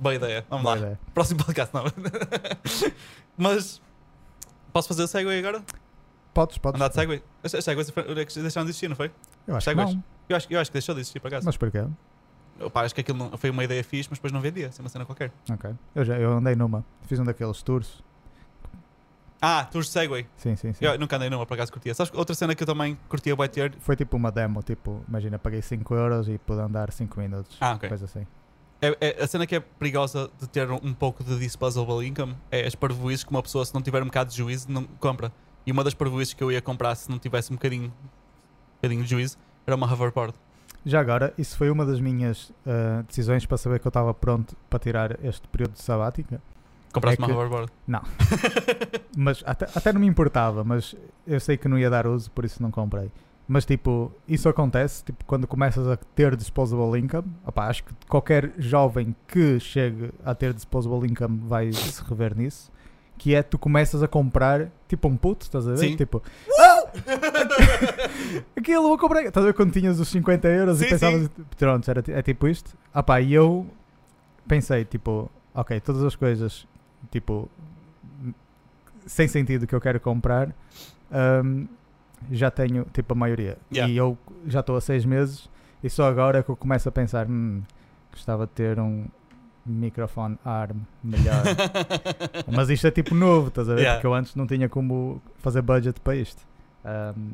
[0.00, 0.46] Boa ideia.
[0.48, 0.80] Vamos boa lá.
[0.80, 1.00] ideia.
[1.12, 1.82] Próximo podcast, não.
[3.36, 3.80] Mas.
[4.72, 5.60] Posso fazer o segue agora?
[6.34, 6.80] Podes, podes.
[6.80, 7.22] Andar de segue?
[7.42, 7.90] As as segues
[8.34, 9.10] deixaram de existir, não foi?
[9.46, 9.94] Eu acho que segues?
[9.94, 10.04] não.
[10.28, 11.46] Eu acho, eu acho que deixou de existir, por acaso.
[11.46, 11.84] Mas porquê?
[12.60, 14.68] Opa, acho que aquilo não- foi uma ideia fixe, mas depois não vendia.
[14.68, 15.32] Assim, uma cena qualquer.
[15.50, 15.70] Ok.
[15.94, 16.84] Eu, já, eu andei numa.
[17.02, 18.02] Fiz um daqueles tours.
[19.40, 20.26] Ah, tours de Segway.
[20.36, 20.84] Sim, sim, sim.
[20.84, 21.94] Eu nunca andei numa, por acaso curtia.
[21.94, 23.74] Sabes outra cena que eu também curtia bué ter?
[23.78, 27.56] Foi tipo uma demo, tipo, imagina, paguei 5 euros e pude andar 5 minutos.
[27.60, 27.88] Ah, ok.
[27.88, 28.26] Coisa assim.
[28.82, 32.36] É, é- a cena que é perigosa de ter um, um pouco de disposable income
[32.50, 35.32] é as parvoices que uma pessoa, se não tiver um bocado de juízo, não compra.
[35.68, 39.04] E uma das parvoices que eu ia comprar se não tivesse um bocadinho, um bocadinho
[39.04, 40.32] de juízo era uma hoverboard.
[40.86, 44.56] Já agora, isso foi uma das minhas ah, decisões para saber que eu estava pronto
[44.70, 46.40] para tirar este período de sabática.
[46.90, 47.70] Compraste É uma que- hoverboard?
[47.86, 48.00] Não.
[49.14, 50.94] Mas até, até não me importava, mas
[51.26, 53.10] eu sei que não ia dar uso, por isso não comprei.
[53.46, 57.30] Mas tipo, isso acontece tipo, quando começas a ter disposable income.
[57.44, 62.70] Opá, acho que qualquer jovem que chegue a ter disposable income vai se rever nisso.
[63.18, 65.78] Que é tu começas a comprar tipo um puto, estás a ver?
[65.78, 65.96] Sim.
[65.96, 66.22] Tipo,
[66.58, 66.84] "Ah!
[68.56, 69.22] aquilo eu vou comprar.
[69.22, 72.46] Estás a ver quando tinhas os 50 euros Sim, e pensavas, pronto, era, é tipo
[72.48, 72.76] isto.
[72.94, 73.66] Ah pá, e eu
[74.46, 76.66] pensei, tipo, ok, todas as coisas,
[77.10, 77.48] tipo,
[79.06, 80.54] sem sentido que eu quero comprar,
[81.44, 81.66] hum,
[82.30, 83.58] já tenho, tipo, a maioria.
[83.72, 83.92] Yeah.
[83.92, 84.16] E eu
[84.46, 85.48] já estou há seis meses
[85.82, 87.62] e só agora é que eu começo a pensar, hum,
[88.12, 89.06] gostava de ter um
[89.70, 91.42] microfone ARM melhor.
[92.52, 93.80] Mas isto é tipo novo, estás a ver?
[93.80, 93.96] Yeah.
[93.96, 96.46] Porque eu antes não tinha como fazer budget para isto.
[96.84, 97.32] Hum,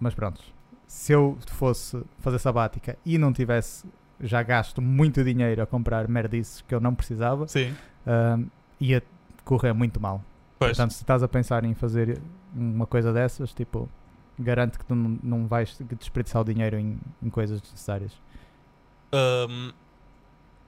[0.00, 0.40] mas pronto,
[0.86, 3.86] se eu fosse fazer sabática e não tivesse
[4.20, 7.74] já gasto muito dinheiro a comprar merdices que eu não precisava, Sim.
[8.06, 8.46] hum,
[8.80, 9.02] ia
[9.44, 10.22] correr muito mal.
[10.58, 10.76] Pois.
[10.76, 12.20] Portanto, se estás a pensar em fazer
[12.54, 13.88] uma coisa dessas, tipo,
[14.38, 18.12] garanto que tu não, não vais desperdiçar o dinheiro em, em coisas desnecessárias.
[19.12, 19.72] Ahm,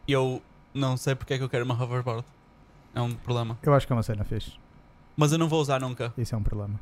[0.07, 0.43] eu
[0.75, 2.25] não sei porque é que eu quero uma hoverboard.
[2.95, 3.59] É um problema.
[3.63, 4.53] Eu acho que é uma cena fixe.
[5.17, 6.13] Mas eu não vou usar nunca.
[6.17, 6.79] Isso é um problema.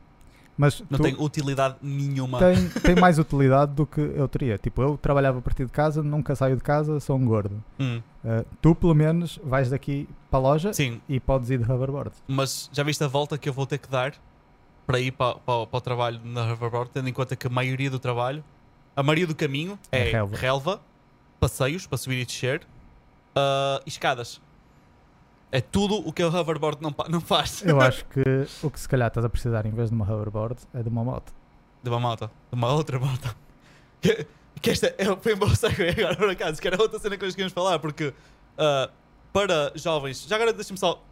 [0.58, 2.38] Mas Não tem utilidade nenhuma.
[2.38, 4.58] tem, tem mais utilidade do que eu teria.
[4.58, 7.62] Tipo, eu trabalhava a partir de casa, nunca saio de casa, sou um gordo.
[7.78, 11.72] Hum, Uh, tu, pelo menos, vais daqui para a loja Sim, e podes ir de
[11.72, 12.10] hoverboard.
[12.28, 14.12] mas já viste a volta que eu vou ter que dar
[14.86, 17.90] para ir para, para, para o trabalho na hoverboard, tendo em conta que a maioria
[17.90, 18.44] do trabalho,
[18.94, 20.36] a maioria do caminho É é relva.
[20.36, 20.80] relva,
[21.40, 22.60] passeios para subir e descer
[23.84, 24.40] e escadas.
[25.52, 27.62] É tudo o que a hoverboard não, não faz.
[27.64, 28.22] Eu acho que
[28.62, 31.02] o que se calhar estás a precisar em vez de uma hoverboard é de uma
[31.02, 31.32] moto.
[31.82, 33.36] De uma moto, de uma outra moto.
[34.60, 37.24] Que esta é, foi um bom segue agora por acaso, que era outra cena que
[37.24, 38.12] nós queríamos falar, porque
[38.58, 38.90] ah,
[39.32, 41.02] para jovens, já agora deixa-me só,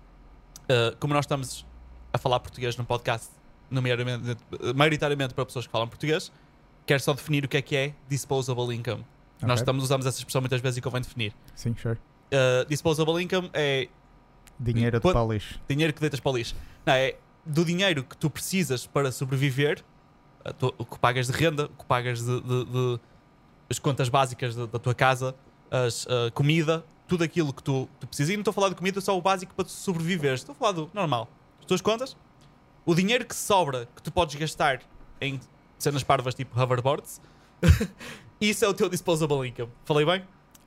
[0.69, 1.67] ah, como nós estamos
[2.13, 3.31] a falar português no podcast,
[3.71, 4.37] nomeadamente,
[4.75, 6.31] maioritariamente para pessoas que falam português,
[6.87, 9.05] quero só definir o que é que é disposable income.
[9.43, 9.55] Nós Ok.
[9.63, 11.33] estamos, usamos essa expressão muitas vezes e convém definir.
[11.55, 11.99] Sim, sure.
[12.33, 13.89] Uh, disposable income é
[14.61, 16.57] Dinheiro de para dinheiro que deitas para o lixo.
[16.85, 17.15] Não, é
[17.47, 19.85] do dinheiro que tu precisas para sobreviver,
[20.59, 23.01] tu- o que pagas de renda, o que pagas de, de- de-
[23.71, 25.35] as contas básicas da, da tua casa,
[25.71, 28.31] as, a comida, tudo aquilo que tu, tu precisas.
[28.31, 30.41] E não estou a falar de comida, só o básico para tu sobreviveres.
[30.41, 31.29] Estou a falar do normal.
[31.61, 32.17] As tuas contas,
[32.85, 34.81] o dinheiro que sobra, que tu podes gastar
[35.21, 35.39] em
[35.79, 37.21] cenas parvas tipo hoverboards,
[38.41, 39.71] isso é o teu disposable income.
[39.85, 40.25] Falei bem?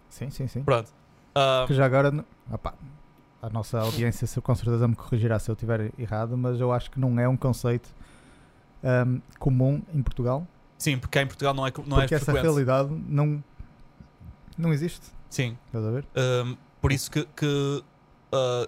[0.10, 0.64] Sim, sim, sim.
[0.64, 0.90] Pronto.
[1.34, 2.74] Ah, Que já agora, opá,
[3.42, 7.00] a nossa audiência com certeza me corrigirá se eu estiver errado, mas eu acho que
[7.00, 7.90] não é um conceito
[8.84, 10.46] ahm, comum em Portugal.
[10.78, 12.44] sim, porque em Portugal não é, não é porque essa frequente.
[12.44, 13.42] realidade não,
[14.58, 15.06] não existe.
[15.30, 15.58] Sim.
[15.68, 16.06] Estás a ver?
[16.46, 17.84] Um, por isso que, que,
[18.34, 18.68] uh,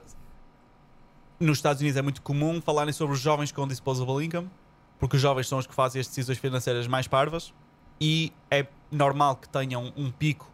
[1.40, 4.50] nos Estados Unidos é muito comum falarem sobre os jovens com disposable income,
[4.98, 7.54] porque os jovens são os que fazem as decisões financeiras mais parvas
[8.00, 10.52] e é normal que tenham um pico.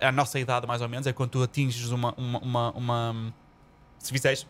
[0.00, 2.14] A, nossa idade, mais ou menos, é quando tu atinges uma.
[2.16, 3.34] uma, uma, uma-
[3.98, 4.46] se fizeres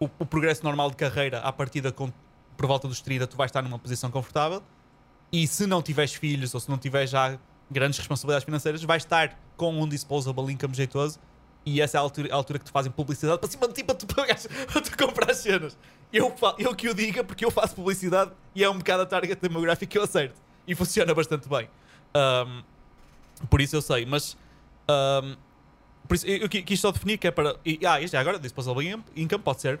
[0.00, 2.10] o, o progresso normal de carreira à partida com,
[2.56, 4.62] por volta dos 30, tu vais estar numa posição confortável.
[5.30, 7.38] E se não tiveres filhos ou se não tiveres já
[7.70, 11.20] grandes responsabilidades financeiras, vais estar com um disposable income jeitoso
[11.64, 13.84] e essa é a altura, a altura que te fazem publicidade para cima de ti
[13.84, 15.76] para tu, pagares, para tu comprar cenas.
[16.12, 19.40] Eu, eu que o diga porque eu faço publicidade e é um bocado a target
[19.40, 20.40] demográfica que eu acerto.
[20.66, 21.68] E funciona bastante bem.
[22.16, 22.62] Um,
[23.48, 24.36] por isso eu sei, mas
[24.88, 25.36] um,
[26.08, 27.56] por isso eu, eu qui- quis só definir que é para.
[27.64, 28.86] E, ah, e já agora, disposable
[29.16, 29.80] income, pode ser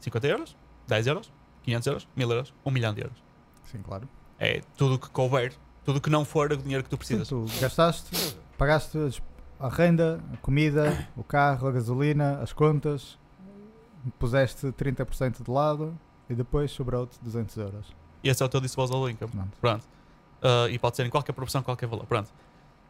[0.00, 0.56] 50 euros,
[0.86, 3.16] 10 euros, 500 euros, 1000 euros, 1 milhão de euros.
[3.64, 4.08] Sim, claro.
[4.38, 5.52] É tudo o que couber,
[5.84, 7.28] tudo o que não for o dinheiro que tu Sim, precisas.
[7.28, 8.10] tu gastaste,
[8.56, 8.98] pagaste
[9.58, 13.18] a renda, a comida, o carro, a gasolina, as contas,
[14.18, 17.86] puseste 30% de lado e depois sobrou-te 200 euros.
[18.22, 19.30] E esse é o teu disposable income.
[19.32, 19.56] Pronto.
[19.60, 19.84] Pronto.
[20.42, 22.06] Uh, e pode ser em qualquer proporção, qualquer valor.
[22.06, 22.30] Pronto.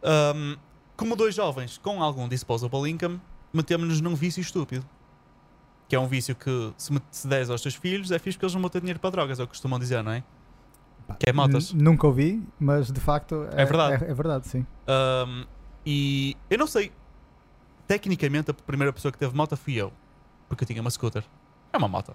[0.02, 0.56] Um,
[0.96, 3.20] como dois jovens com algum disposable income,
[3.52, 4.84] metemos-nos num vício estúpido.
[5.88, 8.54] Que é um vício que, se, se des aos teus filhos, é fixe porque eles
[8.54, 10.22] não vão ter dinheiro para drogas, é o que costumam dizer, não é?
[11.18, 11.72] Que é motas.
[11.72, 14.04] Nunca ouvi, mas de facto é, É verdade.
[14.04, 14.64] É, é verdade, sim.
[14.88, 15.44] Um,
[15.84, 16.92] e eu não sei.
[17.88, 19.92] Tecnicamente, a primeira pessoa que teve moto fui eu.
[20.48, 21.24] Porque eu tinha uma scooter.
[21.72, 22.14] É uma moto.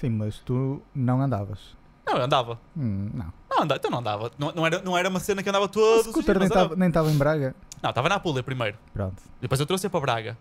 [0.00, 1.76] Sim, mas tu não andavas.
[2.06, 2.58] Não, eu andava.
[2.74, 3.30] Hum, não.
[3.60, 3.76] Não, andava.
[3.78, 4.32] Então não andava.
[4.38, 6.76] Não, não, era, não era uma cena que andava O todos os scooter nem estava
[6.76, 7.54] nem estava em Braga.
[7.82, 8.78] Não, estava na Apulia primeiro.
[8.92, 9.22] Pronto.
[9.40, 10.38] Depois eu trouxe-a para Braga.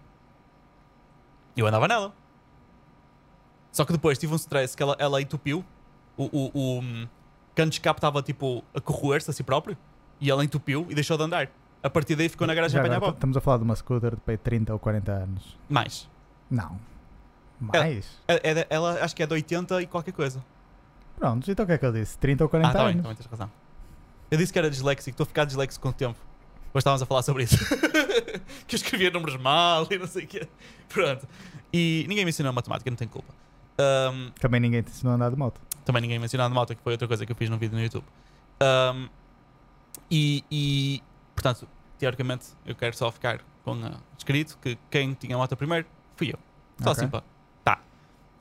[1.55, 2.13] E eu andava nela.
[3.72, 5.63] Só que depois tive um stress que ela, ela entupiu.
[6.17, 7.07] O, o, o hum,
[7.55, 9.78] cano de escape estava tipo a corroer-se a si próprio.
[10.20, 11.49] E ela entupiu e deixou de andar.
[11.82, 13.09] A partir daí ficou na garagem apanhar pó.
[13.09, 15.57] Estamos a falar de uma scooter de pai 30 ou 40 anos.
[15.70, 16.09] Mais.
[16.49, 16.78] Não.
[17.59, 18.20] Mais?
[18.28, 20.43] É- é de- ela acho que é de 80 e qualquer coisa.
[21.20, 22.17] Pronto, então o que é que eu disse?
[22.17, 23.01] 30 ou 40 ah, tá anos?
[23.01, 23.51] também tens razão.
[24.32, 26.17] Eu disse que era disléxico, estou a ficar disléxico com o tempo.
[26.74, 27.57] Hoje estávamos a falar sobre isso.
[28.65, 30.47] que eu escrevia números mal e não sei o quê.
[30.88, 31.28] Pronto.
[31.74, 33.34] E ninguém me ensinou matemática, não tenho culpa.
[33.78, 35.59] Ahm, Também ninguém te ensinou a andar de moto.
[35.84, 37.84] também ninguém mencionou de moto, que foi outra coisa que eu fiz num vídeo no
[37.84, 38.05] YouTube.
[38.61, 39.09] Ahm,
[40.09, 41.03] e, e,
[41.36, 41.67] portanto,
[41.97, 46.39] teoricamente, eu quero só ficar com ah, escrito que quem tinha moto primeiro fui eu.
[46.82, 47.03] Só Ok.
[47.03, 47.24] assim, pá.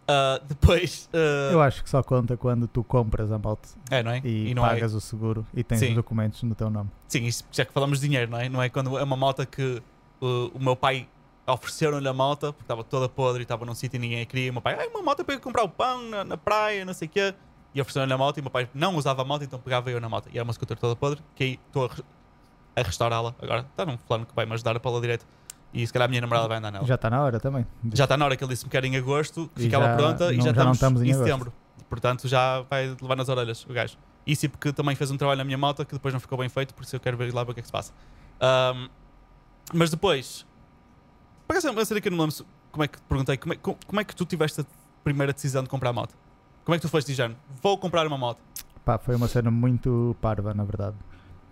[0.08, 1.08] Ah, depois.
[1.12, 4.20] ah, Eu acho que só conta quando tu compras a moto é, não é?
[4.24, 4.70] e, não é.
[4.70, 5.88] pagas o seguro e tens Sim.
[5.90, 6.90] os documentos no teu nome.
[7.06, 8.48] Sim, isto já que falamos de dinheiro, não é?
[8.48, 9.82] Não é quando é uma moto que
[10.20, 11.06] uh, o meu pai
[11.46, 14.46] ofereceram-lhe a moto porque estava toda podre e estava num sítio e ninguém a queria.
[14.46, 16.84] E o meu pai, ai, uma moto para eu comprar o pão na, na praia,
[16.84, 17.34] não sei o quê.
[17.74, 20.00] E ofereceram-lhe a moto e o meu pai não usava a moto, então pegava eu
[20.00, 20.28] na moto.
[20.32, 23.60] E era uma scooter toda podre, que aí estou a, a restaurá-la agora.
[23.60, 25.26] Está num plano que vai me ajudar a pô-la direito.
[25.72, 26.86] E se calhar a minha namorada vai andar nela.
[26.86, 27.66] Já está na hora também.
[27.92, 30.32] Já está na hora que ele disse-me que era em agosto, E ficava já pronta
[30.32, 31.52] e não- já, já não estamos, estamos em em setembro.
[31.88, 33.96] Portanto, já vai levar nas orelhas o gajo.
[34.26, 36.48] Isso e porque também fez um trabalho na minha moto que depois não ficou bem
[36.48, 37.92] feito, por isso eu quero ver lá o que é que se passa.
[38.40, 38.88] Ahm,
[39.72, 40.46] mas depois,
[41.48, 44.00] é uma cena que eu não lembro como é que te perguntei, como é, como,
[44.00, 44.64] é que tu tiveste a
[45.02, 46.14] primeira decisão de comprar moto?
[46.64, 48.38] Como é que tu foste dizendo, vou comprar uma moto?
[48.84, 50.96] Pá, foi uma cena muito parva, na verdade.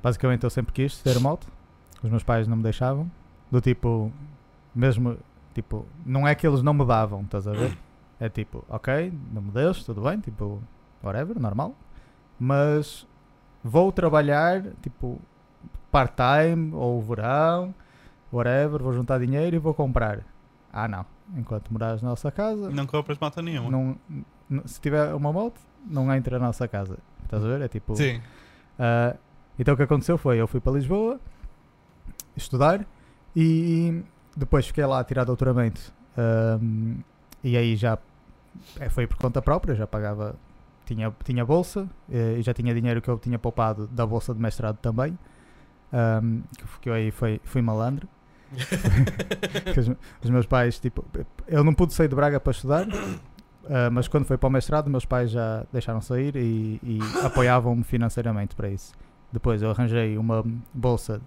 [0.03, 1.47] Basicamente eu sempre quis ter moto.
[2.03, 3.11] Os meus pais não me deixavam.
[3.51, 4.13] Do tipo,
[4.75, 5.17] mesmo,
[5.55, 7.77] tipo, não é que eles não me davam, estás a ver?
[8.19, 10.63] É tipo, ok, não me deixes, tudo bem, tipo,
[11.05, 11.75] whatever, normal.
[12.41, 13.07] Mas
[13.63, 15.21] vou trabalhar, tipo,
[15.91, 17.75] part-time ou verão,
[18.33, 20.21] whatever, vou juntar dinheiro e vou comprar.
[20.73, 21.05] Ah, não.
[21.37, 23.69] Enquanto morares na nossa casa, Não compras moto nenhuma.
[23.71, 23.99] não,
[24.65, 26.97] se tiver uma moto, não entra na nossa casa.
[27.23, 27.61] Estás a ver?
[27.61, 27.95] É tipo.
[27.97, 28.23] Sim.
[28.79, 29.15] ah,
[29.59, 31.21] Então o que aconteceu foi, eu fui para Lisboa
[32.35, 32.87] estudar
[33.37, 34.03] e
[34.37, 35.93] depois fiquei lá a tirar doutoramento.
[36.17, 37.01] Ahm,
[37.45, 37.99] e aí já
[38.81, 40.35] eh, foi por conta própria, já pagava,
[40.87, 44.41] tinha, tinha bolsa eh, e já tinha dinheiro que eu tinha poupado da bolsa de
[44.41, 45.19] mestrado também.
[45.93, 46.41] Ahm,
[46.81, 48.09] que, eu aí fui, fui malandro.
[49.77, 49.91] Os,
[50.23, 51.05] os meus pais, tipo,
[51.49, 52.87] eu não pude sair de Braga para estudar,
[53.69, 57.83] ah, mas quando foi para o mestrado, meus pais já deixaram sair e, e apoiavam-me
[57.83, 58.95] financeiramente para isso.
[59.33, 61.21] Depois eu arranjei uma bolsa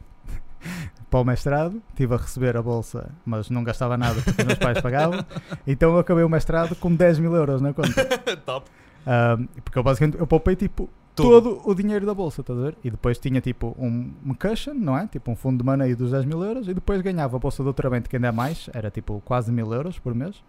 [1.10, 4.60] para o mestrado, estive a receber a bolsa, mas não gastava nada porque os meus
[4.60, 5.26] pais pagavam.
[5.66, 8.06] Então eu acabei o mestrado com 10 mil euros na conta.
[8.46, 8.70] Top.
[9.06, 11.30] Ah, porque eu basicamente eu poupei tipo Tudo.
[11.30, 12.76] todo o dinheiro da bolsa, estás a ver?
[12.84, 15.08] E depois tinha tipo um, um cushion, não é?
[15.08, 17.66] Tipo um fundo de maneio dos 10 mil euros e depois ganhava a bolsa de
[17.66, 20.44] doutoramento que ainda é mais, era tipo quase mil euros por mês.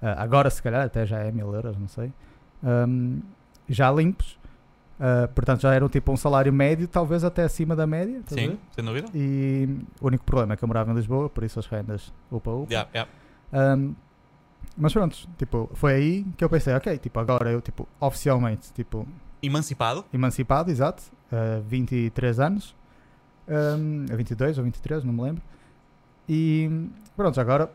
[0.00, 2.12] Ah, agora se calhar até já é mil euros, não sei.
[2.64, 3.20] Ahm,
[3.68, 4.38] já limpos.
[5.04, 8.22] Ah, portanto já era tipo um salário médio, talvez até acima da média.
[8.28, 9.08] Sim, sem dúvida.
[9.12, 9.68] E
[10.00, 12.72] o único problema é que eu morava em Lisboa, por isso as rendas upa upa.
[12.72, 13.10] Yeah, yeah.
[13.76, 13.96] Um,
[14.76, 19.04] mas pronto, tipo, foi aí que eu pensei, ok, tipo, agora eu, tipo, oficialmente, tipo,
[19.42, 20.04] Emancipado.
[20.12, 22.76] emancipado, exato, uh, 23 anos,
[23.48, 25.42] um, 22 ou 23, não me lembro,
[26.28, 26.70] e
[27.16, 27.72] pronto, agora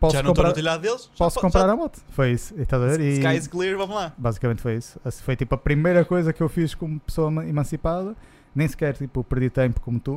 [0.00, 1.02] posso já não estou no comprar, telhado deles.
[1.12, 2.00] já posso po- comprar já- a moto.
[2.10, 3.00] Foi isso, estás a ver?
[3.00, 4.12] E Sky is clear, vamos lá.
[4.18, 4.98] basicamente foi isso.
[5.04, 8.16] Essa Foi tipo a primeira coisa que eu fiz como pessoa ema- emancipada,
[8.54, 10.14] nem sequer, tipo, perdi tempo como tu.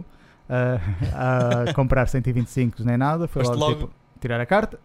[0.50, 4.80] uh, a comprar 125 nem nada, foi logo, logo- tipo, tirar a carta,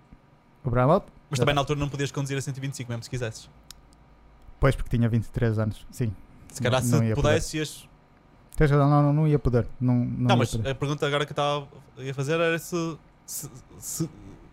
[0.63, 3.49] comprar a moto, Mas também na altura não podias conduzir a 125 mesmo se quisesses.
[4.61, 5.87] Pois, porque tinha 23 anos.
[5.91, 6.13] Sim.
[6.53, 7.89] Se calhar Não- não se ia pudesses, ias.
[8.57, 9.67] Tens razão, não, não, não ia poder.
[9.81, 10.71] Não, não, Não, ia mas poder.
[10.71, 11.69] a pergunta agora que eu estava
[12.11, 12.97] a fazer era se,
[13.27, 14.09] se, se,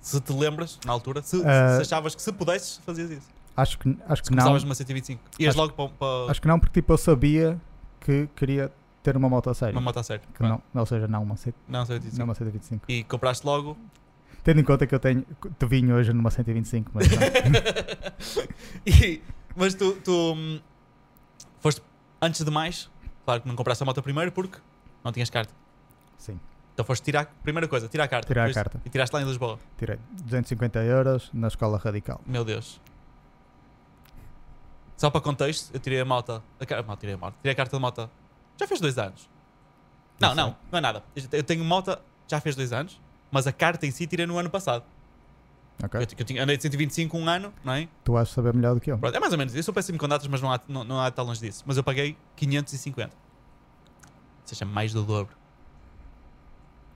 [0.07, 1.75] se te lembras, na altura, se, Ah.
[1.77, 3.27] se achavas que se pudesses, fazias isso.
[3.57, 4.53] Acho que, acho Se que não.
[4.59, 5.21] numa 125.
[5.39, 7.59] Ias Acho- logo para, para Acho que não, porque tipo, eu sabia
[8.01, 9.73] que queria ter uma moto a sério.
[9.73, 10.23] uma moto a sério.
[10.35, 12.17] Que não, ou seja, não uma, 100 Não, 125.
[12.19, 12.83] não uma 125.
[12.87, 13.77] E compraste logo.
[14.43, 15.25] Tendo em conta que eu tenho.
[15.57, 17.17] Te vim hoje numa 125, mas não.
[18.85, 19.21] E-
[19.55, 20.59] mas tu, tu hum,
[21.59, 21.81] foste,
[22.21, 22.89] antes de mais,
[23.25, 24.59] claro que não compraste a moto primeiro porque
[25.03, 25.53] não tinhas carta.
[26.17, 26.39] Sim,
[26.75, 28.27] Então foste tirar, primeira coisa, tirar a carta.
[28.27, 28.81] tirar a Depois- carta.
[28.85, 29.57] E tiraste lá em Lisboa.
[29.77, 32.19] Tirei 250 euros na escola radical.
[32.25, 32.81] Meu Deus.
[34.97, 36.41] Só para contexto, eu tirei a moto.
[36.59, 37.35] A, car- não, tirei a moto.
[37.37, 38.09] Tirei a carta de moto.
[38.59, 39.29] Já fez dois anos.
[40.19, 41.03] Não, Não não, não é nada.
[41.31, 41.97] Eu tenho moto,
[42.27, 42.99] já fez dois anos,
[43.31, 44.83] mas a carta em si tirei no ano passado.
[45.83, 45.99] Ok?
[45.99, 47.89] Eu, eu tinha, andei de 125 um ano, não é?
[48.03, 48.97] Tu vais saber melhor do que eu.
[48.97, 49.53] Pronto, é mais ou menos.
[49.53, 51.63] Eu sou péssimo com datas, mas não há, não, não há tão longe disso.
[51.65, 53.13] Mas eu paguei 550.
[53.13, 54.11] Ou
[54.45, 55.35] seja, mais do dobro.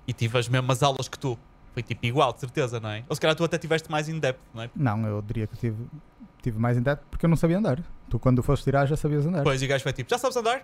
[0.10, 1.38] E tive as mesmas aulas que tu.
[1.72, 3.04] Foi tipo igual, de certeza, não é?
[3.08, 4.70] Ou se calhar tu até tiveste mais in-depth, não é?
[4.76, 5.78] Não, eu diria que tive,
[6.42, 7.80] tive mais em depth porque eu não sabia andar.
[8.10, 9.38] Tu, quando foste tirar, já sabias andar.
[9.38, 10.64] Depois o gajo foi tipo, já sabes andar?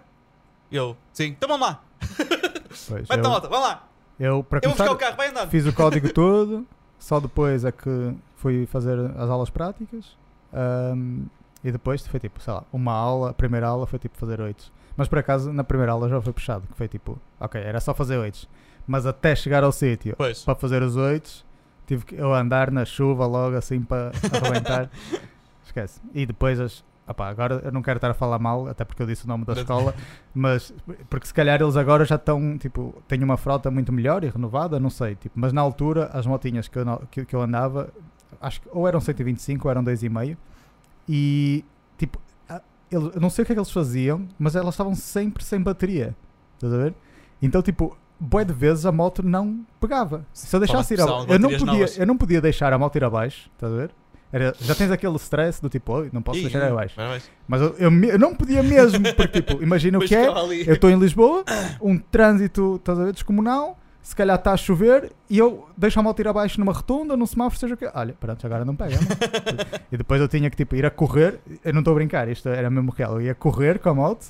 [0.71, 1.83] E eu, sim, então vamos lá.
[2.89, 3.87] Pois, Vai eu, moto, vamos lá.
[4.19, 5.49] eu, para Eu vou buscar o carro, vai andando.
[5.49, 6.67] Fiz o código todo,
[6.99, 10.17] só depois é que fui fazer as aulas práticas.
[10.51, 11.25] ahm,
[11.63, 14.71] e depois foi tipo, sei lá, uma aula, a primeira aula foi tipo fazer oito.
[14.97, 17.93] Mas por acaso na primeira aula já foi puxado, que foi tipo, ok, era só
[17.93, 18.47] fazer oito.
[18.87, 21.45] Mas até chegar ao sítio para fazer os oito,
[21.87, 24.89] tive que eu andar na chuva logo assim para arrebentar.
[25.65, 26.01] Esquece.
[26.13, 26.83] E depois as.
[27.07, 29.43] opá, agora eu não quero estar a falar mal, até porque eu disse o nome
[29.45, 29.93] da escola,
[30.33, 30.73] mas
[31.09, 34.79] porque se calhar eles agora já estão, tipo, têm uma frota muito melhor e renovada,
[34.79, 37.91] não sei, tipo, mas na altura as motinhas que eu, que, que eu andava,
[38.39, 40.37] acho que ou eram 125 ou eram 2,5
[41.09, 41.65] e
[41.97, 42.19] tipo,
[42.91, 46.15] eu não sei o que é que eles faziam, mas elas estavam sempre sem bateria,
[46.55, 46.93] estás a ver?
[47.41, 50.25] Então, tipo, bué de vezes a moto não pegava.
[50.33, 51.97] Se eu deixasse ir pressão a, de eu não podia, novas.
[51.99, 53.91] eu não podia deixar a moto ir abaixo, estás a ver?
[54.31, 56.95] Era- já tens aquele stress do tipo, "Oi, não posso Ih, deixar ir abaixo.
[57.47, 60.27] Mas eu, eu, eu não podia mesmo, porque tipo, imagina o que é,
[60.67, 61.43] eu estou em Lisboa,
[61.81, 66.03] um trânsito, estás a ver, descomunal, se calhar está a chover e eu deixo a
[66.03, 67.89] moto ir abaixo numa rotunda, num semáforo, seja o quê.
[67.93, 68.97] Olha, pronto, agora não pega.
[69.91, 72.49] e depois eu tinha que tipo, ir a correr, eu não estou a brincar, isto
[72.49, 74.27] era mesmo real, eu ia correr com a moto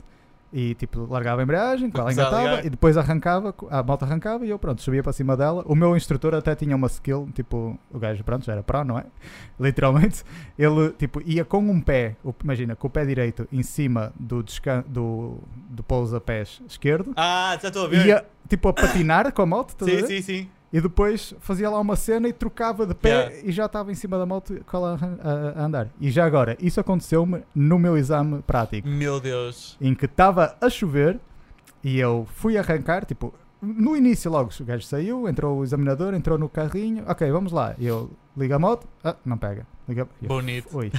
[0.56, 4.58] e tipo, largava a embreagem, ela engatava e depois arrancava, a moto arrancava e eu
[4.58, 5.62] pronto, subia para cima dela.
[5.68, 8.98] O meu instrutor até tinha uma skill, tipo, o gajo pronto, já era pro, não
[8.98, 9.04] é?
[9.60, 10.24] Literalmente,
[10.58, 14.86] ele tipo, ia com um pé, imagina, com o pé direito em cima do, descan
[14.88, 18.06] do, do pousa-pés esquerdo Ah, já estou a ver.
[18.06, 20.50] ia tipo a patinar com a moto, estás a sim, sim, sim.
[20.74, 23.36] E depois fazia lá uma cena e trocava de pé Yeah.
[23.48, 25.30] e já estava em cima da moto com ela a,
[25.62, 25.88] a- andar.
[26.02, 29.78] E já agora, isso aconteceu-me no meu exame prático, Meu Deus.
[29.80, 31.20] em que estava a chover
[31.84, 36.38] e eu fui arrancar, tipo, no início logo, o gajo saiu, entrou o examinador, entrou
[36.38, 37.74] no carrinho, ok, vamos lá.
[37.80, 39.66] E eu ligo a moto, ah, não pega.
[39.88, 40.76] Liga, eu, Bonito.
[40.78, 40.92] Oi.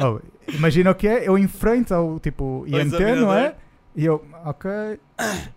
[0.00, 0.20] Oh,
[0.52, 3.54] imagina o que é, eu enfrento ao tipo IMT, não é?
[3.98, 4.70] E eu, ok.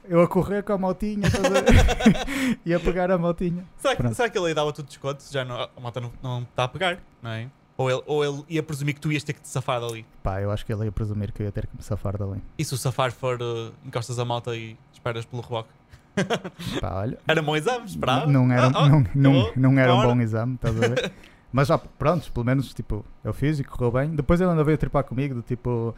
[0.09, 2.57] Eu a correr com a motinha, estás a ver?
[2.65, 3.63] e a pegar a motinha.
[3.77, 4.15] Será que, Pronto.
[4.15, 5.23] será que ele aí dava tudo desconto?
[5.31, 7.47] Já não, a moto não, não está a pegar, não é?
[7.77, 10.03] Ou ele, ou ele ia presumir que tu ias ter que te safar dali.
[10.23, 12.41] Pá, eu acho que ele ia presumir que eu ia ter que me safar dali.
[12.57, 15.69] E se o safar for uh, encostas a moto e esperas pelo reboque?
[16.81, 17.19] Pá, olha.
[17.27, 18.25] Era um bom exame, esperava.
[18.25, 21.11] Não era, Ah, ah, não, não, não era um bom exame, estás a ver?
[21.53, 24.09] Mas já, pronto, pelo menos, tipo, eu fiz e correu bem.
[24.15, 25.93] Depois ele ainda veio tripar comigo, do tipo,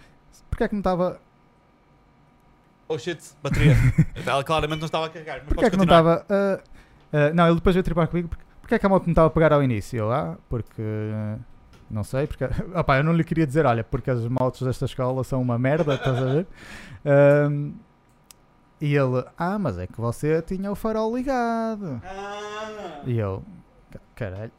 [0.49, 1.21] porque é que não estava,
[2.93, 3.75] Oh shit, bateria.
[4.25, 5.37] Ela claramente não estava a carregar.
[5.39, 6.17] Mas porque é que não continuar.
[6.21, 6.59] estava, ah,
[7.11, 9.27] ah, não, ele depois veio tripar comigo, porque, porque é que a moto não estava
[9.27, 9.97] a pegar ao início?
[9.97, 11.37] Eu, ah, porque, ah,
[11.89, 12.43] não sei, porque,
[12.75, 15.95] opá, eu não lhe queria dizer, olha, porque as motos desta escola são uma merda,
[15.95, 16.47] estás a ver?
[17.05, 17.71] Ahm,
[18.79, 22.01] e ele, ah, mas é que você tinha o farol ligado.
[22.05, 23.01] Ah.
[23.05, 23.43] E eu,
[23.91, 24.51] "Ca- caralho.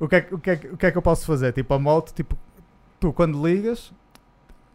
[0.00, 1.52] o, que é, que- o, que é, o que é que eu posso fazer?
[1.52, 2.36] Tipo, a moto, tipo,
[3.00, 3.92] tu quando ligas,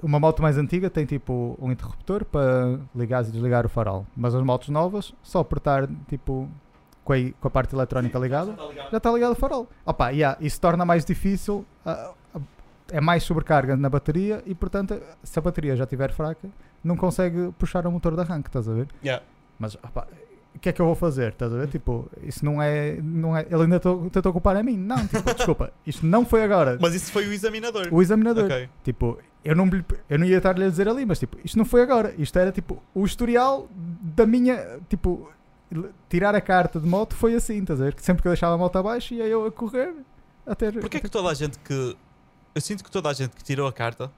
[0.01, 4.05] uma moto mais antiga tem tipo um interruptor para ligar e desligar o farol.
[4.15, 6.49] Mas as motos novas, só apertar tipo
[7.03, 8.91] com a, com a parte eletrónica ligada, Está ligado?
[8.91, 9.67] já está ligado o farol.
[9.85, 12.39] Opa, yeah, isso torna mais difícil, ah, ah,
[12.91, 16.49] é mais sobrecarga na bateria e portanto, se a bateria já estiver fraca,
[16.83, 18.87] não consegue puxar o motor de arranque, estás a ver?
[19.03, 19.23] Yeah.
[19.57, 20.07] Mas opa,
[20.59, 21.29] o que é que eu vou fazer?
[21.31, 21.67] Estás a ver?
[21.69, 22.99] Tipo, isso não é.
[23.01, 24.77] Não é ele ainda to- tentou culpar a mim.
[24.77, 26.77] Não, tipo, desculpa, isto não foi agora.
[26.81, 27.87] Mas isso foi o examinador.
[27.91, 28.43] O examinador.
[28.45, 28.69] Ok.
[28.83, 29.69] Tipo, eu não,
[30.09, 32.13] eu não ia estar-lhe a dizer ali, mas tipo, isto não foi agora.
[32.17, 34.79] Isto era tipo o historial da minha.
[34.89, 35.31] Tipo,
[36.09, 37.93] tirar a carta de moto foi assim, estás a ver?
[37.95, 39.93] Que sempre que eu deixava a moto abaixo ia eu a correr
[40.45, 40.71] até.
[40.73, 41.95] Porquê é que até- toda a gente que.
[42.53, 44.11] Eu sinto que toda a gente que tirou a carta,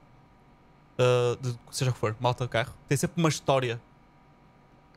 [0.98, 3.80] uh, de seja o que for, malta carro, tem sempre uma história.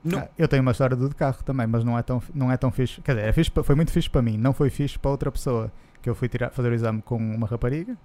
[0.05, 2.51] Não, Ah, eu tenho uma história do de carro também, mas não é tão, não
[2.51, 3.01] é tão fixe.
[3.01, 5.71] Quer dizer, é fixe foi muito fixe para mim, não foi fixe para outra pessoa.
[6.01, 7.97] Que eu fui tirar, fazer o exame com uma rapariga.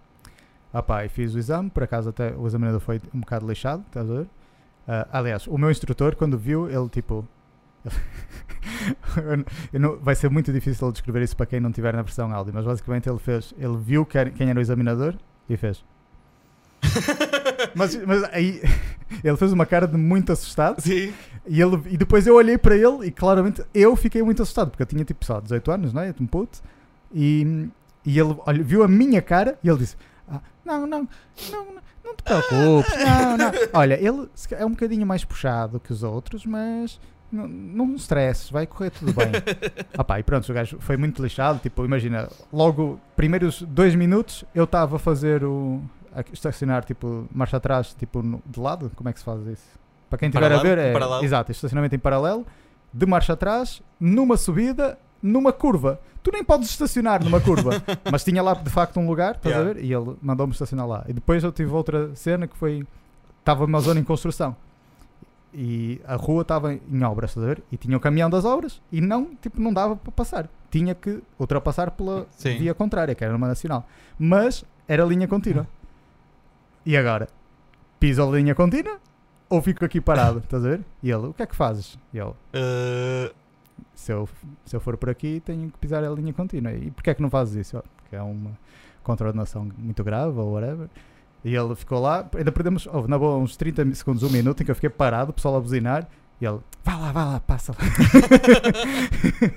[0.72, 3.84] Ah pá, e fiz o exame, por acaso até o examinador foi um bocado lixado,
[3.86, 4.26] estás a ver?
[4.88, 7.26] Ah, aliás, o meu instrutor, quando viu, ele tipo.
[9.72, 12.52] não- vai ser muito difícil ele descrever isso para quem não tiver na versão áudio,
[12.54, 15.14] mas basicamente ele fez, ele viu quem era o examinador
[15.48, 15.84] e fez.
[17.74, 18.62] Mas, mas aí
[19.22, 21.12] ele fez uma cara de muito assustado Sim.
[21.46, 24.82] E, ele, e depois eu olhei para ele e claramente eu fiquei muito assustado porque
[24.82, 26.14] eu tinha tipo só 18 anos, não é?
[26.20, 26.60] Um puto.
[27.12, 27.68] E,
[28.04, 29.96] e ele olha, viu a minha cara e ele disse:
[30.28, 31.08] "Ah, Não, não,
[31.50, 33.52] não, não, não te preocupes, não, não.
[33.72, 37.00] Olha, ele é um bocadinho mais puxado que os outros, mas
[37.32, 39.28] não, não stresses, vai correr tudo bem.
[39.96, 41.58] ah pá, e pronto, o gajo foi muito lixado.
[41.58, 45.80] Tipo, imagina, logo, primeiros dois minutos eu estava a fazer o.
[46.14, 48.90] a estacionar tipo marcha atrás, tipo no- de lado.
[48.94, 49.79] Como é que se faz isso?
[50.10, 50.92] Para quem estiver a ver, é.
[50.92, 51.24] paralelo.
[51.24, 52.44] Exato, estacionamento em paralelo,
[52.92, 56.00] de marcha atrás, numa subida, numa curva.
[56.22, 57.82] Tu nem podes estacionar numa curva,
[58.12, 59.70] mas tinha lá de facto um lugar, estás Yeah.
[59.70, 59.82] a ver?
[59.84, 61.04] E ele mandou-me estacionar lá.
[61.08, 62.84] E depois eu tive outra cena que foi.
[63.38, 64.54] Estava uma zona em construção
[65.52, 67.62] e a rua estava em obras, estás a ver?
[67.70, 70.48] E tinha o caminhão das obras e não, tipo, não dava para passar.
[70.70, 72.58] Tinha que ultrapassar pela Sim.
[72.58, 73.86] via contrária, que era numa nacional.
[74.18, 75.66] Mas era linha contínua.
[76.86, 77.28] E agora?
[77.98, 78.98] Piso a linha contínua
[79.50, 80.80] ou fico aqui parado, estás a ver?
[81.02, 81.98] E ele, o que é que fazes?
[82.14, 83.34] E ele, Uh,
[83.94, 84.28] se eu,
[84.64, 86.72] se eu for por aqui tenho que pisar a linha contínua.
[86.72, 87.78] E porquê é que não fazes isso?
[87.78, 88.52] "Oh, Porque é uma
[89.02, 90.88] contraordenação muito grave ou whatever.
[91.44, 94.62] E ele ficou lá, ainda perdemos, houve na boa uns 30 mi- segundos, um minuto
[94.62, 96.06] em que eu fiquei parado, o pessoal a buzinar,
[96.40, 97.78] e ele, vá lá, vá lá, passa lá.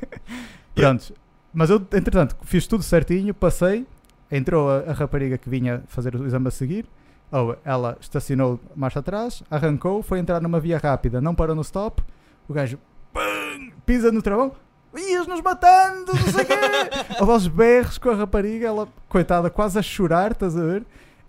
[0.73, 1.13] Pronto,
[1.53, 3.85] mas eu, entretanto, fiz tudo certinho, passei,
[4.31, 6.85] entrou a, a rapariga que vinha fazer o exame a seguir,
[7.33, 12.01] ou ela estacionou marcha atrás, arrancou, foi entrar numa via rápida, não parou no stop,
[12.47, 12.77] o gajo
[13.11, 14.51] pum, pisa no travão,
[14.95, 16.53] ias-nos matando, não sei o quê.
[17.19, 20.83] Houve aos berros com a rapariga, ela, coitada, quase a chorar, estás a ver?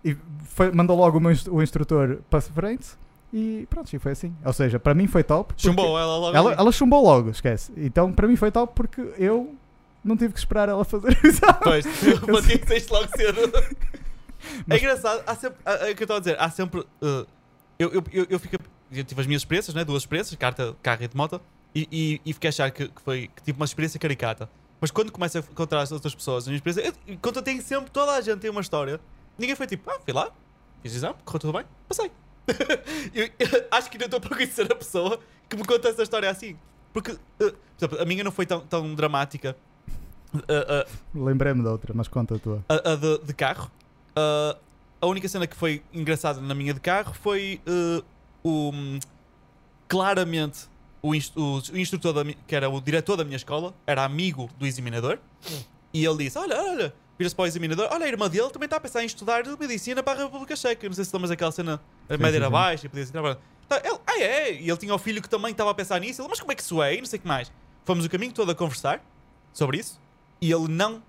[0.04, 0.14] E
[0.50, 2.88] foi- mandou logo o, meu o instrutor para frente
[3.32, 4.36] e pronto, e foi assim.
[4.44, 5.54] Ou seja, para mim foi top.
[5.56, 6.36] chumbou ela logo.
[6.36, 7.72] Ela, ela chumbou logo, esquece.
[7.78, 9.54] Então para mim foi top porque eu
[10.04, 11.58] não tive que esperar ela fazer o exame.
[11.62, 11.84] Pois,
[12.20, 13.40] tu batiste logo cedo.
[14.60, 15.58] É Mas- engraçado, há sempre.
[15.64, 16.80] É o que eu estava a dizer, há sempre.
[16.80, 17.26] uh,
[17.78, 18.56] eu, eu, eu, eu, fico,
[18.92, 19.84] eu tive as minhas experiências, né?
[19.84, 21.40] duas experiências, carta, carro e de moto,
[21.74, 24.48] e, e, e fiquei a achar que, que foi que tive uma experiência caricata.
[24.80, 27.60] Mas quando começo a encontrar as outras pessoas, a minha experiência, eu, enquanto eu tenho
[27.62, 29.00] sempre, toda a gente tem uma história,
[29.38, 30.30] ninguém foi tipo, ah, fui lá,
[30.82, 32.10] fiz exame, correu tudo bem, passei.
[33.14, 35.18] eu, eu acho que ainda estou para conhecer a pessoa
[35.48, 36.56] que me conta essa história assim.
[36.92, 39.56] Porque, uh, por exemplo, a minha não foi tão, tão dramática.
[40.32, 40.38] Uh,
[41.18, 42.64] uh, Lembrei-me da outra, mas conta a tua.
[42.68, 43.70] a, a de, de carro.
[44.16, 44.58] Uh,
[45.00, 48.04] a única cena que foi engraçada na minha de carro foi uh,
[48.42, 48.72] o,
[49.88, 50.66] claramente
[51.02, 54.48] o, inst- o- o instrutor, da que era o diretor da minha escola, era amigo
[54.58, 55.18] do examinador.
[55.92, 57.88] E ele disse: Olha, olha, vira-se para o examinador.
[57.90, 60.86] Olha, a irmã dele também está a pensar em estudar medicina para a República Checa.
[60.88, 63.36] Não sei se lembras daquela cena, a madeira abaixo e podia entrar.
[63.68, 64.52] Tá, ele, ah, é?
[64.54, 66.20] E ele tinha o filho que também estava a pensar nisso.
[66.22, 66.94] Ele, mas como é que isso é?
[66.94, 67.52] E não sei o que mais.
[67.84, 69.02] Fomos o caminho todo a conversar
[69.52, 70.00] sobre isso
[70.40, 71.02] e ele não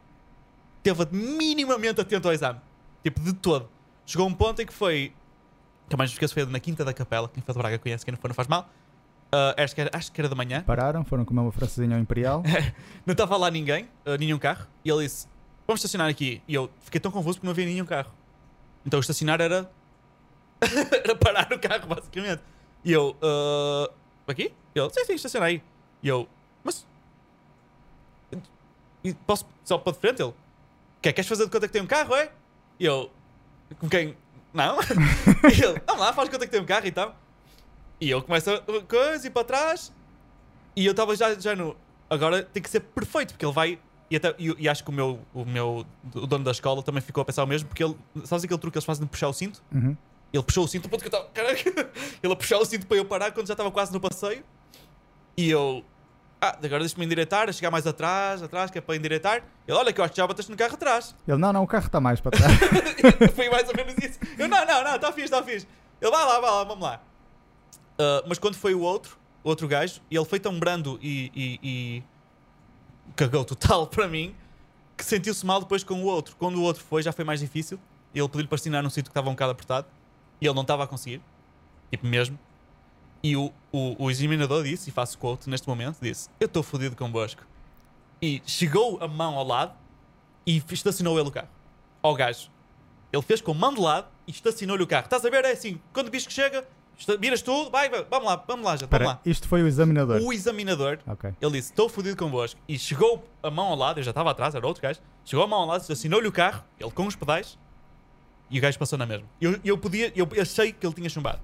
[0.83, 2.59] teve minimamente atento ao exame.
[3.05, 3.69] Tipo, de todo.
[4.05, 5.13] Chegou um ponto em que foi.
[5.87, 7.29] Que mais me esqueço foi na Quinta da Capela.
[7.29, 8.67] Quem for de Braga conhece, quem não for não faz mal.
[9.31, 10.63] Ah, acho, que era, acho que era da manhã.
[10.63, 12.41] Pararam, foram comer uma francesinha ao Imperial.
[13.05, 14.65] Não estava lá ninguém, ah, nenhum carro.
[14.83, 15.27] E ele disse:
[15.67, 16.41] Vamos estacionar aqui.
[16.47, 18.11] E eu fiquei tão confuso porque não havia nenhum carro.
[18.85, 19.69] Então estacionar era.
[21.03, 22.41] era parar o carro, basicamente.
[22.83, 23.91] E eu: "Ah,
[24.27, 24.51] Aqui?
[24.73, 25.61] E ele: Sim, sim, estaciona aí.
[26.01, 26.27] E eu:
[26.63, 26.87] Mas.
[29.03, 30.21] e Posso só para de frente?
[30.23, 30.33] Ele:
[31.01, 32.31] "Quer- Queres fazer de conta que tem um carro, é?
[32.79, 33.11] E eu:
[33.79, 34.15] Com quem?
[34.53, 34.77] Não?
[35.51, 37.13] e ele: Vamos lá, faz conta que tem um carro então.
[37.99, 39.93] E eu começo a coisa e para trás.
[40.75, 41.75] E eu estava já, já no.
[42.09, 43.79] Agora tem que ser perfeito, porque ele vai.
[44.11, 45.85] E, até, e, e acho que o meu, o meu.
[46.13, 47.97] O dono da escola também ficou a pensar o mesmo, porque ele.
[48.25, 49.63] Sabes aquele truque que eles fazem de puxar o cinto?
[49.73, 49.95] Uhum.
[50.33, 51.29] Ele puxou o cinto, ponto que eu estava.
[51.33, 51.91] Caraca!
[52.21, 54.43] Ele a puxar o cinto para eu parar quando já estava quase no passeio.
[55.37, 55.83] E eu.
[56.41, 59.43] Ah, agora deixa-me endireitar, a chegar mais atrás, atrás, que é para endireitar.
[59.67, 61.15] Ele, olha que eu acho que já bateste no carro atrás.
[61.27, 62.53] Ele, não, não, o carro está mais para trás.
[63.33, 64.19] Foi mais ou menos isso.
[64.37, 65.67] Eu, não, não, não, está fixe, está fixe.
[66.01, 67.01] Ele, vai lá, vai lá, vamos lá.
[67.97, 71.31] Ah, mas quando foi o outro, o outro gajo, e ele foi tão brando e,
[71.33, 72.03] e- e
[73.15, 74.35] cagou total para mim,
[74.97, 76.35] que sentiu-se mal depois com o outro.
[76.37, 77.79] Quando o outro foi, já foi mais difícil.
[78.13, 79.87] Ele pediu-lhe para assinar num sítio que estava um bocado apertado,
[80.39, 81.21] e ele não estava a conseguir,
[81.89, 82.37] tipo mesmo.
[83.25, 86.95] E o, o, o examinador disse, e faço quote neste momento, disse, eu estou fodido
[86.95, 87.41] convosco.
[88.21, 89.73] E chegou a mão ao lado
[90.45, 91.47] e estacionou ele o carro.
[92.03, 92.51] Ao gajo.
[93.11, 95.05] Ele fez com mão de lado e estacionou-lhe o carro.
[95.05, 95.43] Estás a ver?
[95.43, 96.67] É assim, quando o bicho chega,
[97.19, 99.19] viras tudo, vai, vai, vamos lá, vamos lá, já, vamos Espera, lá.
[99.25, 100.21] isto foi o examinador.
[100.21, 101.31] O examinador, Ok.
[101.41, 102.61] ele disse, estou fodido convosco.
[102.67, 104.99] E chegou a mão ao lado, eu já estava atrás, era outro gajo.
[105.25, 107.57] Chegou a mão ao lado, estacionou-lhe o carro, ele com os pedais,
[108.51, 109.25] e o gajo passou na mesma.
[109.41, 111.39] Eu, eu podia, eu achei que ele tinha chumbado.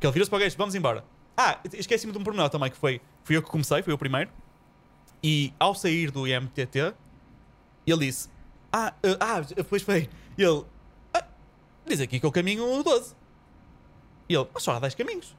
[0.00, 1.04] Que ele virou-se para o gajo, vamos embora.
[1.36, 4.30] Ah, esqueci-me de um pormenor também, que foi, fui eu que comecei, fui o primeiro.
[5.22, 6.94] E ao sair do IMTT,
[7.86, 8.30] ele disse,
[8.72, 10.08] ah, ah, ah depois foi,
[10.38, 10.64] ele,
[11.12, 11.24] ah,
[11.86, 13.14] diz aqui que eu caminho 12.
[14.28, 15.36] E ele, mas só há 10 caminhos.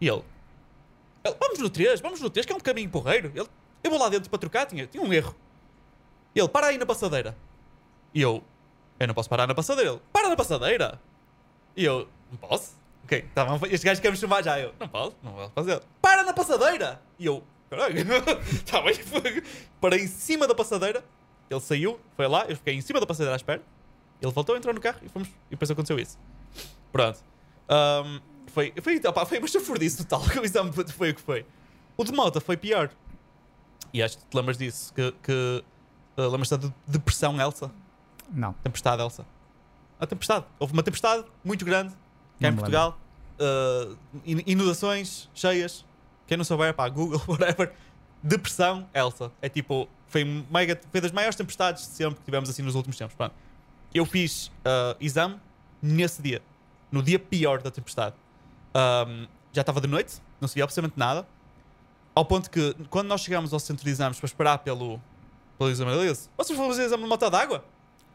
[0.00, 0.22] E ele,
[1.24, 3.32] ele, vamos no 3, vamos no 3, que é um caminho porreiro.
[3.34, 3.48] Ele,
[3.82, 5.34] eu vou lá dentro para trocar, tinha, tinha um erro.
[6.34, 7.36] E ele, para aí na passadeira.
[8.14, 8.42] E eu,
[9.00, 9.90] eu não posso parar na passadeira.
[9.90, 11.00] Ele, para na passadeira.
[11.76, 12.81] E eu, não posso?
[13.04, 14.58] Ok, tá bom, este gajo quer me chamar já.
[14.58, 15.82] Eu, não posso, não posso fazer.
[16.00, 17.00] Para na passadeira.
[17.18, 17.94] E eu, caralho,
[18.70, 18.94] tá bem.
[19.80, 21.04] Parei em cima da passadeira.
[21.50, 23.62] Ele saiu, foi lá, eu fiquei em cima da passadeira à espera.
[24.20, 25.28] Ele voltou, entrou no carro e fomos.
[25.28, 26.16] E depois aconteceu isso.
[26.92, 27.18] Pronto.
[27.68, 30.22] Ahm, foi, foi, opá, foi uma chafurdice total.
[30.40, 31.44] O exame foi o que foi.
[31.96, 32.90] O de moto foi pior.
[33.92, 34.94] E acho que te lembras disso.
[34.94, 35.64] Que, que
[36.16, 37.70] uh, lembras-te da de- depressão Elsa?
[38.30, 38.52] Não.
[38.54, 39.26] Tempestade Elsa.
[40.00, 40.46] A tempestade.
[40.58, 41.92] Houve uma tempestade muito grande
[42.42, 42.98] cá em me Portugal.
[43.38, 45.84] Uh, in- inundações cheias.
[46.26, 47.72] Quem não souber, pá, Google, whatever.
[48.22, 49.32] Depressão Elsa.
[49.40, 52.96] É tipo, foi, mega, foi das maiores tempestades de sempre que tivemos assim nos últimos
[52.96, 53.14] tempos.
[53.14, 53.34] Pronto.
[53.94, 55.36] Eu fiz uh, exame
[55.80, 56.40] nesse dia.
[56.90, 58.14] No dia pior da tempestade.
[58.74, 61.26] Um, já estava de noite, não se via absolutamente nada.
[62.14, 65.00] Ao ponto que, quando nós chegámos ao centro de exames para esperar pelo,
[65.58, 67.64] pelo exame, ele disse: Vocês vão fazer exame de moto d'água?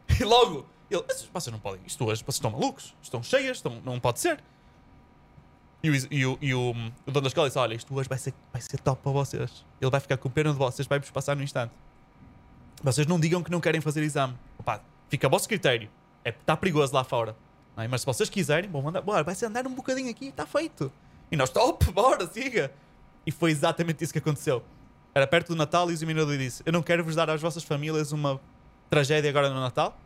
[0.20, 3.80] E logo, ele: "Mas Vocês não podem, isto hoje, vocês estão malucos, estão cheias, estão,
[3.84, 4.42] não pode ser.
[5.82, 6.70] E, o, e, o, e o,
[7.06, 9.64] o dono da escola disse: Olha, isto hoje vai ser, vai ser top para vocês.
[9.80, 11.72] Ele vai ficar com pena de vocês, vai-vos passar no instante.
[12.82, 14.36] Vocês não digam que não querem fazer exame.
[14.58, 15.88] Opa, fica a vosso critério.
[16.24, 17.36] É, está perigoso lá fora.
[17.76, 17.86] é?
[17.86, 20.92] Mas se vocês quiserem, vão mandar, bora, vai ser andar um bocadinho aqui, está feito.
[21.30, 22.72] E nós, top, bora, siga.
[23.26, 24.62] E foi exatamente isso que aconteceu.
[25.14, 27.62] Era perto do Natal e o examinador disse: Eu não quero vos dar às vossas
[27.62, 28.40] famílias uma
[28.90, 29.96] tragédia agora no Natal.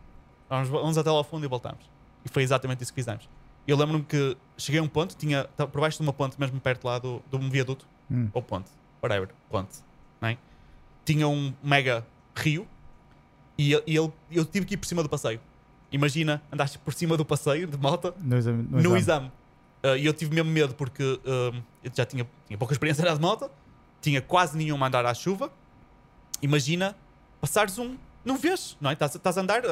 [0.52, 1.80] Vamos, vamos até lá ao fundo e voltamos.
[2.24, 3.26] E foi exatamente isso que fizemos.
[3.66, 6.60] Eu lembro-me que cheguei a um ponto, tinha tá por baixo de uma ponte, mesmo
[6.60, 8.28] perto lá do, de um viaduto, Hum.
[8.34, 8.68] ou ponte,
[9.02, 9.78] whatever, ponte,
[10.20, 10.36] não é?
[11.06, 12.04] tinha um mega
[12.36, 12.66] rio
[13.56, 15.40] e, eu- e ele, eu tive que ir por cima do passeio.
[15.90, 18.62] Imagina, andaste por cima do passeio de moto No exame.
[18.64, 18.98] No no exame.
[18.98, 19.32] exame.
[19.84, 23.06] Uh, E eu tive mesmo medo porque um, eu já tinha, tinha pouca experiência a
[23.06, 23.50] andar de moto,
[24.02, 25.50] tinha quase nenhuma a andar à chuva.
[26.42, 26.94] Imagina
[27.40, 27.96] passares um.
[28.24, 28.92] Não vês, não é?
[28.92, 29.62] Estás estás a andar,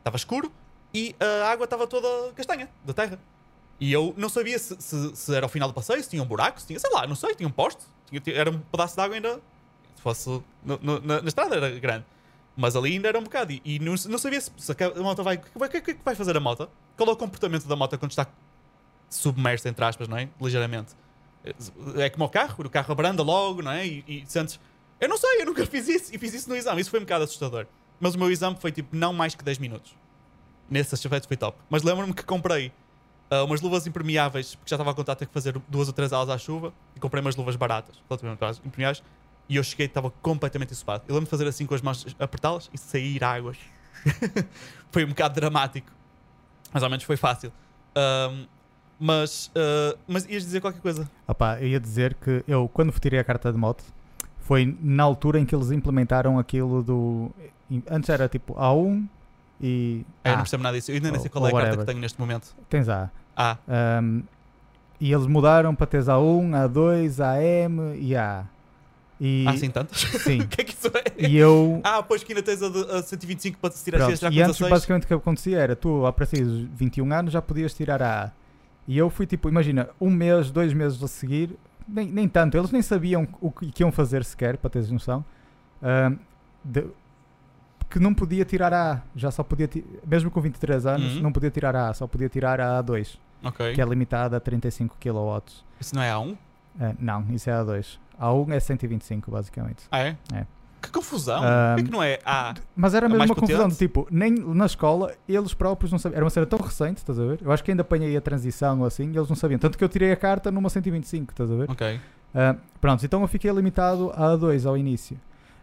[0.00, 0.50] estava escuro
[0.92, 3.18] e a água estava toda castanha da terra.
[3.78, 6.26] E eu não sabia se, se- se era ao final do passeio, se tinha um
[6.26, 9.00] buraco, se tinha, sei lá, não sei, tinha um poste, tinha, era um pedaço de
[9.00, 9.40] água ainda.
[9.96, 10.28] Se fosse
[10.62, 12.04] no- no- na, na estrada era grande.
[12.56, 13.52] Mas ali ainda era um bocado.
[13.52, 15.36] E, e não, não sabia se, se a moto vai.
[15.36, 16.68] O que, o que, é que vai fazer a moto?
[16.96, 18.26] Qual é o comportamento da moto quando está
[19.08, 20.28] submerso, entre aspas, não é?
[20.40, 20.94] Ligeiramente.
[21.96, 23.86] É como o carro, o carro abranda logo, não é?
[23.86, 24.60] E, e sentes.
[25.00, 26.14] Eu não sei, eu nunca fiz isso.
[26.14, 26.80] E fiz isso no exame.
[26.82, 27.66] Isso foi um bocado assustador.
[28.00, 29.94] Mas o meu exame foi tipo não mais que 10 minutos.
[30.68, 31.58] Nesse aspecto foi top.
[31.68, 32.72] Mas lembro-me que comprei
[33.30, 36.12] ah, umas luvas impermeáveis, porque já estava a contar ter que fazer duas ou três
[36.12, 39.02] aulas à chuva, e comprei umas luvas baratas, relativamente impermeáveis,
[39.48, 41.04] e eu cheguei e estava completamente ensopado.
[41.06, 43.56] Eu lembro de fazer assim com as mãos, apertá-las e sair águas.
[44.90, 45.90] foi um bocado dramático.
[46.72, 47.52] Mas ao menos foi fácil.
[47.94, 48.46] Ahm,
[48.98, 51.10] mas, ah, mas ias dizer qualquer coisa.
[51.26, 53.84] Opá, eu ia dizer que eu, quando tirei a carta de moto,
[54.40, 57.30] foi na altura em que eles implementaram aquilo do.
[57.90, 59.06] Antes era tipo A1
[59.60, 60.04] e.
[60.24, 60.42] Eu não A.
[60.42, 60.90] percebo nada disso.
[60.90, 61.80] Eu ainda nem sei qual é a carta whatever.
[61.86, 62.54] que tenho neste momento.
[62.68, 63.10] Tens A.
[63.36, 63.56] Ah,
[64.02, 64.22] Um,
[65.00, 68.44] e eles mudaram para teres A1, A2, AM e A.
[69.18, 69.98] E, há assim tantas?
[70.00, 70.40] Sim.
[70.42, 71.26] o que é que isso é?
[71.28, 71.80] E eu.
[71.84, 72.66] Ah, pois que ainda tens a,
[72.98, 74.70] a 125 para tirar Pronto, já e antes 16.
[74.70, 78.24] basicamente o que acontecia era tu a partir dos 21 anos já podias tirar a
[78.26, 78.30] A.
[78.88, 81.56] E eu fui tipo, imagina, um mês, dois meses a seguir,
[81.86, 85.24] nem, nem tanto, eles nem sabiam o que, que iam fazer sequer, para teres noção,
[85.82, 86.16] ahm,
[86.64, 86.86] de-
[87.90, 89.68] que não podia tirar a A, já só podia,
[90.06, 91.22] mesmo com 23 anos, Uhum.
[91.22, 93.74] não podia tirar a A, só podia tirar a A2, Ok.
[93.74, 95.42] que é limitada a 35 kW.
[95.80, 96.36] Isso não é A1?
[96.80, 97.98] Ah, não, isso é a A2.
[98.20, 99.84] A1 é 125, basicamente.
[99.90, 100.16] Ah, é?
[100.32, 100.46] É.
[100.80, 101.42] Que confusão.
[101.44, 102.54] Ah, Por que não é A?
[102.74, 106.16] Mas era É mesmo uma confusão de tipo, nem na escola eles próprios não sabiam.
[106.16, 107.38] Era uma cena tão recente, estás a ver?
[107.42, 109.58] Eu acho que ainda apanhei a transição ou assim e eles não sabiam.
[109.58, 111.70] Tanto que eu tirei a carta numa 125, estás a ver?
[111.70, 112.00] Ok.
[112.34, 115.18] Ah, pronto, então eu fiquei limitado a A2 ao início.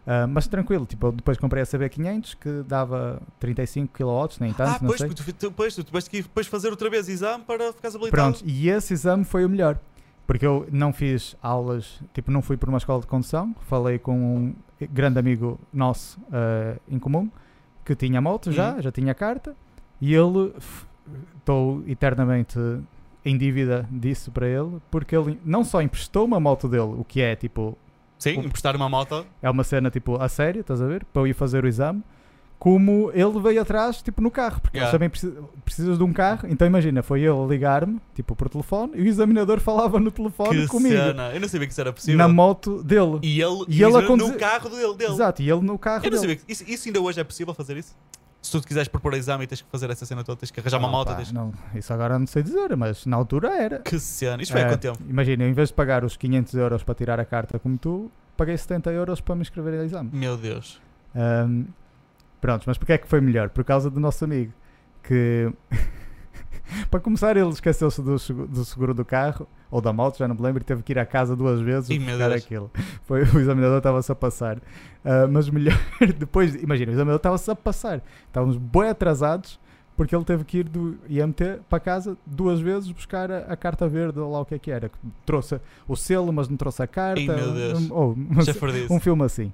[0.10, 4.80] Ah, mas tranquilo, tipo, depois comprei a CB500 que dava 35 kW, nem tanto, ah,
[4.82, 5.08] não pois, sei.
[5.10, 8.32] porque tu, pois, tu tiveste que ir depois fazer outra vez exame para ficares habilitado.
[8.32, 9.78] Pronto, e esse exame foi o melhor.
[10.26, 13.56] Porque eu não fiz aulas, tipo, não fui por uma escola de condução.
[13.62, 14.56] Falei com um
[14.92, 17.30] grande amigo nosso eh, em comum
[17.86, 18.82] que tinha moto já, Uhum.
[18.82, 19.56] já tinha carta.
[20.02, 20.54] E ele,
[21.38, 22.60] estou eternamente
[23.24, 27.22] em dívida disso para ele, porque ele não só emprestou-me a moto dele, o que
[27.22, 27.78] é tipo,
[28.20, 29.26] Sim, emprestar uma moto.
[29.42, 31.06] é uma cena tipo a sério, estás a ver?
[31.06, 32.04] Para eu ir fazer o exame.
[32.60, 34.92] Como ele veio atrás, tipo, no carro, porque Yeah.
[34.92, 36.48] também precisam, precisas de um carro.
[36.50, 40.62] Então imagina, foi ele a ligar-me, tipo, por telefone, e o examinador falava no telefone
[40.62, 41.30] Que comigo, cena.
[41.36, 42.18] Eu não sabia que isso era possível.
[42.18, 43.20] na moto dele.
[43.22, 44.94] E ele, E ele no carro dele.
[44.96, 45.12] dele.
[45.14, 46.20] Exato, e ele no carro Eu não dele.
[46.20, 47.96] sabia que isso, isso ainda hoje é possível fazer isso?
[48.48, 50.78] Se tu quiseres propor exame e tens que fazer essa cena toda, tens que arranjar
[50.80, 53.80] uma Ah, pá, tens- não, isso agora não sei dizer, mas na altura era.
[53.80, 54.42] Que cena.
[54.42, 55.00] Isto foi há Eh, quanto tempo?
[55.10, 58.58] Imagina, em vez de pagar os 500 euros para tirar a carta como tu, paguei
[58.58, 60.10] 70 euros para me inscrever ao exame.
[60.14, 60.80] Meu Deus.
[62.40, 63.50] Pronto, mas porque é que foi melhor?
[63.50, 64.54] Por causa do nosso amigo.
[65.04, 65.52] Que
[66.90, 68.16] para começar, ele esqueceu-se do,
[68.48, 71.00] do seguro do carro ou da moto, já não me lembro, e teve que ir
[71.00, 72.72] à casa duas vezes meu buscar aquilo.
[73.06, 74.58] Foi, o examinador estava-se a passar.
[75.04, 75.78] Ah, mas melhor,
[76.18, 78.02] depois, imagina, o examinador estava-se a passar.
[78.28, 79.60] Estávamos bem atrasados
[79.96, 83.88] porque ele teve que ir do IMT para casa duas vezes buscar a, a carta
[83.88, 84.92] verde ou lá o que é que era.
[85.26, 87.22] Trouxe o selo, mas não trouxe a carta.
[87.22, 87.90] Meu Deus.
[87.92, 89.52] Um, ce- perdi um filme assim.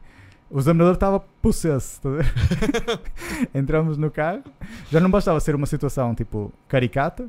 [0.50, 2.02] O examinador estava possesso.
[2.02, 2.10] tá?
[3.56, 4.44] Entramos no carro.
[4.92, 7.28] Já não bastava ser uma situação tipo caricata.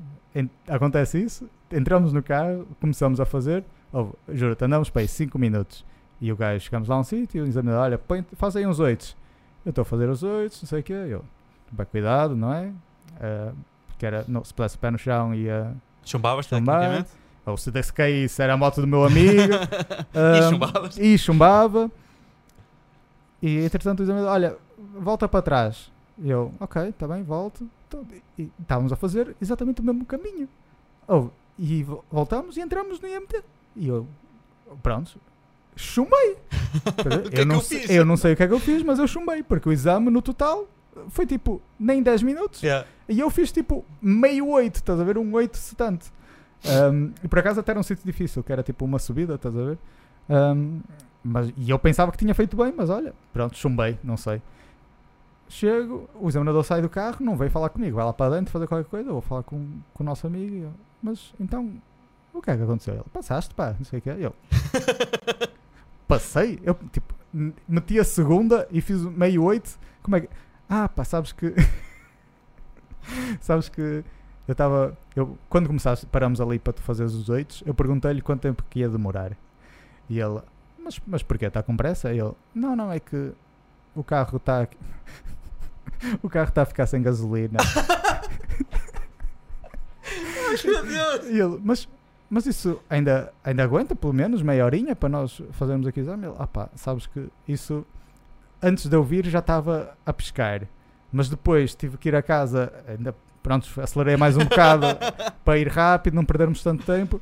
[0.69, 1.49] Acontece isso.
[1.71, 3.65] Entramos no carro, começamos a fazer.
[3.93, 5.85] Oh, Juro-te, andamos para aí 5 minutos.
[6.21, 7.39] E o gajo, chegamos lá a um sítio.
[7.39, 9.17] E o examinador, olha, põe, faz aí uns oitos.
[9.65, 10.93] Eu estou a fazer os oitos, não sei o quê.
[10.93, 11.25] Eu,
[11.71, 12.71] bem, cuidado, não é?
[13.21, 13.53] Ah,
[13.89, 15.73] porque era, não, se pusesse o pé no chão ia.
[16.05, 17.11] Chumbavas, tecnicamente?
[17.47, 19.53] Ou se desse caísse, era a moto do meu amigo.
[20.15, 20.97] e Ah, chumbavas?
[20.99, 21.91] e chumbava.
[23.43, 24.57] E entretanto o examinador, olha,
[24.99, 25.93] volta para trás.
[26.19, 27.69] E eu, ok, está bem, volto.
[27.89, 28.07] Então,
[28.39, 30.49] E estávamos a fazer exatamente o mesmo caminho.
[31.09, 31.29] Oh,
[31.59, 33.43] e vo- voltamos e entramos no IMT.
[33.77, 34.07] E eu,
[34.83, 35.19] pronto,
[35.77, 36.37] chumbei.
[37.31, 38.99] Que é que não eu eu não sei o que é que eu fiz, mas
[38.99, 40.67] eu chumbei, porque o exame no total
[41.09, 42.63] foi tipo nem 10 minutos.
[42.63, 42.87] Yeah.
[43.09, 45.19] E eu fiz tipo meio 8, estás a ver?
[45.19, 46.13] Um 8 setante.
[46.65, 49.55] Um, e por acaso até era um sítio difícil, que era tipo uma subida, estás
[49.57, 49.79] a ver?
[50.29, 50.81] Um,
[51.23, 54.41] mas, e eu pensava que tinha feito bem, mas olha, pronto, chumbei, não sei.
[55.55, 58.67] Chego, o examinador sai do carro, não veio falar comigo, vai lá para dentro fazer
[58.67, 60.57] qualquer coisa, vou falar com, com o nosso amigo.
[60.57, 61.73] eu, mas então,
[62.33, 62.95] o que é que aconteceu?
[62.95, 64.35] Ele, passaste, pá, não sei o que Eu,
[66.09, 67.15] passei, eu tipo,
[67.69, 69.79] meti a segunda e fiz o meio 8.
[70.03, 70.29] Como é que.
[70.69, 71.55] Ah, pá, sabes que.
[73.41, 74.03] sabes que
[74.49, 74.99] eu estava.
[75.15, 78.81] Eu, quando começaste, paramos ali para tu fazeres os oitos, eu perguntei-lhe quanto tempo que
[78.81, 79.37] ia demorar.
[80.11, 80.41] E ele,
[80.83, 81.47] mas, mas porquê?
[81.47, 82.13] Está com pressa?
[82.13, 83.33] E ele, não, não, é que
[83.95, 84.67] o carro está.
[86.23, 87.59] o carro está a ficar sem gasolina.
[90.65, 91.27] Meu Deus!
[91.27, 91.89] E ele, mas,
[92.31, 96.27] mas isso ainda, ainda aguenta pelo menos meia horinha para nós fazermos aqui o exame?
[96.27, 97.85] Ele, ah pá, sabes que isso
[98.63, 100.63] antes de eu vir já estava a pescar,
[101.13, 104.87] mas depois tive que ir a casa, ainda pronto, acelerei mais um bocado
[105.45, 107.21] para ir rápido, não perdermos tanto tempo.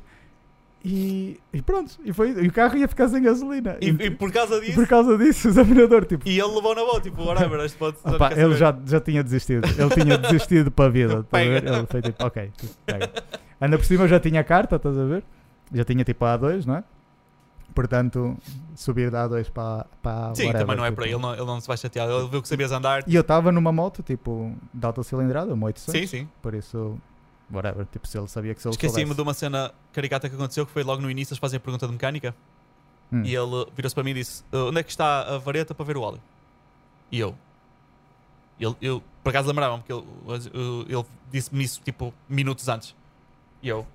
[0.85, 3.77] E, e pronto, e, foi, e o carro ia ficar sem gasolina.
[3.79, 6.75] E, e por causa e disso, por causa disso, o examinador, tipo, e ele levou
[6.75, 9.65] na boa, tipo, whatever, este pode quer ele já, já tinha desistido.
[9.65, 11.19] Ele tinha desistido para a vida.
[11.19, 11.65] estás a ver?
[11.65, 12.51] Ele foi tipo, ok,
[12.85, 13.11] pega.
[13.61, 15.23] Ainda por cima eu já tinha carta, estás a ver?
[15.73, 16.83] Já tinha tipo a A2, não é?
[17.73, 18.37] Portanto,
[18.75, 21.01] subir da A2 para, para Sim, whatever, também não é tipo.
[21.01, 22.09] para ele, não, ele não se vai chatear.
[22.09, 23.03] Ele viu que sabias andar.
[23.07, 26.01] E eu estava numa moto, tipo, de alta cilindrada, uma 800.
[26.01, 26.29] Sim, sim.
[26.41, 26.99] Por isso,
[27.55, 27.85] whatever.
[27.91, 30.71] Tipo, se ele sabia que se ele Esqueci-me de uma cena caricata que aconteceu, que
[30.71, 32.35] foi logo no início, eles fazem a pergunta de mecânica.
[33.11, 33.23] Hum.
[33.23, 35.85] E ele virou-se para mim e disse: "Uh, Onde é que está a vareta para
[35.85, 36.19] ver o óleo?
[37.11, 37.35] E eu.
[38.59, 42.95] Ele, eu por acaso lembrava-me que ele, uh, ele disse-me isso tipo minutos antes.
[43.61, 43.85] E eu.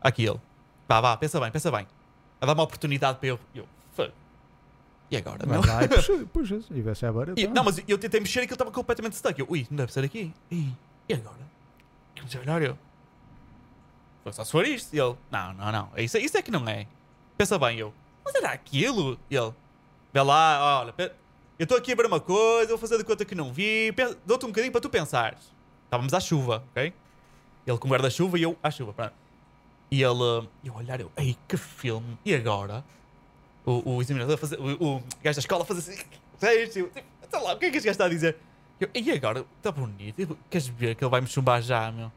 [0.00, 0.40] Aqui ele.
[0.88, 1.86] Vá, vá, pensa bem, pensa bem.
[2.40, 3.40] A dar uma oportunidade para eu.
[3.54, 3.68] E eu.
[3.94, 4.12] "Fuck.
[5.10, 5.60] E agora, meu?
[5.62, 5.88] Vai lá e
[6.26, 7.40] puxa- e vês se é a vareta.
[7.40, 9.38] E- não, mas eu tentei mexer e aquilo estava completamente stuck.
[9.38, 10.32] Eu, ui, não deve ser aqui.
[10.50, 10.72] Ih,
[11.08, 11.36] e agora?
[12.62, 12.78] Eu.
[14.22, 14.94] Foi só se for isto.
[14.94, 15.90] E ele, não, não, não.
[15.96, 16.86] Isso, isso é que não é.
[17.36, 17.92] Pensa bem, eu.
[18.24, 19.18] Mas era aquilo?
[19.30, 19.52] E ele,
[20.12, 20.94] vê lá, olha,
[21.58, 23.94] eu estou aqui a ver uma coisa, vou fazer de conta que não vi.
[24.26, 25.38] Dou-te um bocadinho para tu pensares.
[25.84, 26.92] Estávamos à chuva, ok?
[27.66, 29.14] Ele com guarda-chuva e eu à chuva, pronto.
[29.90, 32.18] E ele, eu olhar, eu, ei, que filme.
[32.24, 32.84] E agora?
[33.66, 36.02] O, o examinador fazer, o, o gajo da escola fazer assim,
[36.38, 38.36] "Sei, tio, tipo, sei lá, o que é que este gajo está a dizer?
[38.80, 39.44] Eu, e agora?
[39.58, 40.38] Está bonito.
[40.48, 42.10] Queres ver que ele vai me chumbar já, meu?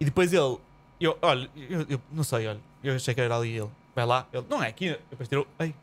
[0.00, 0.58] E depois ele,
[1.00, 3.70] eu, olha, eu, eu não sei, olha, eu achei que era ali ele.
[3.94, 4.98] Vai lá, ele, não é aqui.
[5.10, 5.74] Depois tirou, ei,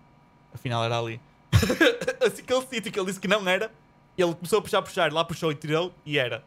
[0.54, 1.22] afinal era ali.
[2.26, 3.72] assim, aquele sítio que ele disse que não era,
[4.18, 6.44] ele começou a puxar, puxar, lá puxou e tirou, e era.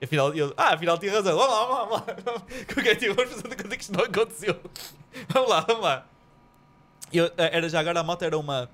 [0.00, 1.36] E afinal, ele, ah, afinal tinha razão.
[1.36, 2.46] Vamos lá, vamos lá, vamos lá.
[2.74, 4.60] Com quem tio, vamos fazer conta que isto não aconteceu.
[5.28, 6.06] vamos lá, vamos lá.
[7.12, 8.68] Eu, eh, era já agora a moto era uma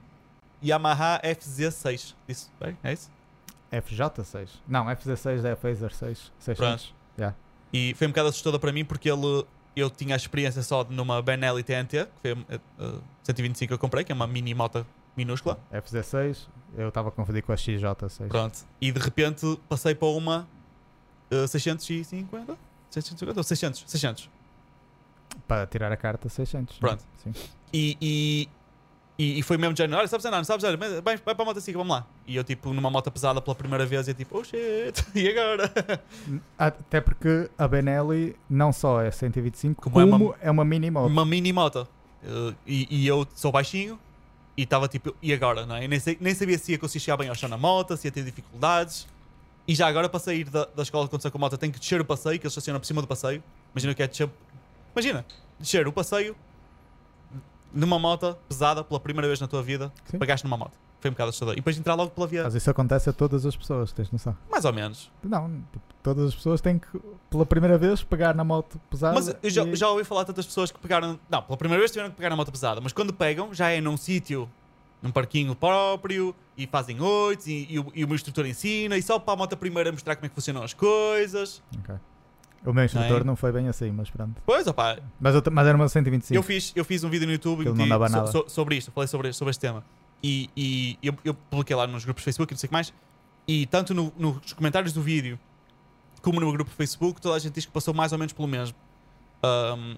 [0.63, 2.15] Yamaha FZ6.
[2.29, 3.11] Isso, bem, é isso?
[3.81, 4.49] FJ6.
[4.67, 6.33] Não, FZ6 é Phaser 6.
[6.39, 6.57] 600.
[6.57, 6.95] Pronto.
[7.19, 7.37] Yeah.
[7.73, 9.45] E foi um bocado assustador para mim porque ele,
[9.75, 13.79] eu tinha a experiência só numa Benelli TNT, que foi a eh, 125 que eu
[13.79, 14.87] comprei, que é uma mini moto
[15.17, 15.59] minúscula.
[15.73, 16.47] FZ6,
[16.77, 18.29] eu estava a confundir com a XJ6.
[18.29, 18.59] Pronto.
[18.81, 20.49] E de repente passei para uma
[21.31, 22.57] eh, 650?
[22.91, 23.85] 650 ou 600?
[23.87, 24.31] 600.
[25.49, 26.79] Para tirar a carta 600.
[26.79, 27.03] Pronto.
[27.23, 27.33] Sim.
[27.73, 28.49] E, e,
[29.19, 31.43] e, e foi mesmo de género, olha, sabes andar, não sabes, olha, vai, vai para
[31.43, 32.07] a moto assim, vamos lá.
[32.27, 35.73] E eu tipo numa moto pesada pela primeira vez eu tipo, oh shit, e agora?
[36.59, 40.91] Até porque a Benelli não só é 125, Como como, é uma- é uma mini
[40.91, 41.07] moto.
[41.11, 41.87] Uma mini moto.
[42.67, 43.99] E, e eu sou baixinho
[44.57, 45.85] e estava tipo, e agora, não é?
[45.85, 48.07] Eu nem, sei- nem sabia se ia conseguir chegar bem ao chão na moto, se
[48.09, 49.07] ia ter dificuldades.
[49.67, 52.01] E já agora para sair da, da escola de condução com moto tenho que descer
[52.01, 53.43] o passeio, que eles estacionam por cima do passeio.
[53.75, 54.29] Imagina que é descer.
[54.95, 55.25] Imagina,
[55.59, 56.37] descer o passeio
[57.75, 60.19] numa moto pesada pela primeira vez na tua vida, Sim.
[60.19, 60.73] pagaste numa moto.
[61.01, 61.53] Foi um bocado assustador.
[61.55, 62.45] E depois entrar logo pela via.
[62.45, 64.35] Mas isso acontece a todas as pessoas, tens noção?
[64.51, 65.11] Mais ou menos.
[65.23, 65.63] Não,
[66.03, 66.87] todas as pessoas têm que,
[67.29, 69.15] pela primeira vez, pegar na moto pesada.
[69.15, 71.19] Mas eu já, e- já ouvi falar de tantas pessoas que pegaram.
[71.29, 73.83] Não, pela primeira vez tiveram que pegar na moto pesada, mas quando pegam, já é
[73.83, 74.49] num sítio,
[75.03, 79.03] num parquinho próprio, e fazem oito, e, e, o- e o meu instrutor ensina, e
[79.03, 81.63] só para a moto primeira mostrar como é que funcionam as coisas.
[81.81, 81.95] Ok.
[82.65, 83.37] O meu instrutor Não não, é?
[83.37, 84.41] foi bem assim, mas pronto.
[84.47, 86.35] Pois, opá, Mas, eu, mas era uma 125.
[86.35, 89.07] eu, fiz, eu fiz um vídeo no YouTube que não so- so- sobre isto, falei
[89.07, 89.85] sobre, sobre este tema.
[90.23, 92.73] E, e eu, eu publiquei lá nos grupos de Facebook e não sei o que
[92.73, 92.93] mais.
[93.47, 95.39] E tanto no- nos comentários do vídeo
[96.23, 98.49] como no meu grupo Facebook, toda a gente diz que passou mais ou menos pelo
[98.49, 98.75] mesmo.
[99.43, 99.97] Ahm,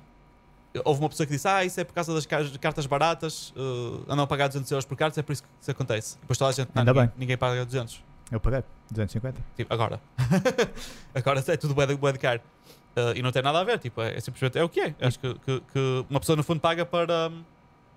[0.85, 4.03] houve uma pessoa que disse: Ah, isso é por causa das car- cartas baratas, uh,
[4.09, 6.19] andam a pagar 200 euros por cartas, é por isso que isso acontece.
[6.21, 7.15] Depois toda a gente, não, Ainda ninguém, bem.
[7.19, 8.03] ninguém paga 200.
[8.31, 8.65] Eu paguei.
[8.91, 9.41] 250.
[9.57, 10.01] Tipo, agora.
[11.15, 12.13] agora é tudo bué de, bué.
[12.13, 14.95] Uh, e não tem nada a ver, tipo, é, é simplesmente é o que é.
[15.01, 17.45] Acho que, que, que uma pessoa no fundo paga para, hum,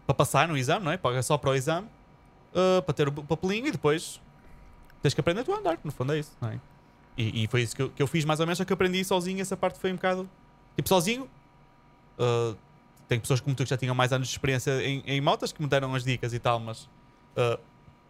[0.06, 0.98] para passar no exame, não é?
[0.98, 1.88] Paga só para o exame,
[2.54, 4.22] uh, para ter o papelinho e depois
[5.02, 6.60] tens que aprender tu a andar, no fundo é isso, não é?
[7.18, 9.04] E, e foi isso que eu, que eu fiz mais ou menos, só que aprendi
[9.06, 10.30] sozinho, essa parte foi um bocado.
[10.76, 11.30] Tipo, sozinho.
[12.20, 12.56] Uh,
[13.08, 15.62] tem pessoas como tu que já tinham mais anos de experiência em, em motas que
[15.62, 16.88] me deram as dicas e tal, mas.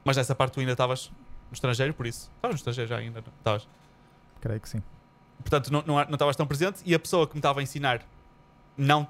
[0.03, 1.11] mas nessa parte tu ainda estavas
[1.49, 2.31] no estrangeiro, por isso.
[2.35, 3.33] Estavas no estrangeiro já ainda, não?
[3.37, 3.67] Estavas.
[4.41, 4.81] Creio que sim.
[5.39, 8.01] Portanto, não, não, não estavas tão presente e a pessoa que me estava a ensinar
[8.77, 9.07] não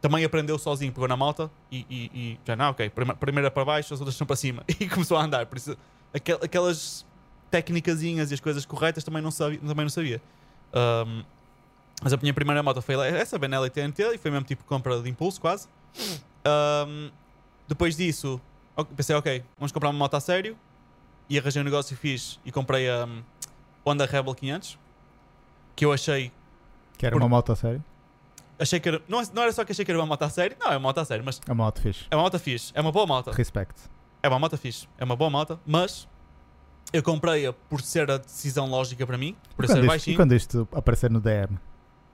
[0.00, 3.64] também aprendeu sozinho, pegou na moto e, e- e já não, ok, prima- primeira para
[3.64, 5.46] baixo, as outras estão para cima e começou a andar.
[5.46, 5.76] Por isso,
[6.12, 7.06] aquel- aquelas
[7.50, 9.58] técnicazinhas e as coisas corretas também não sabia.
[9.60, 10.20] Também não sabia.
[10.74, 11.22] Um,
[12.02, 15.08] mas a minha primeira moto foi essa, Benelli TNT, e foi mesmo tipo compra de
[15.08, 15.68] impulso quase.
[16.44, 17.10] Um,
[17.68, 18.40] depois disso,
[18.96, 20.56] pensei, ok, vamos comprar uma moto a sério.
[21.32, 23.22] E arranjei um negócio fixe e comprei a um,
[23.86, 24.78] Honda Rebel 500.
[25.74, 26.30] Que eu achei
[26.98, 27.82] Que era Por- uma moto a sério.
[28.58, 30.28] achei que era, não, é- não era só que achei que era uma moto a
[30.28, 32.04] sério, não, é uma moto a sério, mas É uma moto fixe.
[32.10, 33.74] é uma moto fixe, é uma boa moto, Respect.
[34.22, 36.06] é uma moto fixe, é uma boa moto, mas
[36.92, 40.16] eu comprei-a por ser a decisão lógica para mim, por ser Quando isto, e baixinho.
[40.16, 41.58] quando isto aparecer no DM?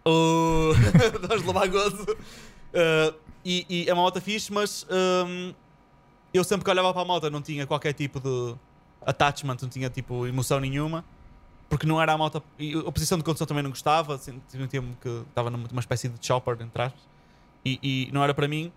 [0.07, 2.05] Vamos levar gozo.
[2.05, 3.15] Uh,
[3.45, 4.86] e, e é uma moto fixe, mas
[5.27, 5.53] um,
[6.32, 8.55] eu sempre que olhava para a moto não tinha qualquer tipo de
[9.05, 11.05] attachment, não tinha tipo emoção nenhuma.
[11.69, 12.43] Porque não era a moto.
[12.59, 14.16] E a posição de condução também não gostava.
[14.16, 17.03] Sentia-me que estava numa espécie de chopper, entre aspas.
[17.65, 18.73] E, e não era para mim.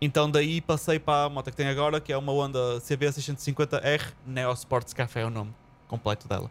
[0.00, 4.52] Então daí passei para a moto que tenho agora, que é uma Honda CB650R Neo
[4.52, 5.54] Sports Café, é o nome
[5.88, 6.50] completo dela.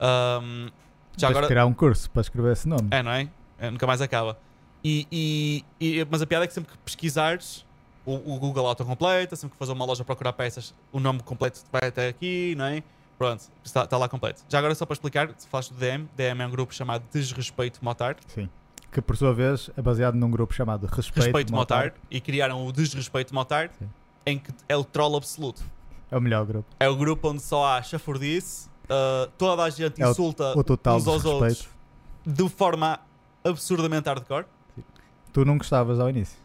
[0.00, 0.70] Um,
[1.16, 2.88] já agora tirar um curso para escrever esse nome.
[2.90, 3.28] É, não é?
[3.58, 4.38] é nunca mais acaba.
[4.84, 7.65] E, e, e, mas a piada é que sempre que pesquisares
[8.06, 11.88] o, o Google autocompleta, sempre que fazer uma loja procurar peças, o nome completo vai
[11.88, 12.82] até aqui, não é?
[13.18, 14.42] Pronto, está, está lá completo.
[14.48, 17.84] Já agora, só para explicar, se falaste do DM, DM é um grupo chamado Desrespeito
[17.84, 18.16] Motar.
[18.28, 18.48] Sim.
[18.92, 21.86] Que por sua vez é baseado num grupo chamado Respeito, Respeito Motar.
[21.86, 22.00] Motar.
[22.10, 23.88] E criaram o Desrespeito Motar, Sim.
[24.24, 25.62] em que é o troll absoluto.
[26.10, 26.68] É o melhor grupo.
[26.78, 30.64] É o grupo onde só há chafurdice, uh, toda a gente é insulta o, o
[30.64, 31.68] total uns aos outros
[32.24, 33.00] de forma
[33.42, 34.44] absurdamente hardcore.
[34.74, 34.84] Sim.
[35.32, 36.38] Tu não gostavas ao início?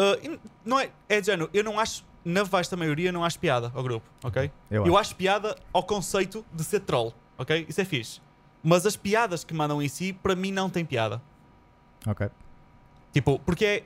[0.00, 3.70] Uh, não é, é de género, eu não acho na vasta maioria, não acho piada
[3.74, 4.50] ao grupo, ok?
[4.70, 5.14] Eu, eu acho.
[5.14, 7.66] piada ao conceito de ser troll, ok?
[7.68, 8.20] Isso é fixe.
[8.62, 11.20] Mas as piadas que mandam em si, para mim, não têm piada.
[12.06, 12.28] Ok.
[13.12, 13.84] Tipo, porque é.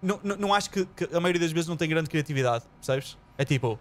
[0.00, 3.16] Não, não, não acho que, que, a maioria das vezes não tem grande criatividade, percebes?
[3.38, 3.78] É tipo.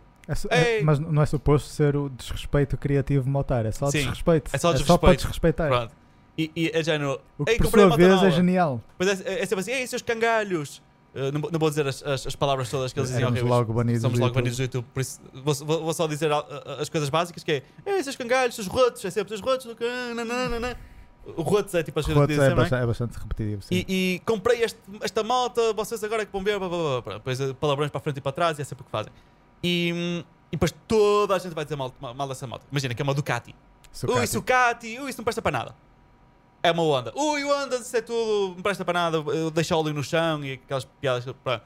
[0.49, 4.51] É, é, mas não é suposto ser o desrespeito criativo motar, é só Sim, desrespeito.
[4.53, 4.83] É só, desrespeito.
[4.83, 5.67] é só para desrespeitar.
[5.67, 5.95] Pronto.
[6.37, 7.19] E, e é género.
[7.37, 8.81] O que por sua vez é genial.
[8.97, 10.81] Mas é, é, é sempre assim, ei, seus cangalhos.
[11.13, 13.73] Uh, não, não, vou dizer as, as, as, palavras todas que eles diziam Éramos logo
[13.73, 14.85] banidos Somos logo banidos do YouTube.
[14.93, 16.31] Por isso, vou, vou, vou só dizer
[16.79, 19.67] as coisas básicas que é Ei, seus cangalhos, seus rotos, é sempre seus rotos
[21.35, 24.21] O rotos é tipo as coisas que dizem, é, bastante, é bastante repetitivo e, e,
[24.25, 27.53] comprei este, esta moto, vocês agora é que vão ver blá, blá, blá, Depois eh,
[27.59, 29.11] palavrões para a frente e para trás e é sempre o que fazem.
[29.61, 32.65] E, e depois toda a gente vai dizer mal, mal dessa moto.
[32.71, 33.53] Imagina que é uma Ducati.
[33.91, 34.17] Sucati.
[34.17, 35.90] Ui, Sucati, ui, isso não presta para nada
[36.63, 37.11] é uma onda.
[37.15, 39.23] Ui, onda, isso é tudo, não presta para nada,
[39.53, 41.25] deixa óleo no chão e aquelas piadas.
[41.43, 41.63] Pronto.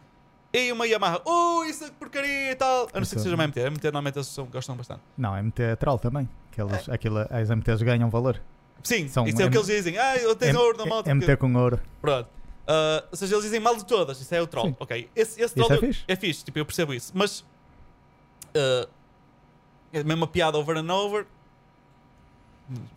[0.54, 2.88] E uma Yamaha, ui, isso é porcaria e tal.
[2.94, 3.60] A não ser que seja uma MT.
[3.62, 5.02] A MT normalmente eles gostam bastante.
[5.18, 6.30] Não, a MT é troll também.
[6.52, 6.94] Que eles, é.
[6.94, 8.42] aquilo, as MTs ganham valor.
[8.82, 9.98] Sim, São isso é o que eles dizem.
[9.98, 11.10] Ah, eu tenho ouro na moto.
[11.14, 11.82] MT com ouro.
[12.00, 12.30] Pronto.
[12.68, 14.22] Uh, ou seja, eles dizem mal de todas.
[14.22, 14.68] Isso é o troll.
[14.68, 14.76] Sim.
[14.80, 15.10] Ok.
[15.16, 16.04] Esse, esse troll é, fixe.
[16.08, 16.46] é fixe.
[16.46, 17.12] Tipo, eu percebo isso.
[17.14, 17.42] Mas.
[18.56, 18.88] Uh,
[19.92, 21.26] é a mesma piada over and over.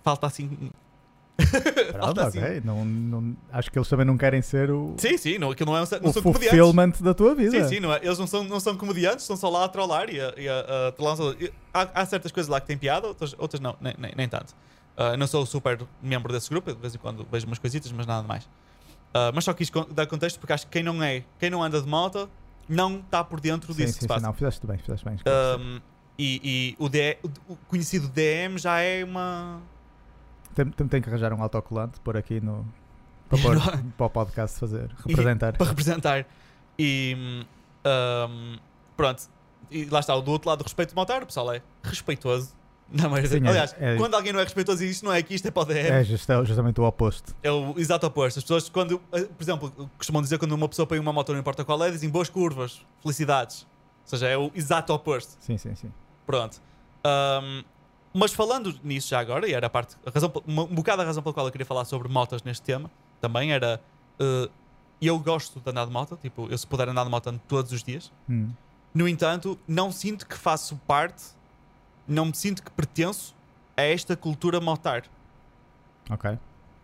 [0.03, 0.71] Falta assim
[1.93, 2.39] Pronto, assim.
[2.41, 2.63] ok.
[2.65, 4.95] Não, não, acho que eles também não querem ser o.
[4.99, 7.51] Sim, sim, não, aquilo não, é, não o são fulfillment da tua vida.
[7.51, 10.11] Sim, sim, não é, eles não são, não são comediantes, estão só lá a trollar
[10.11, 13.35] e a, e a, a, e há, há, certas coisas lá que têm piada, outras,
[13.39, 14.55] outras não, nem, nem, nem tanto.
[14.97, 18.05] Uh, não sou super membro desse grupo, de vez em quando vejo umas coisitas, mas
[18.05, 18.45] nada mais.
[18.45, 21.81] Uh, mas só quis dar contexto porque acho que quem não é, quem não anda
[21.81, 22.29] de moto,
[22.69, 24.21] não está por dentro sim, disso sim, que se passa.
[24.21, 25.17] Sim, não, fizeste bem, fizeste bem.
[25.25, 25.81] Um,
[26.19, 29.63] e, e o, o conhecido DM já é uma
[30.65, 32.67] tem, tem que arranjar um autocolante por aqui no.
[33.29, 33.57] Para, pôr,
[33.97, 35.55] para o podcast fazer, representar.
[35.55, 36.27] E, para representar.
[36.79, 37.45] E.
[37.85, 38.57] Um,
[38.97, 39.23] pronto.
[39.71, 42.57] E lá está, o do outro lado, respeito de motor, o pessoal é respeitoso.
[42.91, 45.19] Na maioria Sim, é, Aliás, é, é, quando alguém não é respeitoso, isto não é
[45.19, 45.91] aqui, isto é para o DM.
[45.91, 47.37] É, é justamente o oposto.
[47.43, 48.39] É o exato oposto.
[48.39, 51.39] As pessoas, quando, eh, por exemplo, costumam dizer quando uma pessoa põe uma moto, não
[51.39, 53.67] importa qual é, dizem boas curvas, felicidades.
[54.05, 55.37] Ou seja, é o exato oposto.
[55.39, 55.93] Sim, sim, sim.
[56.25, 56.63] Pronto.
[57.05, 57.63] Um,
[58.19, 61.23] mas falando nisso já agora, e era a parte, a razão, um bocado a razão
[61.23, 62.91] pela qual eu queria falar sobre motas neste tema,
[63.21, 63.81] também era.
[64.21, 64.51] Uh,
[65.01, 67.85] eu gosto de andar de moto, tipo, eu se puder andar de moto todos os
[67.85, 68.11] dias.
[68.29, 68.51] Hum.
[68.93, 71.23] No entanto, não sinto que faço parte,
[72.07, 73.33] não me sinto que pertenço
[73.77, 75.05] a esta cultura motar.
[76.11, 76.37] Ok.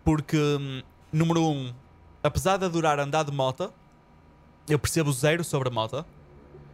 [0.05, 0.83] Porque, hum,
[1.13, 1.75] número um,
[2.23, 3.73] apesar de adorar andar de moto,
[4.69, 6.07] eu percebo zero sobre a moto.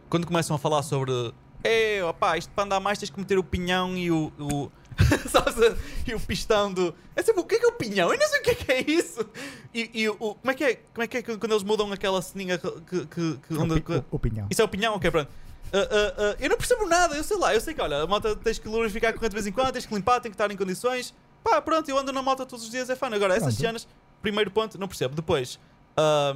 [0.07, 1.33] Quando começam a falar sobre
[1.63, 4.31] é, opá, isto para andar mais tens que meter o pinhão e o.
[4.39, 4.71] o
[6.05, 6.93] e o pistão do.
[7.15, 8.13] É sempre, o que é, que é o pinhão?
[8.13, 9.25] Eu não sei o que é, que é isso.
[9.73, 12.21] E, e o, como, é que é, como é que é quando eles mudam aquela
[12.21, 12.69] ceninha que.
[12.81, 14.47] que, que o, o, o, pinhão.
[14.49, 14.95] Isso é o pinhão?
[14.95, 15.29] Ok, pronto.
[15.71, 18.07] Uh, uh, uh, eu não percebo nada, eu sei lá, eu sei que olha, a
[18.07, 20.35] moto tens que lubrificar a corrente de vez em quando, tens que limpar, tem que
[20.35, 21.13] estar em condições.
[21.41, 23.07] Pá, pronto, eu ando na moto todos os dias, é fã.
[23.07, 23.87] Agora, essas cenas,
[24.21, 25.15] primeiro ponto, não percebo.
[25.15, 25.57] Depois,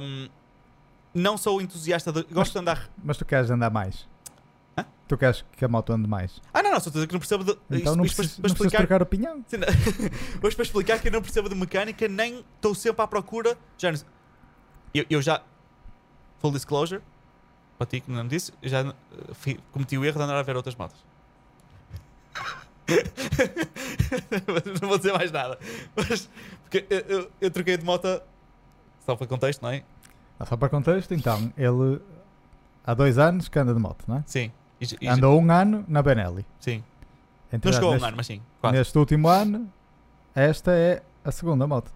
[0.00, 0.28] um,
[1.12, 2.22] não sou entusiasta de.
[2.22, 2.90] Gosto mas, de andar.
[3.04, 4.06] Mas tu queres andar mais?
[5.08, 6.42] Tu queres que a moto ande mais?
[6.52, 7.52] Ah, não, não, só estou que não percebo de.
[7.70, 8.78] Então isto, não, preciso, para, para não explicar...
[8.78, 9.44] trocar opinião.
[9.46, 9.58] Sim,
[10.42, 13.56] Hoje para explicar que eu não percebo de mecânica, nem estou sempre à procura.
[13.78, 13.92] Já,
[14.92, 15.42] eu, eu já.
[16.40, 17.00] Full disclosure,
[17.78, 18.94] para ti que não me disse, eu já
[19.32, 21.04] fui, cometi o erro de andar a ver outras motos.
[24.80, 25.58] não vou dizer mais nada.
[25.94, 26.28] Mas,
[26.62, 28.20] porque eu, eu, eu troquei de moto.
[29.04, 29.84] Só para contexto, não é?
[30.44, 32.00] Só para contexto, então, ele
[32.84, 34.24] há dois anos que anda de moto, não é?
[34.26, 34.50] Sim.
[34.80, 36.44] E, e, Andou um ano na Benelli.
[36.60, 36.82] Sim.
[37.52, 38.42] Então, não chegou a um ano, mas sim.
[38.60, 38.76] Quase.
[38.76, 39.72] Neste último ano,
[40.34, 41.90] esta é a segunda moto.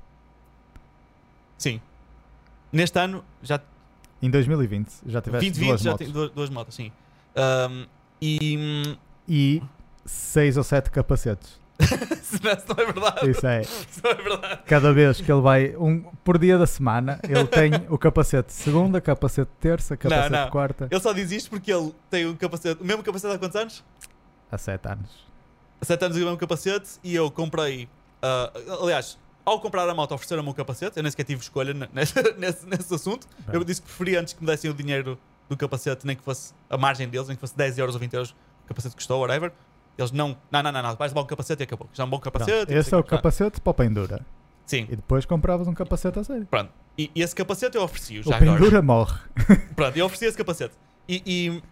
[1.59, 1.81] Sim.
[2.73, 3.61] Neste ano, já
[4.23, 6.07] Em 2020 já tiveste 2020 duas já motos.
[6.07, 6.93] tem duas, duas motos, sim.
[7.37, 7.87] Ahm,
[8.21, 8.57] e.
[8.59, 8.97] hum,
[9.29, 9.63] E
[10.05, 11.60] 6 ou 7 capacetes.
[12.23, 13.31] se não, não é verdade.
[13.31, 13.63] Isso é.
[13.63, 14.61] Se não é verdade.
[14.67, 18.55] Cada vez que ele vai, um, por dia da semana, ele tem o capacete de
[18.55, 20.45] segunda, capacete de terça, capacete não.
[20.45, 20.89] de quarta.
[20.91, 23.85] Ele só diz isto porque ele tem o capacete, o mesmo capacete há quantos anos?
[24.51, 25.27] Há 7 anos.
[25.81, 27.89] Há 7 anos o mesmo capacete e eu comprei.
[28.23, 28.51] ah,
[28.83, 30.97] aliás, ao comprar a moto, ofereceram-me um capacete.
[30.97, 33.27] Eu nem sequer tive escolha ne- nesse, nesse, nesse assunto.
[33.47, 33.57] Bem.
[33.57, 36.53] Eu disse que preferia antes que me dessem o dinheiro do capacete, nem que fosse
[36.69, 38.31] a margem deles, nem que fosse 10 euros ou 20 euros
[38.65, 39.53] o capacete custou, whatever.
[40.01, 41.89] Eles não, não, não, não, não vais levar um capacete e acabou.
[41.93, 42.73] Já é um bom capacete.
[42.73, 44.25] não Esse é o capacete para o pendura.
[44.67, 46.47] Sim, E depois compravas um capacete a sério.
[46.47, 46.71] pronto.
[46.97, 48.53] E, e esse capacete eu ofereci-o O já agora.
[48.59, 49.19] pendura morre.
[49.77, 50.75] Pronto, eu ofereci esse capacete.
[51.09, 51.63] E, e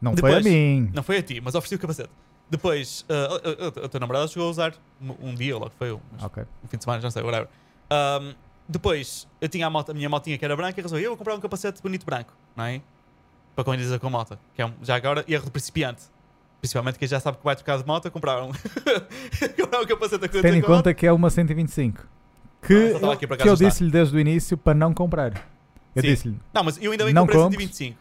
[0.00, 0.90] Não foi a Depois- mim.
[0.94, 2.10] não foi a ti, mas ofereci o capacete.
[2.50, 3.14] Depois, ah,
[3.74, 6.42] a, a- a tua namorada chegou a usar um, um dia, logo foi um, Ok.
[6.64, 7.48] um fim de semana, já não sei, whatever.
[7.90, 8.34] Ahm,
[8.68, 11.16] depois, eu tinha a, moto, a minha motinha que era branca e resolvi, eu vou
[11.16, 12.80] comprar um capacete bonito branco, não é?
[13.54, 14.38] Para condizer com a moto.
[14.54, 16.02] Que é um, já agora, erro de principiante.
[16.60, 18.50] Principalmente quem já sabe que vai trocar de moto, comprar um,
[19.60, 22.02] comprar um capacete a Tendo em conta que é uma 125.
[22.02, 23.56] Ah, Que, que eu ajustar.
[23.56, 25.46] disse-lhe desde o início para não comprar.
[25.94, 27.60] Eu disse-lhe, Não, mas eu ainda bem Não comprei compres.
[27.76, 27.98] 125.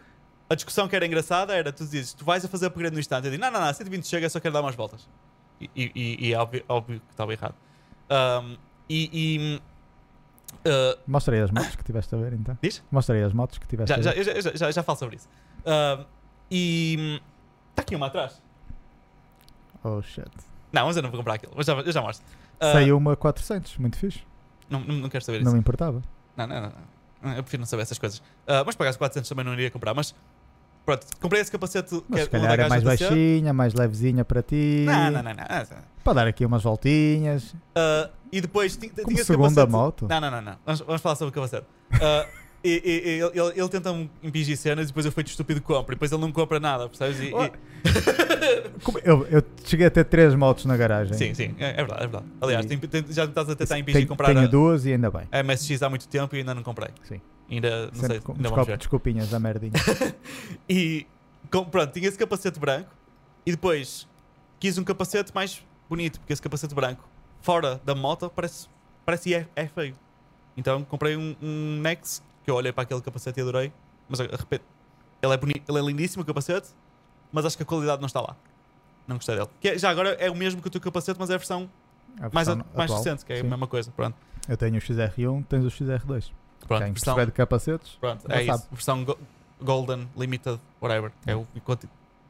[0.50, 3.26] A discussão que era engraçada era, tu dizes, tu vais a fazer upgrade no instante.
[3.26, 5.08] Eu digo, não, não, não, 120 chega, eu só quero dar umas voltas.
[5.60, 7.56] E, e, e- é óbvio, óbvio que estava errado.
[8.10, 8.56] Ahm,
[8.90, 9.10] e...
[9.14, 9.62] e
[11.08, 12.58] mostrei as motos que tiveste a ver então.
[12.62, 12.84] Diz?
[12.92, 14.24] Mostrei as motos que tiveste já, a já, ver.
[14.24, 15.28] já, já, já, já falo sobre isso.
[16.50, 17.22] E...
[17.72, 18.42] Está aqui uma atrás.
[19.88, 20.28] Oh shit.
[20.74, 21.54] Não, mas eu não vou comprar aquilo.
[21.56, 22.26] Mas já, eu já mostro.
[22.60, 24.22] Ah, Saiu uma 400, muito fixe.
[24.70, 25.54] não, não, não quero saber Não isso.
[25.54, 26.02] me importava.
[26.36, 26.72] Não, não, não,
[27.22, 27.32] não.
[27.36, 28.22] Eu prefiro não saber essas coisas.
[28.48, 29.94] Ah, mas pagar 400 também não iria comprar.
[29.94, 30.14] Mas
[30.86, 31.90] pronto, comprei esse capacete.
[31.96, 34.84] que Mas é se o calhar é mais baixinha, mais levezinha para ti.
[34.86, 35.78] Não, não, não, não.
[36.04, 37.54] Para dar aqui umas voltinhas.
[37.54, 40.08] Uh, e depois ti- Como tinha esse segunda moto.
[40.10, 40.56] Não, não, não, não.
[40.66, 41.66] Vamos, vamos falar sobre o capacete.
[41.94, 43.92] Uh, e, e- e ele, ele, ele tenta
[44.24, 45.94] impingir cenas e depois eu feito estúpido compro.
[45.94, 47.20] E depois ele não compra nada, percebes?
[47.20, 48.82] E- e- Oh.
[48.84, 51.14] Como- Eu, eu cheguei a ter três motos na garagem.
[51.18, 52.26] sim, sim, é, é verdade, é verdade.
[52.42, 54.92] Aliás, E- tem- tem- já estás a tentar impingir Tenho, comprar tenho a, duas e
[54.94, 55.28] ainda bem.
[55.32, 56.90] a MSX há muito tempo e ainda não comprei.
[57.04, 57.22] Sim.
[57.50, 58.78] Ainda, não Sempre sei, com ainda vamos desculpa- ver.
[58.78, 59.72] desculpinhas da merdinha.
[60.68, 61.06] E
[61.52, 62.90] com- pronto, tinha esse capacete branco
[63.46, 64.08] e depois
[64.60, 67.08] quis um capacete mais bonito, porque esse capacete branco,
[67.42, 68.68] fora da moto, parece,
[69.06, 69.96] parece é, é feio.
[70.58, 73.74] Então comprei um, um Nex, que eu olhei para aquele capacete e adorei,
[74.08, 74.64] mas repente,
[75.22, 76.68] ele é, bonito, ele é lindíssimo o capacete,
[77.32, 78.36] mas acho que a qualidade não está lá.
[79.08, 79.50] Não gostei dele.
[79.60, 81.70] Que é- já agora é o mesmo que o teu capacete, mas é a versão
[82.20, 83.48] A mais, versão a- mais recente, que é Sim.
[83.48, 83.92] a mesma coisa.
[83.92, 84.16] Pronto,
[84.48, 86.32] Eu tenho o XR1, tens o XR2.
[86.68, 88.60] pronto, Quem versão, de capacetes, pronto é sabe.
[88.60, 88.68] isso.
[88.72, 89.18] Versão go-
[89.62, 91.12] Golden Limited, whatever.
[91.26, 91.48] É o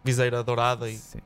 [0.04, 1.20] viseira dourada e sim,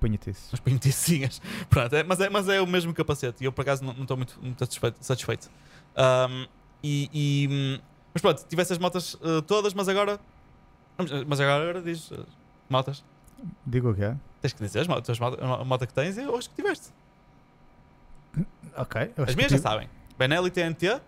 [0.00, 0.50] punha-te-isso.
[0.56, 1.40] umas.
[1.68, 4.16] Pronto, é- mas, é, mas é o mesmo capacete e eu por acaso não estou
[4.16, 4.96] muito, muito satisfeito.
[5.00, 5.50] satisfeito.
[5.96, 6.46] Ahm,
[6.82, 7.80] e, e, hum,
[8.14, 10.18] mas pronto, tive essas motas eh, todas, mas agora.
[10.96, 12.18] vamos- Mas agora diz eh,
[12.70, 13.04] motas.
[13.66, 14.14] Digo o quê?
[14.40, 16.90] Tens que dizer as motas, as a moto que tens e hoje que tiveste.
[18.76, 19.12] Ok.
[19.26, 19.88] As minhas que já sabem.
[20.18, 21.00] Benelli TNT, um Ok,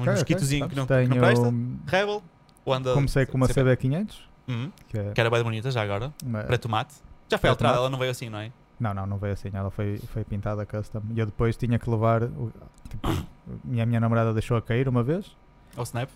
[0.00, 1.52] ok, mosquitozinho que, não, que não presta.
[1.86, 2.22] Rebel,
[2.64, 2.92] o anda.
[2.94, 3.76] Comecei com uma CB.
[3.76, 4.14] CB500,
[4.48, 6.12] Uhum, que é que era bem bonita já agora.
[6.24, 6.94] uma- Para tomate.
[7.28, 8.52] Já foi alterada, ela não veio assim, não é?
[8.78, 9.50] Não, não, não veio assim.
[9.52, 11.02] Ela foi, foi pintada custom.
[11.14, 12.22] E eu depois tinha que levar.
[12.24, 12.52] o-
[12.88, 13.08] Tipo,
[13.64, 15.36] minha, minha namorada deixou a cair uma vez.
[15.76, 16.08] Ou Snap.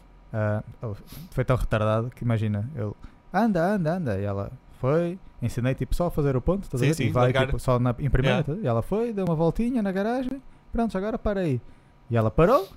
[0.83, 0.95] Oh,
[1.31, 2.97] foi tão retardado que imagina, eu
[3.33, 4.19] anda, anda, anda.
[4.21, 4.51] E ela
[4.81, 6.95] foi, ensinei tipo só a fazer o ponto, estás a Sim, ver?
[6.95, 8.39] sim, e vai tipo, só na, em primeira.
[8.39, 8.55] Yeah.
[8.55, 8.59] tá?
[8.63, 10.41] E ela foi, deu uma voltinha na garagem,
[10.73, 11.61] pronto, agora para aí.
[12.09, 12.69] E ela parou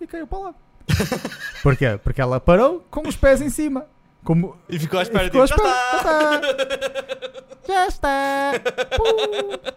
[0.00, 0.54] e caiu para lá.
[1.62, 1.98] Porquê?
[2.02, 3.86] Porque ela parou com os pés em cima.
[4.24, 6.40] Como, E ficou à espera ficou à tipo, já espera,
[7.66, 8.52] já está!
[8.96, 9.72] Pum.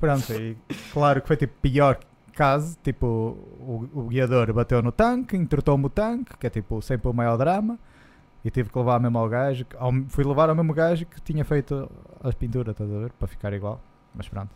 [0.00, 0.56] Pronto, e
[0.92, 1.98] claro que foi tipo pior
[2.34, 7.08] caso, tipo o, o guiador bateu no tanque, entortou-me o tanque, que é tipo sempre
[7.08, 7.78] o maior drama,
[8.44, 11.44] e tive que levar mesmo ao gajo, ao- fui levar ao mesmo gajo que tinha
[11.44, 11.90] feito
[12.22, 13.80] as pinturas, estás a ver, para ficar igual,
[14.14, 14.50] mas pronto.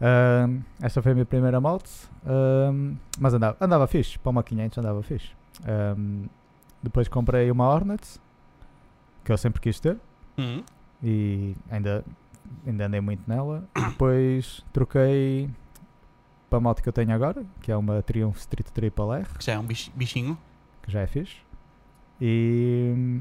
[0.00, 1.90] Ahm, esta foi a minha primeira moto,
[2.24, 5.30] ahm, mas andava, andava fixe, para uma 500 andava fixe.
[5.66, 6.26] Ahm,
[6.82, 8.20] depois comprei uma Hornet,
[9.24, 9.96] que eu sempre quis ter,
[10.38, 10.62] Hum,
[11.02, 12.04] e ainda,
[12.66, 13.64] ainda andei muito nela.
[13.74, 15.48] Depois troquei
[16.56, 19.44] para a moto que eu tenho agora, que é uma Triumph Street Triple R, que
[19.44, 20.38] já é um bich- bichinho.
[20.82, 21.36] que já é fixe.
[22.20, 23.20] E.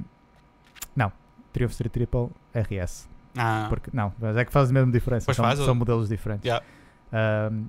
[0.95, 1.11] Não,
[1.51, 3.09] Triumph Street Triple RS.
[3.37, 5.33] Ah, Porque, não, mas é que faz a mesma diferença.
[5.33, 6.45] São, faz, são modelos diferentes.
[6.45, 6.65] Yeah.
[7.11, 7.65] Ahm,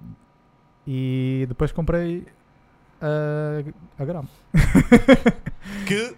[0.86, 2.24] e depois comprei
[3.00, 4.24] a, a Gram.
[5.86, 6.16] que,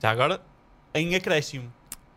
[0.00, 0.40] já agora,
[0.94, 1.70] em acréscimo.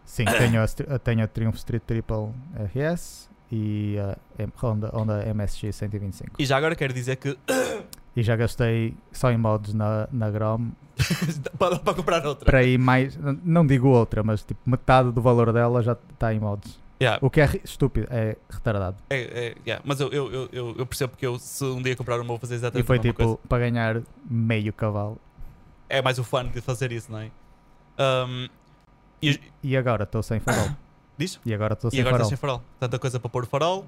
[0.06, 2.32] Sim, tenho a, tenho a Triumph Street Triple
[2.74, 6.32] RS e a M- Honda, Honda MSX 125.
[6.40, 7.38] E já agora quero dizer que
[8.16, 10.70] E já gastei só em mods na, na Grom
[11.60, 12.46] para, para comprar outra.
[12.46, 13.18] para ir mais.
[13.44, 16.82] Não digo outra, mas tipo metade do valor dela já está em mods.
[17.02, 18.96] Yeah, O que é estúpido, é retardado.
[19.10, 22.16] é, é, yeah, Mas eu, eu, eu, eu, percebo que eu, se um dia comprar
[22.16, 23.40] uma, vou fazer E exatamente foi a mesma tipo coisa.
[23.50, 25.20] para ganhar meio cavalo.
[25.90, 27.30] É mais o fun de fazer isso, não é?
[28.00, 28.48] Um,
[29.22, 30.70] e, E agora estou sem farol.
[31.18, 31.40] Diz?
[31.46, 32.30] E agora estou e sem agora farol.
[32.30, 32.62] sem farol.
[32.80, 33.86] Tanta coisa para pôr farol,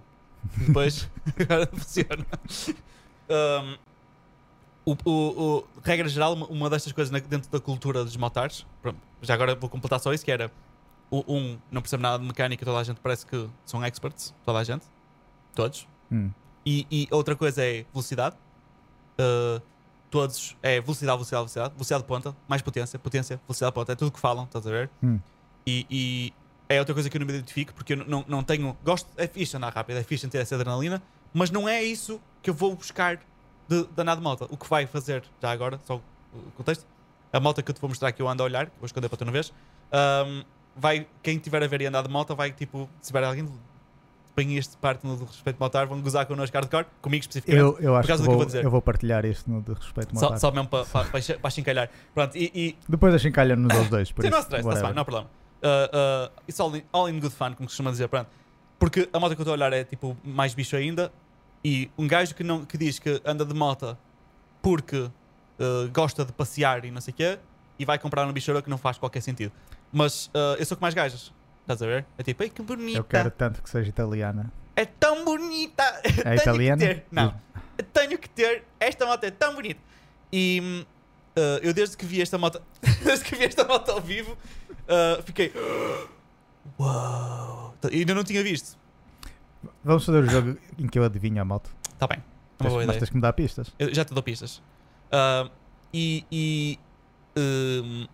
[0.58, 2.26] depois agora funciona.
[3.30, 3.78] Um,
[4.86, 8.16] o, o, o- regra geral, uma, destas coisas dentro da cultura dos
[8.82, 10.52] pronto, já agora vou completar só isso, que era
[11.10, 14.60] o, um, não percebe nada de mecânica, toda a gente parece que são experts, toda
[14.60, 14.86] a gente,
[15.56, 15.88] todos.
[16.12, 16.30] Hum.
[16.66, 18.36] E, e outra coisa é velocidade.
[19.20, 19.62] Uh,
[20.10, 23.96] todos é velocidade, velocidade, velocidade, velocidade de ponta, mais potência, potência, velocidade de ponta, é
[23.96, 24.90] tudo o que falam, estás a ver?
[25.04, 25.20] Hum.
[25.66, 26.34] E, e
[26.68, 28.76] é outra coisa que eu não me identifico, porque eu não, não tenho.
[28.84, 31.02] Gosto, é fixe andar rápido, é fixe ter essa adrenalina,
[31.34, 33.20] mas não é isso que eu vou buscar
[33.68, 34.48] de, de andar de moto.
[34.50, 35.96] O que vai fazer, já agora, só
[36.34, 36.86] o contexto,
[37.32, 39.18] a moto que eu te vou mostrar que eu ando a olhar, vou esconder para
[39.18, 39.54] tu não vês,
[40.28, 40.44] um,
[40.76, 43.48] vai, quem tiver a ver e andar de moto vai tipo, se tiver alguém
[44.36, 47.62] põe este parte no de respeito motar, vão gozar connosco hardcore, comigo especificamente.
[47.62, 49.74] Eu, eu acho que do que eu vou, vou eu vou partilhar isto no de
[49.74, 50.40] respeito Só, motar.
[50.40, 51.90] só mesmo para pa, pa, pa chincalhar.
[52.14, 54.12] Pronto, e, e Depois a chincalha nos aos dois.
[54.12, 54.88] Por sim, isso, não stress, está-se whatever.
[54.88, 55.30] bem, não há problema.
[55.64, 58.08] Uh, uh, it's all in, all in good fun, como se costuma dizer.
[58.08, 58.30] Pronto.
[58.78, 61.12] Porque a moto que eu estou a olhar é tipo mais bicho ainda.
[61.64, 63.98] E um gajo que, não, que diz que anda de moto
[64.62, 65.12] porque uh,
[65.92, 67.40] gosta de passear e não sei o quê,
[67.78, 69.52] e vai comprar uma bichoura que não faz qualquer sentido.
[69.92, 71.34] Mas uh, eu sou com mais gajas.
[71.62, 72.06] Estás a ver?
[72.18, 73.00] É tipo, ai que bonita.
[73.00, 74.52] Eu quero tanto que seja italiana.
[74.76, 75.84] É tão bonita.
[76.24, 77.04] É italiana?
[77.12, 77.34] Não.
[77.92, 78.64] Tenho que ter.
[78.80, 79.80] Esta moto é tão bonita.
[80.32, 80.86] E
[81.36, 82.62] uh, eu desde que vi esta moto,
[83.04, 84.38] desde que vi esta moto ao vivo,
[84.88, 85.52] uh, fiquei.
[86.80, 87.76] Uau!
[87.92, 88.78] E ainda não tinha visto.
[89.84, 91.70] Vamos fazer o jogo em que eu adivinho a moto.
[91.94, 92.24] Está bem.
[92.60, 93.00] Uma boa mas ideia.
[93.00, 93.72] tens que me dar pistas.
[93.78, 94.62] Eu já te dou pistas.
[95.12, 95.50] Ah,
[95.94, 96.26] e.
[96.32, 96.80] e
[97.38, 98.08] hum,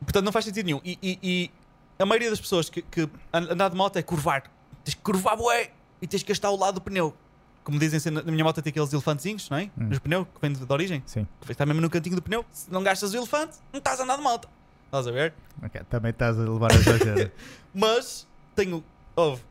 [0.00, 0.80] portanto, não faz sentido nenhum.
[0.84, 1.50] E, e- e
[1.98, 3.02] a maioria das pessoas que, que
[3.32, 4.42] an- andar de moto é curvar.
[4.84, 5.70] Tens que curvar, bué!
[6.00, 7.14] E tens que gastar o lado do pneu.
[7.62, 9.64] Como dizem na minha moto tem aqueles elefantezinhos, não é?
[9.78, 9.84] Hum.
[9.84, 11.00] Nos pneus, que vêm de, de origem.
[11.06, 11.28] Sim.
[11.48, 12.44] Está mesmo no cantinho do pneu.
[12.50, 14.48] Se não gastas o elefante, não estás a andar de moto.
[14.92, 15.32] Estás a ver?
[15.64, 17.32] Ok, Também estás a levar a exagero.
[17.72, 18.84] Mas tenho.
[19.16, 19.42] Houve.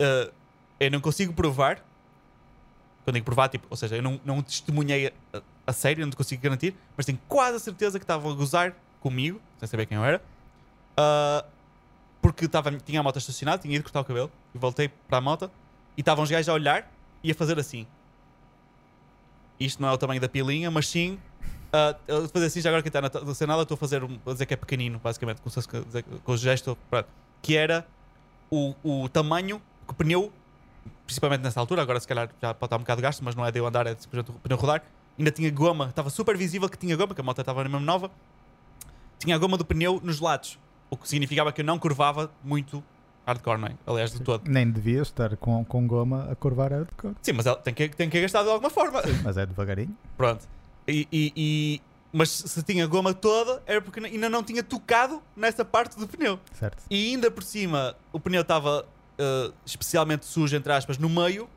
[0.00, 0.32] eh,
[0.80, 1.84] eu não consigo provar.
[3.04, 6.16] Quando digo provar, tipo, ou seja, eu não, não testemunhei a, a sério, não te
[6.16, 9.96] consigo garantir, mas tenho quase a certeza que estavam a gozar comigo, sem saber quem
[9.96, 10.20] eu era,
[10.96, 11.42] ah,
[12.20, 15.20] porque estava, tinha a moto estacionada, tinha ido cortar o cabelo e voltei para a
[15.22, 15.50] moto
[15.96, 16.92] e estavam os gajos a olhar
[17.24, 17.86] e a fazer assim.
[19.58, 21.18] Isto não é o tamanho da pilinha, mas sim.
[21.72, 24.18] Ah, eu fazer assim, já agora que está na na cenada, estou a fazer um,
[24.26, 25.50] a dizer que é pequenino, basicamente, com,
[26.24, 27.08] com o gesto, pronto,
[27.42, 27.86] que era
[28.50, 30.32] o, o tamanho que o pneu,
[31.06, 33.52] principalmente nessa altura, agora se calhar já pode estar um bocado gasto, mas não é
[33.52, 34.82] de eu andar, é de simplesmente o pneu rodar,
[35.18, 38.10] ainda tinha goma, estava super visível que tinha goma, que a moto estava mesmo nova,
[39.18, 40.58] tinha a goma do pneu nos lados,
[40.90, 42.82] o que significava que eu não curvava muito
[43.26, 43.74] hardcore, não é?
[43.86, 44.48] Aliás, de todo.
[44.48, 47.14] Nem devias estar com, com goma a curvar cor.
[47.20, 49.02] Sim, mas ela tem que, tem que gastar de alguma forma.
[49.22, 49.94] Mas é devagarinho.
[50.16, 50.48] Pronto.
[50.88, 55.62] E, e- e- mas se tinha goma toda, era porque ainda não tinha tocado nessa
[55.64, 56.40] parte do pneu.
[56.54, 56.82] Certo.
[56.90, 58.86] E ainda por cima, o pneu estava
[59.18, 61.48] eh, especialmente sujo, entre aspas, no meio.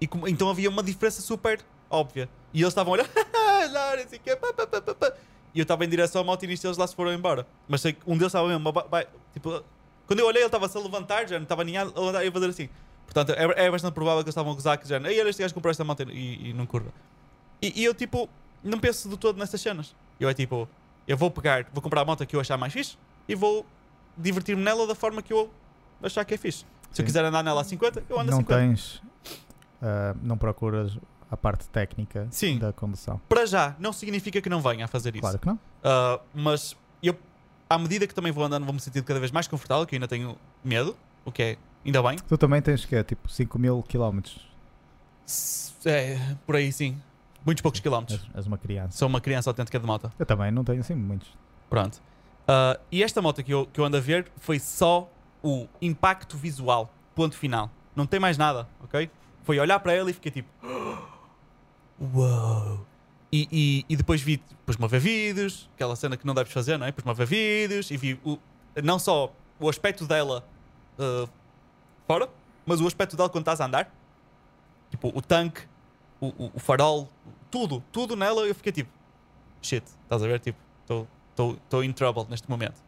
[0.00, 2.28] E como- então havia uma diferença super óbvia.
[2.52, 3.08] E eles estavam a olhar,
[4.98, 5.12] pá.
[5.54, 7.46] E eu estava em direção à moto e eles lá se foram embora.
[7.66, 8.72] Mas sei que um deles estava mesmo,
[9.32, 9.64] tipo,
[10.06, 12.32] quando eu olhei, ele estava-se a levantar, já não estava nem a levantar e a
[12.32, 12.68] fazer assim.
[13.06, 15.40] Portanto, é, é bastante provável que eles estavam a gozar que já, ei, olha, este
[15.42, 16.92] gajo comprou esta moto e, e não curva.
[17.62, 18.28] E, e eu, tipo,
[18.62, 19.94] não penso de todo nessas cenas.
[20.18, 20.68] Eu é tipo,
[21.06, 22.96] eu vou pegar, vou comprar a moto que eu achar mais fixe
[23.28, 23.64] e vou
[24.16, 25.50] divertir-me nela da forma que eu
[26.02, 26.58] achar que é fixe.
[26.58, 27.04] Se eu Sim.
[27.04, 28.60] quiser andar nela a 50, eu ando a Não 50.
[28.60, 29.02] tens.
[29.82, 30.96] ah, não procuras
[31.30, 32.58] a parte técnica Sim.
[32.58, 33.20] da condução.
[33.28, 35.20] Para já, não significa que não venha a fazer isso.
[35.20, 35.54] Claro que não.
[35.56, 37.14] Uh, mas eu,
[37.68, 40.08] à medida que também vou andando, vou-me sentindo cada vez mais confortável, que eu ainda
[40.08, 42.16] tenho medo, o que é ainda bem.
[42.18, 44.48] Tu também tens que é tipo 5 mil quilómetros.
[45.84, 47.00] É, por aí sim.
[47.48, 48.20] Muitos poucos quilómetros.
[48.20, 48.98] És, és uma criança.
[48.98, 50.12] Sou uma criança autêntica de moto.
[50.18, 51.30] Eu também não tenho assim muitos.
[51.70, 51.96] Pronto.
[52.42, 55.10] Uh, e esta moto que eu, que eu ando a ver foi só
[55.42, 56.92] o impacto visual.
[57.14, 57.70] Ponto final.
[57.96, 59.10] Não tem mais nada, ok?
[59.44, 60.50] Foi olhar para ela e fiquei tipo.
[62.14, 62.86] Uau!
[63.32, 66.76] E, e, e depois vi, pus-me a ver vídeos, aquela cena que não deves fazer,
[66.76, 66.92] não é?
[66.92, 68.38] Pus-me a ver vídeos e vi o,
[68.84, 70.46] não só o aspecto dela
[70.98, 71.26] uh,
[72.06, 72.28] fora,
[72.66, 73.90] mas o aspecto dela quando estás a andar.
[74.90, 75.62] Tipo, o tanque,
[76.20, 77.08] o, o, o farol,
[77.50, 78.42] tudo, tudo nela.
[78.46, 78.90] Eu fiquei tipo,
[79.62, 80.40] shit, estás a ver?
[80.40, 80.58] Tipo,
[81.30, 82.82] estou in trouble neste momento.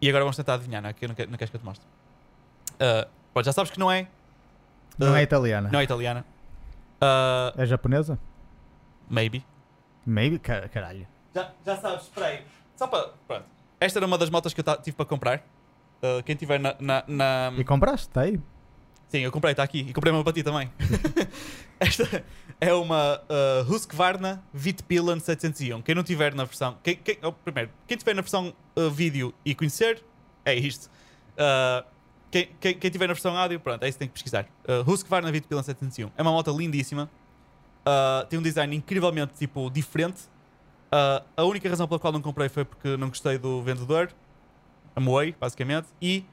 [0.00, 0.92] E agora vamos tentar adivinhar, não é?
[0.92, 1.86] Que eu não, quero, não queres que eu te mostre.
[2.74, 4.06] Uh, pô, já sabes que não é.
[4.98, 5.70] Não uh, é italiana.
[5.72, 6.24] Não é italiana.
[7.00, 8.18] Uh, É japonesa?
[9.08, 9.44] Maybe.
[10.04, 10.38] Maybe?
[10.38, 11.06] Car- Caralho.
[11.34, 12.44] Já, já sabes, espera aí.
[12.76, 13.08] Só para.
[13.26, 13.44] Pronto.
[13.80, 15.38] Esta era uma das motas que eu tive para comprar.
[16.02, 16.74] Uh, quem tiver na.
[16.78, 18.08] na, na- E compraste?
[18.08, 18.40] Está aí?
[19.08, 19.86] Sim, eu comprei, está aqui.
[19.88, 20.70] E comprei uma para ti também.
[21.78, 22.24] Esta
[22.60, 25.82] é uma uh, Husqvarna Vitpilan 701.
[25.82, 26.76] Quem não tiver na versão.
[26.82, 30.02] Quem, quem, oh, primeiro, quem tiver na versão uh, vídeo e conhecer,
[30.44, 30.90] é isto.
[31.34, 31.86] Uh,
[32.30, 34.46] quem, quem, quem tiver na versão áudio, pronto, é isso que tem que pesquisar.
[34.64, 36.10] Uh, Husqvarna Vitpilan 701.
[36.16, 37.08] É uma moto lindíssima.
[37.86, 40.22] Uh, tem um design incrivelmente tipo, diferente.
[40.86, 44.10] Uh, a única razão pela qual não comprei foi porque não gostei do vendedor.
[44.96, 45.86] Amoei, basicamente.
[46.02, 46.24] E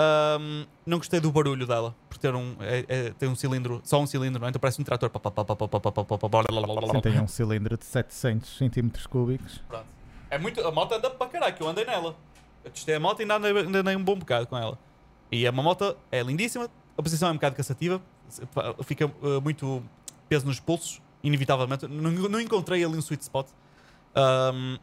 [0.00, 1.94] um, não gostei do barulho dela.
[2.08, 2.56] Por ter um.
[2.60, 4.50] é- é- tem um cilindro, só um cilindro, não é?
[4.50, 5.10] Então parece um trator.
[5.10, 9.58] Sim, tem um cilindro de 700 centímetros cúbicos.
[9.68, 9.86] Pronto.
[10.30, 12.16] É muito, a moto anda para caralho, eu andei nela.
[12.64, 14.78] Eu testei a moto e ainda andei, ainda andei um bom bocado com ela.
[15.30, 18.00] E é uma moto, é lindíssima, a posição é um bocado cansativa,
[18.84, 19.82] fica uh, muito
[20.28, 21.86] peso nos pulsos, inevitavelmente.
[21.88, 23.48] Não, não encontrei ali um sweet spot.
[24.14, 24.78] Um,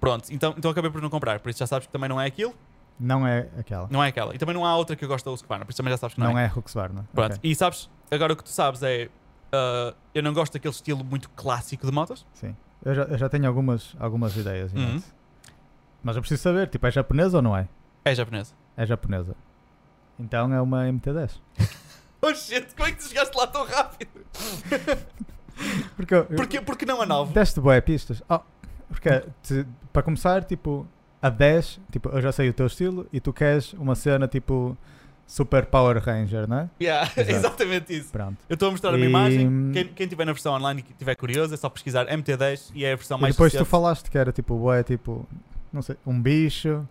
[0.00, 2.26] pronto, então, então acabei por não comprar, por isso já sabes que também não é
[2.26, 2.54] aquilo,
[2.98, 3.86] Não é aquela.
[3.90, 4.34] não é aquela.
[4.34, 6.14] E também não há outra que eu gosto da Husqvarna, por isso também já sabes
[6.14, 6.46] que não, Não, é.
[6.46, 7.06] é Husqvarna.
[7.14, 9.08] Pronto, Ok, e sabes, agora o que tu sabes é.
[9.52, 12.26] uh, eu não gosto daquele estilo muito clássico de motos.
[12.34, 12.56] Sim.
[12.84, 14.72] Eu já, eu já tenho algumas, algumas ideias.
[14.72, 15.02] Uhum.
[16.02, 17.68] Mas eu preciso saber, tipo, é japonesa ou não é?
[18.04, 18.54] É japonesa.
[18.76, 19.34] É japonesa.
[20.18, 21.38] Então é uma MT-10.
[22.22, 24.10] Oh shit, como é que tu chegaste lá tão rápido?
[25.96, 27.32] Porque, eu- Porquê, porque não a 9?
[27.32, 28.22] Deste boé pistas.
[28.28, 28.40] Oh,
[28.88, 30.86] porque, te- para começar, tipo,
[31.26, 34.76] a 10, tipo, eu já sei o teu estilo e tu queres uma cena tipo
[35.26, 36.70] Super Power Ranger, não é?
[36.80, 38.10] Yeah, exatamente isso.
[38.12, 38.36] Pronto.
[38.48, 39.70] Eu estou a mostrar uma E- imagem.
[39.72, 42.92] Quem, quem tiver na versão online e estiver curioso, é só pesquisar MT10 e é
[42.92, 45.26] a versão E mais depois tu falaste que era tipo, boé, tipo,
[45.72, 46.86] não sei, um bicho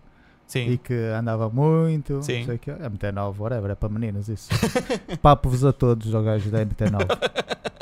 [0.46, 0.70] Sim.
[0.72, 2.22] e que andava muito.
[2.22, 2.40] Sim.
[2.40, 2.70] Não sei que.
[2.70, 4.48] MT9, whatever, é para meninas isso.
[5.22, 7.06] Papo-vos a todos, os gajos da MT9.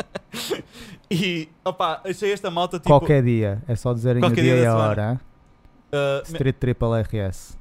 [1.11, 2.89] E, opa, achei esta moto tipo.
[2.89, 5.21] Qualquer dia, é só dizerem o dia dia e a hora.
[5.95, 7.59] Uh, Street Triple RS.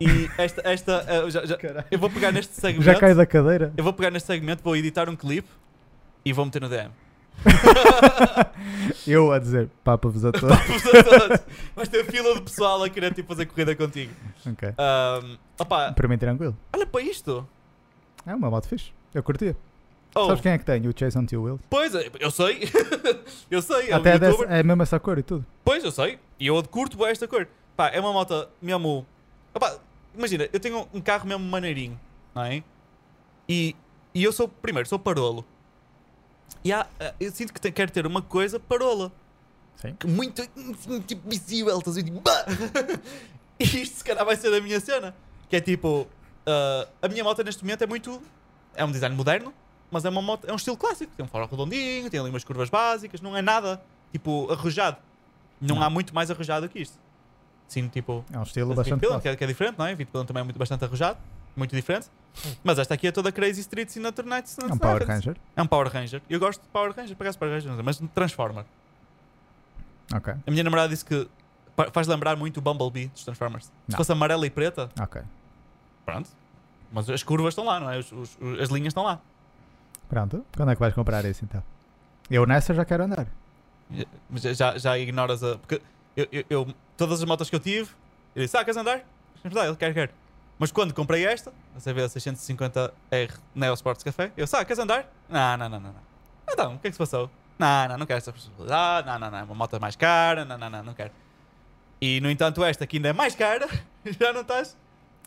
[0.00, 0.62] e esta.
[0.64, 1.58] esta uh, já- já-
[1.90, 2.84] eu vou pegar neste segmento.
[2.84, 3.72] Já cai da cadeira?
[3.76, 5.48] Eu vou pegar neste segmento, vou editar um clipe
[6.24, 6.90] e vou meter no DM.
[9.06, 10.56] Eu a dizer, papo-vos a todos.
[10.56, 11.40] Vamos a todos.
[11.74, 14.12] Vais ter fila de pessoal a querer tipo, fazer corrida contigo.
[14.46, 14.70] ok.
[14.70, 16.56] Um, opa, Para mim, tranquilo.
[16.74, 17.46] olha para isto.
[18.26, 18.90] É uma moto fixe.
[19.14, 19.56] Eu curtia.
[20.14, 20.86] Oh, Sabes quem é que tem?
[20.88, 21.60] O Chase on Two Wheels.
[21.68, 22.68] Pois, eu sei.
[23.50, 23.90] eu sei.
[23.90, 24.52] É um Até é, desse- youtuber.
[24.56, 25.44] é mesmo essa cor e tudo.
[25.64, 26.18] Pois, eu sei.
[26.40, 27.46] E eu curto esta cor.
[27.76, 29.06] Pá, é uma moto mesmo.
[29.54, 29.78] Opá,
[30.14, 31.98] imagina, eu tenho um carro mesmo maneirinho,
[32.34, 32.62] não é?
[33.48, 33.76] E,
[34.14, 35.44] e eu sou, primeiro, sou parolo.
[36.64, 39.12] E há, eh, eu sinto que te- quero ter uma coisa parola.
[39.76, 39.94] Sim.
[39.98, 40.42] Que muito,
[41.06, 41.78] tipo, visível.
[41.78, 42.02] Estás a?
[42.02, 42.22] Tipo!
[43.58, 45.14] E isto se calhar vai ser a minha cena.
[45.48, 46.06] Que é tipo,
[46.46, 48.20] ah, a minha moto neste momento é muito.
[48.74, 49.54] É um design moderno,
[49.90, 51.10] mas é uma moto, é um estilo clássico.
[51.16, 53.80] Tem um farol redondinho, tem ali umas curvas básicas, não é nada
[54.12, 54.98] tipo arrojado.
[55.58, 55.82] Não, Não.
[55.82, 56.98] há muito mais arrojado que isto.
[57.68, 58.24] Sim, tipo.
[58.32, 59.94] É um estilo bastante que, é, que é diferente, não é?
[59.94, 61.18] Vitpillen também é muito, bastante arrojado,
[61.56, 62.06] muito diferente.
[62.62, 64.56] Mas esta aqui é toda Crazy Street Signature Nights.
[64.58, 65.36] É um Power Ranger.
[65.56, 66.22] É um Power Ranger.
[66.30, 68.64] Eu gosto de Power Ranger, parece Power Ranger, mas Transformer.
[70.14, 71.28] Ok, A minha namorada disse que
[71.92, 73.64] faz lembrar muito o Bumblebee dos Transformers.
[73.64, 73.96] Se Não.
[73.96, 75.20] fosse amarela e preta, ok.
[76.04, 76.30] pronto.
[76.92, 77.98] Mas as curvas estão lá, não é?
[77.98, 79.18] Os- os- as linhas estão lá.
[80.08, 80.46] Pronto.
[80.56, 81.62] Quando é que vais comprar isso então?
[82.30, 83.26] Eu nessa já quero andar.
[84.30, 85.58] Mas já- já, já ignoras a.
[85.58, 85.82] Porque
[86.16, 87.90] eu, eu- eu- todas as motos que eu tive,
[88.34, 88.98] eu disse: Ah, queres andar?
[88.98, 89.04] É
[89.48, 90.10] verdade, ele quer, quer.
[90.58, 95.10] Mas quando comprei esta, a CB 650R Neo Sports Café, eu disse: Ah, queres andar?
[95.28, 95.90] Não, não, não, não.
[95.92, 96.00] não.
[96.50, 97.30] Então, o que é que se passou?
[97.58, 99.06] Não, não, não quero essa possibilidade.
[99.06, 99.38] Não, não, não.
[99.38, 100.44] É uma moto mais cara.
[100.44, 101.10] Não, não, não, não quero.
[102.00, 103.66] E no entanto, esta que ainda é mais cara,
[104.20, 104.76] já não estás.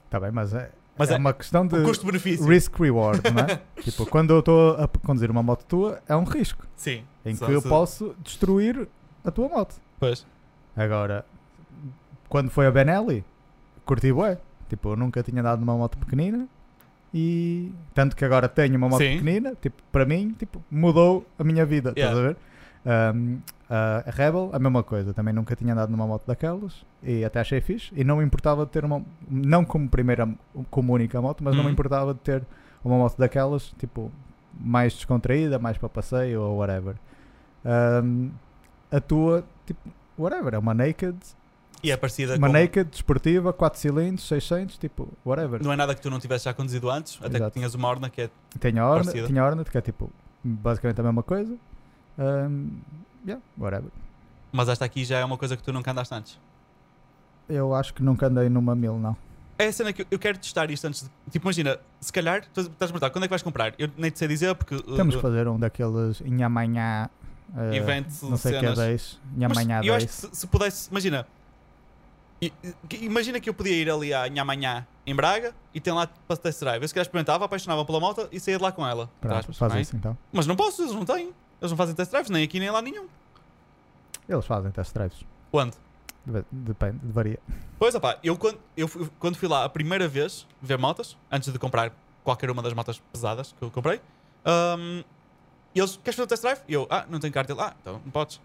[0.05, 2.45] Está bem, mas é, Mas é é, uma questão de custo-benefício.
[2.47, 3.61] risk-reward, não é?
[3.81, 6.65] tipo, quando eu estou a conduzir uma moto tua, é um risco.
[6.75, 7.03] Sim.
[7.25, 8.87] Em que eu se- posso destruir
[9.25, 9.75] a tua moto.
[9.99, 10.25] Pois.
[10.81, 11.25] Agora,
[12.29, 13.23] quando foi a Benelli,
[13.85, 14.37] curti bué.
[14.69, 16.47] Tipo, eu nunca tinha dado numa moto pequenina
[17.13, 19.17] e tanto que agora tenho uma moto Sim.
[19.17, 22.15] pequenina, tipo, para mim, tipo, mudou a minha vida, Yeah.
[22.15, 23.15] estás a ver?
[23.15, 23.39] Um,
[23.69, 27.59] a Rebel, a mesma coisa, também nunca tinha andado numa moto daquelas e até achei
[27.61, 30.29] fixe e não me importava de ter uma, não como primeira,
[30.69, 31.73] como única moto, mas não me Uhum.
[31.73, 32.43] importava de ter
[32.85, 34.11] uma moto daquelas, tipo,
[34.59, 36.95] mais descontraída, mais para passeio ou whatever.
[37.65, 38.29] Um,
[38.91, 39.79] a tua, tipo,
[40.21, 41.17] whatever, é uma naked,
[41.83, 42.53] E é parecida uma com...
[42.53, 45.63] naked, desportiva, 4 cilindros, 600, tipo, whatever.
[45.63, 47.51] Não é nada que tu não tivesse já conduzido antes, até Exato.
[47.51, 48.29] que tinhas uma Orna que é.
[48.59, 50.11] Tenho a Hornet, tinha a Hornet, que é tipo,
[50.43, 51.55] basicamente a mesma coisa.
[52.17, 52.69] Um,
[53.25, 53.89] yeah, whatever.
[54.51, 56.39] Mas esta aqui já é uma coisa que tu nunca andaste antes.
[57.47, 59.15] Eu acho que nunca andei numa mil, não.
[59.57, 61.09] É a cena que eu- quero testar isto antes de.
[61.31, 63.73] Tipo, imagina, se calhar, tu estás a perguntar quando é que vais comprar?
[63.77, 64.75] Eu nem te sei dizer porque.
[64.75, 67.09] uh, Temos que uh, fazer um daqueles em amanhã
[67.57, 68.77] eh, Event não sei o que é cenas.
[68.77, 70.31] 10, minha Mas manhã eu acho que 10.
[70.33, 71.27] se, se pudesse, imagina,
[73.01, 76.37] imagina que eu podia ir ali à minha manhã em Braga e tem lá para
[76.37, 76.81] test drive.
[76.81, 79.09] Eu se calhar experimentava, apaixonava pela moto e saía de lá com ela.
[79.19, 80.17] Pronto, aspas, faz isso então.
[80.31, 81.33] Mas não posso, eles não têm.
[81.61, 83.07] Eles não fazem test drives, nem aqui nem lá nenhum.
[84.27, 85.19] Eles fazem test drives.
[86.25, 87.39] Deve- Depende, varia.
[87.79, 91.57] Pois, opá, eu quando, eu quando fui lá a primeira vez ver motas, antes de
[91.57, 91.91] comprar
[92.23, 93.99] qualquer uma das motas pesadas que eu comprei,
[95.75, 96.59] hum, eles, queres fazer um test drive?
[96.67, 97.59] E eu, ah, não tenho cartão.
[97.59, 98.39] Ah, então não podes.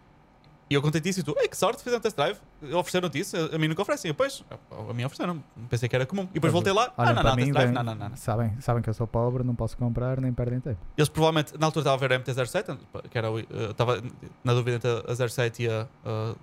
[0.71, 2.39] E eu contei isso e tu, ei, que sorte, fizeram um test drive.
[2.73, 4.09] Ofereceram-te isso, a, a mim nunca oferecem.
[4.09, 6.23] Eu, pois, a, a mim ofereceram, pensei que era comum.
[6.31, 8.17] E depois voltei lá, ah, não, não, mim, test drive, não, não, não.
[8.17, 10.79] Sabem, sabem que eu sou pobre, não posso comprar, nem perdem tempo.
[10.97, 12.79] Eles provavelmente, na altura estava a ver a MT-07,
[13.11, 14.03] que era, eh, estava
[14.43, 16.35] na dúvida entre a 07 e a, a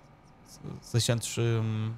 [0.81, 1.91] 600, hum,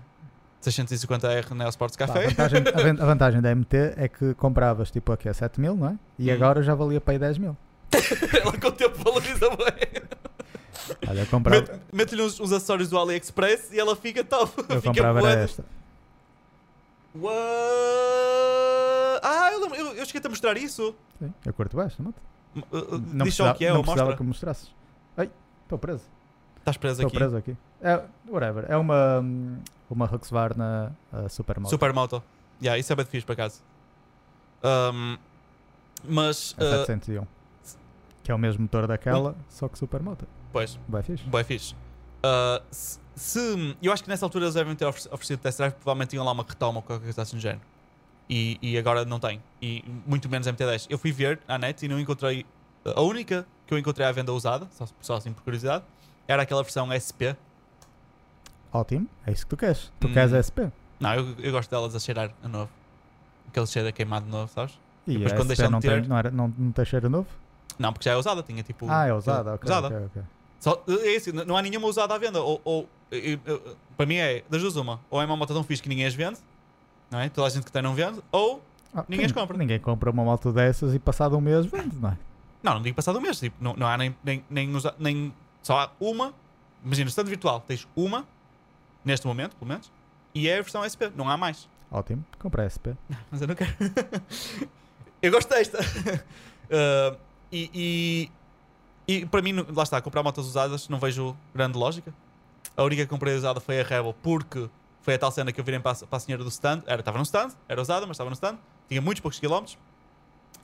[0.61, 2.27] 650R Neo Sports Café.
[2.27, 5.75] vantagem, a van- a vantagem da MT é que compravas tipo aqui a 7 mil,
[5.75, 5.99] não é?
[6.17, 6.35] E Hum.
[6.35, 7.57] agora já valia para aí 10 mil.
[8.41, 10.03] Ela com o tempo valoriza bem.
[11.07, 14.51] Olha, eu comprava, Mete- Mete-lhe uns, uns acessórios do AliExpress e ela fica top.
[14.57, 15.63] eu fica comprava era esta.
[17.15, 17.33] What?
[19.23, 20.95] Ah, eu, eu, eu a mostrar isso.
[21.19, 22.15] Sim, eu curto bem esta moto.
[22.55, 24.15] Uh, uh, Não Diz só o que é, não mostra.
[24.15, 24.71] que me mostrasses.
[25.17, 25.29] Ai,
[25.63, 26.03] estou preso.
[26.59, 27.17] Estás preso Estou aqui.
[27.17, 27.57] preso aqui.
[27.81, 28.65] É, whatever.
[28.69, 29.57] É uma, hum,
[29.89, 31.69] uma Husqvarna uh, Supermoto.
[31.69, 32.23] Supermoto.
[32.61, 33.61] Yeah, isso é bem fixe, por acaso.
[34.63, 35.17] Um,
[36.07, 37.25] mas, uh, 701.
[38.23, 40.25] Que é o mesmo motor daquela, só que Supermoto.
[40.51, 41.23] pois, Vai fixe.
[41.25, 41.73] bem fixe.
[42.25, 45.73] Uh, se, se- eu acho que nessa altura eles devem ter oferec- oferecido test drive,
[45.73, 47.61] provavelmente tinham lá uma retoma ou qualquer coisa assim do género.
[48.29, 49.41] E, e agora não tem.
[49.61, 50.87] E muito menos MT10.
[50.89, 52.45] Eu fui ver à net e não encontrei.
[52.95, 55.83] A única que eu encontrei à venda usada, só, só assim por curiosidade,
[56.25, 57.35] era aquela versão SP.
[58.71, 59.91] Ótimo, é isso que tu queres.
[59.99, 60.13] Tu Hum.
[60.13, 60.71] queres SP.
[60.99, 62.69] Não, eu, eu gosto delas a cheirar a novo.
[63.49, 64.79] Aquele cheiro a queimado de novo, sabes?
[65.05, 66.85] E Depois a quando SP deixam de não, tem, ter- não, era, não, não tem
[66.85, 67.27] cheiro novo?
[67.79, 68.87] Não, porque já é usada, tinha tipo.
[68.89, 69.65] ah, é usada, ok.
[69.65, 69.87] usada.
[69.87, 70.21] ok, ok.
[70.59, 72.41] Só, é isso, não há nenhuma usada à venda.
[72.41, 74.99] Ou, ou- eu- eu- para mim é das duas uma.
[75.09, 76.39] Ou é uma moto tão fixe que ninguém as vende,
[77.11, 77.29] não é?
[77.29, 78.63] Toda a gente que tem não vende, ou.
[78.95, 79.57] Ah, Ninguém as compra.
[79.57, 82.17] Ninguém compra uma moto dessas e passado um mês vende, não é?
[82.61, 83.39] Não, não digo passado um mês.
[83.39, 85.33] Tipo, não, não há nem, nem, nem, usa- nem.
[85.61, 86.33] Só há uma.
[86.85, 88.25] Imagina, estando virtual, tens uma,
[89.03, 89.91] neste momento, pelo menos,
[90.33, 91.11] e é a versão SP.
[91.15, 91.67] Não há mais.
[91.91, 92.95] Ótimo, compra SP.
[93.31, 93.73] Mas eu não quero.
[95.21, 95.79] eu gosto desta.
[95.79, 97.17] Uh,
[97.53, 98.29] e,
[99.07, 102.11] e, e para mim, lá está, comprar motos usadas não vejo grande lógica.
[102.75, 104.67] A única que comprei usada foi a Rebel, porque
[105.03, 106.81] foi a tal cena que eu virei para a, para a senhora do stand.
[106.87, 108.57] Era, estava no stand, era usada, mas estava no stand.
[108.89, 109.77] Tinha muitos poucos quilómetros.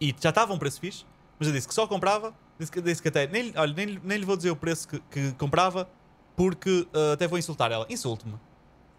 [0.02, 1.06] E já estava um preço fixe.
[1.38, 2.34] Mas eu disse que só comprava.
[2.58, 3.28] Disse que, disse que até.
[3.28, 5.88] Nem, olha, nem, nem lhe vou dizer o preço que, que comprava,
[6.36, 7.86] porque uh, até vou insultar ela.
[7.90, 8.34] Insulte-me.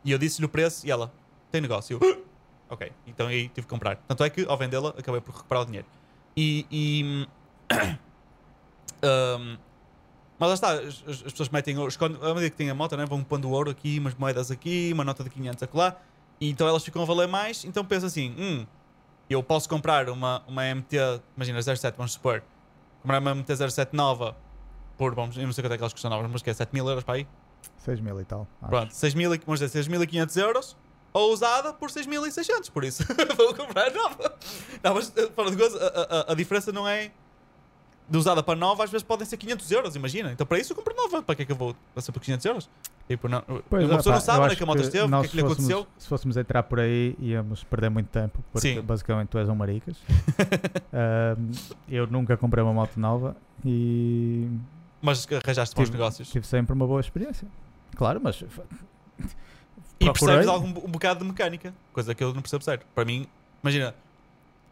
[0.05, 1.13] E eu disse-lhe o preço e ela,
[1.51, 1.99] tem negócio.
[2.01, 2.25] Eu,
[2.71, 3.97] ok, então aí tive que comprar.
[3.97, 5.87] Tanto é que ao vendê-la acabei por recuperar o dinheiro.
[6.37, 6.67] E.
[6.71, 7.29] e
[9.03, 9.57] um,
[10.39, 12.75] mas lá está, as, as- as pessoas metem ouro, escondem- à medida que têm a
[12.75, 15.97] moto, né, vão pondo ouro aqui, umas moedas aqui, uma nota de 500 acolá,
[16.41, 17.65] e então elas ficam a valer mais.
[17.65, 18.67] Então pensa assim: hum,
[19.29, 20.97] eu posso comprar uma, uma MT,
[21.37, 22.43] imagina 07, vamos supor,
[23.03, 24.37] comprar uma MT 07 nova
[24.97, 26.71] por, vamos, eu não sei quanto é que elas custam novas, mas que é 7
[26.73, 27.27] mil euros para aí.
[27.79, 28.47] 6 mil e tal.
[28.61, 28.71] acho.
[28.71, 30.77] Pronto, 6 mil, e- vamos dizer 6.500 euros
[31.13, 33.03] ou usada por 6.600, por isso
[33.37, 34.35] vou comprar nova.
[34.83, 37.11] Não, mas eh, fora de coisa, a, a- a diferença não é
[38.19, 40.33] usada para nova, às vezes podem ser 500 euros, imagina.
[40.33, 42.45] Então para isso eu compro nova, para que é que eu vou passar por 500
[42.47, 42.71] euros?
[43.09, 44.81] Tipo, não, Pois, uma ah, pessoa pá, não sabe eu onde é que a moto
[44.83, 45.87] esteve, o que é que lhe aconteceu.
[45.99, 48.81] Se fôssemos entrar por aí, íamos perder muito tempo, porque Sim.
[48.83, 49.97] basicamente tu és um maricas.
[50.93, 51.51] Ahm,
[51.89, 54.49] eu nunca comprei uma moto nova e
[55.03, 56.31] Mas arranjaste bons negócios.
[56.31, 57.47] tive sempre uma boa experiência.
[57.97, 58.45] Claro, mas E
[60.05, 62.85] procurei- percebes algum, um bocado de mecânica, coisa que eu não percebo sério.
[62.95, 63.27] Para mim,
[63.63, 63.95] imagina,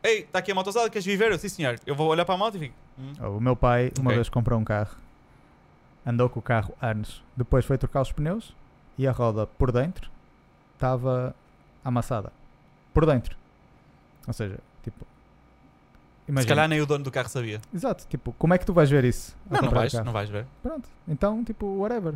[0.03, 1.31] ei, está aqui a moto usada, queres viver?
[1.33, 1.79] Eu, sim senhor.
[1.85, 2.75] Eu vou olhar para a moto e fico.
[2.99, 4.15] Hum, O meu pai uma Ok.
[4.17, 4.97] vez comprou um carro,
[6.07, 8.55] andou com o carro anos, depois foi trocar os pneus
[8.97, 10.11] e a roda por dentro
[10.75, 11.35] estava
[11.85, 12.33] amassada.
[12.95, 13.37] Por dentro.
[14.27, 15.07] Ou seja, tipo.
[16.27, 16.49] Se Imagina.
[16.55, 17.61] calhar nem o dono do carro sabia.
[17.73, 19.35] Exato, tipo, como é que tu vais ver isso?
[19.51, 20.47] Não, não vais, não vais ver.
[20.63, 22.15] Pronto, então, tipo, whatever.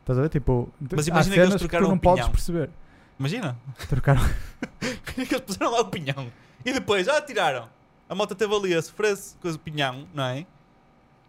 [0.00, 0.28] Estás a ver?
[0.28, 2.32] Tipo, Mas imagina que eles cenas que trocaram tu não o podes pinhão.
[2.32, 2.70] perceber.
[3.18, 3.56] Imagina.
[3.88, 4.20] Trocaram.
[5.14, 6.26] que eles puseram lá o pinhão.
[6.64, 7.68] E depois, já tiraram.
[8.12, 10.44] A moto teve ali a sofrer-se com o pinhão, não é?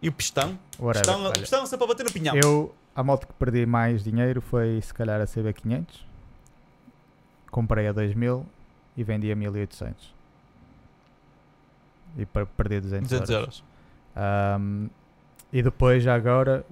[0.02, 0.60] E o pistão.
[0.78, 1.06] Whatever.
[1.06, 1.32] Pistão, o olha.
[1.32, 2.36] pistão sempre a bater no pinhão.
[2.36, 5.86] Eu, a moto que perdi mais dinheiro foi se calhar a CB500.
[7.50, 8.46] Comprei a 2000
[8.98, 10.14] e vendi a 1800.
[12.18, 13.64] E per- perdi 200, 200 euros.
[14.14, 14.88] Ahm,
[15.54, 16.66] e depois, já agora,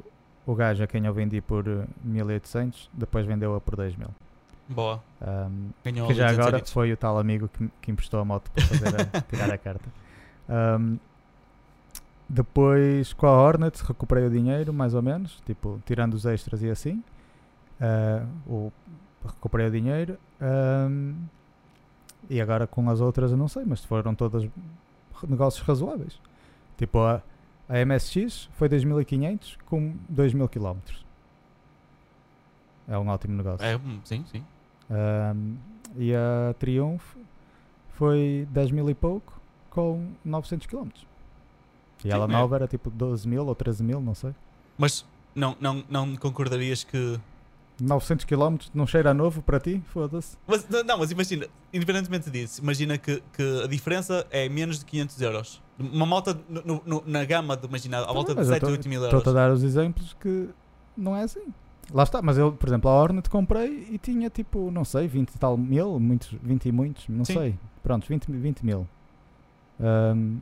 [0.46, 4.10] o gajo a quem eu vendi por eh, 1800, depois vendeu-a por 2000.
[4.68, 5.02] Boa.
[5.86, 8.66] Ganhou que já 200 agora foi o tal amigo que, que emprestou a moto para
[8.66, 10.01] fazer a, tirar a carta.
[10.50, 10.98] Ahm,
[12.28, 16.70] depois com a Hornet recuperei o dinheiro, mais ou menos, tipo, tirando os extras e
[16.70, 17.04] assim.
[18.48, 18.72] O,
[19.26, 20.18] recuperei o dinheiro.
[20.40, 21.16] ahm,
[22.30, 24.48] e agora com as outras eu não sei, mas foram todas
[25.28, 26.18] negócios razoáveis.
[26.78, 27.22] Tipo, a,
[27.68, 30.78] a MSX foi 2500 com 2000 km.
[32.88, 33.66] É um ótimo negócio.
[33.66, 34.44] É, hum, sim, sim.
[34.90, 35.56] Ahm,
[35.98, 37.16] e a Triumph
[37.90, 39.41] foi 10 mil e pouco
[39.72, 40.88] com 900 km.
[42.00, 42.28] E Sim, ela é.
[42.28, 44.36] nova era tipo 12 mil ou 13 mil, não sei.
[44.78, 45.04] Mas
[45.34, 47.20] não, não, não concordarias que.
[47.80, 49.82] 900 km não cheira a novo para ti?
[49.88, 50.38] Foda-se.
[50.46, 55.22] Mas, não, mas imagina, independentemente disso, imagina que, que a diferença é menos de 500
[55.22, 55.62] euros.
[55.80, 58.68] Uma moto no- no- na gama de, imagina, à volta de Mas eu 7 tô-
[58.68, 59.18] ou 8 mil euros.
[59.18, 60.50] Estou-te a dar os exemplos que
[60.96, 61.42] não é assim.
[61.92, 65.32] Lá está, mas eu, por exemplo, a Hornet comprei e tinha tipo, não sei, 20
[65.34, 67.34] e tal mil, muitos, 20 e muitos, não Sim.
[67.34, 67.56] sei.
[67.82, 68.88] Pronto, 20, 20 mil.
[69.82, 70.40] Ahm,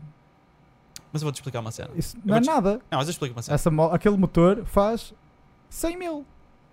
[1.11, 1.90] Mas eu vou-te explicar uma cena.
[1.95, 2.74] isso não é nada.
[2.91, 3.56] Não, mas eu explico uma cena.
[3.56, 5.14] Essa mo- aquele motor faz
[5.70, 6.26] 100 mil,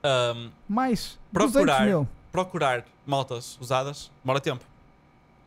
[0.02, 1.78] Ahm, mais Procurar.
[1.78, 2.08] 200 mil.
[2.30, 4.64] procurar motas usadas demora tempo.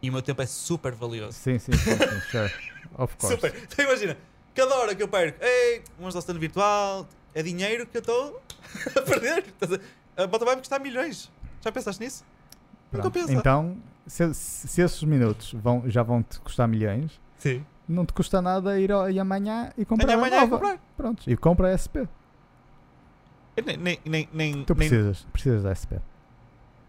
[0.01, 1.33] E o meu tempo é super valioso.
[1.33, 2.51] Sim, sim, sim, sim sure.
[2.97, 3.35] Of course.
[3.35, 3.53] Super.
[3.63, 4.17] Então imagina,
[4.55, 8.41] cada hora que eu perco, ei, vamos ao stand virtual, é dinheiro que eu estou
[8.95, 9.45] a perder.
[10.17, 11.29] A- A moto vai me custar milhões.
[11.61, 12.23] Já pensaste nisso?
[12.91, 13.03] Não Pronto.
[13.13, 13.33] compensa.
[13.33, 13.77] Então,
[14.09, 17.63] se, se esses minutos vão, já vão te custar milhões, Sim.
[17.87, 20.57] não te custa nada ir, ao, ir amanhã e comprar uma nova.
[20.57, 20.77] comprar.
[20.97, 22.03] Pronto, e compra a SP.
[23.55, 25.99] Eu nem, nem, nem, nem, Tu precisas, precisas da SP.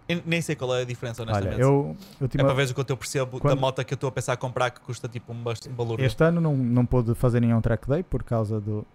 [0.08, 1.54] eu nem sei qual é a diferença, honestamente.
[1.54, 3.96] Olha, eu, eu É para ver o quanto eu percebo da Quando- moto que eu
[3.96, 5.42] estou a pensar a comprar que custa tipo um,
[5.76, 8.86] valor este ano não, não pude fazer nenhum track day por causa do,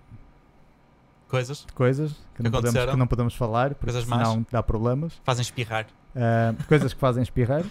[1.27, 1.65] coisas.
[1.65, 4.27] de coisas que não, podemos, que não podemos falar, porque Coisas más.
[4.27, 5.13] senão dá problemas.
[5.23, 5.85] Fazem espirrar.
[6.15, 7.63] Ah, coisas que fazem espirrar.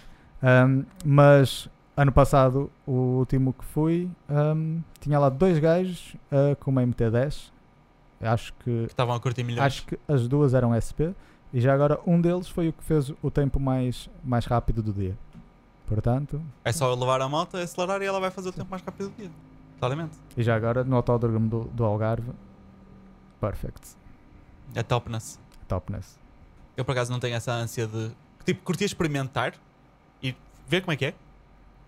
[0.45, 6.71] Ahm, mas ano passado, o último que fui, ahm, tinha lá dois gajos ah, com
[6.71, 7.51] uma MT-10.
[8.21, 9.65] Acho que, estavam a curtir milhões.
[9.65, 11.15] acho que as duas eram SP.
[11.53, 14.93] E já agora um deles foi o que fez o tempo mais, mais rápido do
[14.93, 15.17] dia.
[15.87, 19.11] Portanto, É só levar a moto, acelerar e ela vai fazer o tempo mais rápido
[19.11, 19.31] do dia.
[19.79, 20.17] Claramente.
[20.37, 22.31] e já agora no autódromo do, do Algarve,
[23.41, 23.97] perfect.
[24.75, 25.39] É topness.
[25.69, 26.19] Topness.
[26.77, 28.11] Eu por acaso não tenho essa ânsia de.
[28.45, 29.55] Tipo, curtia experimentar
[30.67, 31.15] ver como é que é.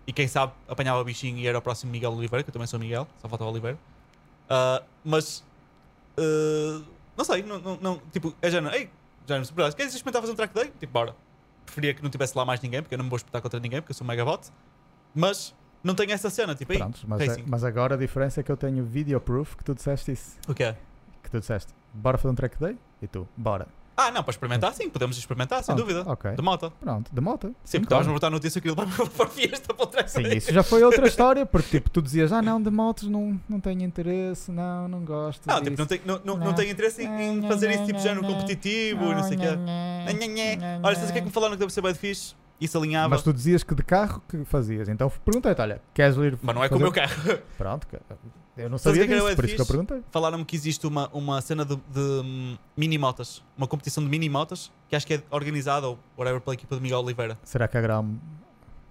[0.05, 2.67] E quem sabe apanhava o bichinho e era o próximo Miguel Oliveira, que eu também
[2.67, 3.77] sou Miguel, só falta o Oliveira.
[4.49, 5.43] Ah, mas.
[6.17, 6.81] ah,
[7.17, 8.73] não sei, não, não, não- tipo, é género.
[8.75, 8.89] Ei,
[9.27, 10.71] género, se por queres experimentar fazer um track day?
[10.79, 11.15] Tipo, bora.
[11.65, 13.81] Preferia que não tivesse lá mais ninguém, porque eu não me vou espetar contra ninguém,
[13.81, 14.47] porque eu sou um megabot.
[15.13, 18.43] Mas não tenho essa cena, tipo, ei, Prontos, mas, é- mas agora a diferença é
[18.43, 20.37] que eu tenho video proof que tu disseste isso.
[20.47, 20.77] o que é?
[21.23, 22.77] Que tu disseste, bora fazer um track day?
[23.01, 23.67] E tu, bora.
[23.99, 26.07] Ah, não, para experimentar, sim, podemos experimentar, sem Pronto, dúvida.
[26.07, 26.31] Ok.
[26.35, 26.71] De moto.
[26.79, 27.47] Pronto, de moto.
[27.63, 28.03] Sim, porque claro.
[28.03, 30.53] estavas-me a botar notícia que ele vai para a fiesta para o track Sim, isso
[30.53, 33.81] já foi outra história, porque tipo, tu dizias, ah não, de motos não, não tenho
[33.81, 35.47] interesse, não, não gosto.
[35.47, 37.97] Não, disso." tipo, não tenho não, não, não tenho interesse em, em fazer esse tipo
[37.97, 39.47] de género competitivo e não sei o quê.
[40.83, 42.35] Olha, sabes o que é que me falaram que deve ser bem fixe?
[42.59, 43.09] Isso alinhava.
[43.09, 46.63] Mas tu dizias que de carro que fazias, então perguntei-te, olha, queres ir Mas não
[46.63, 47.13] é com o meu carro.
[47.57, 47.87] Pronto,
[48.57, 50.03] eu não sabia é disso, por isso que eu perguntei.
[50.09, 53.43] Falaram-me que existe uma, uma cena de, de hum, mini-motas.
[53.55, 56.99] Uma competição de mini-motas que acho que é organizada ou whatever pela equipa de Miguel
[56.99, 57.37] Oliveira.
[57.43, 58.17] Será que haverá um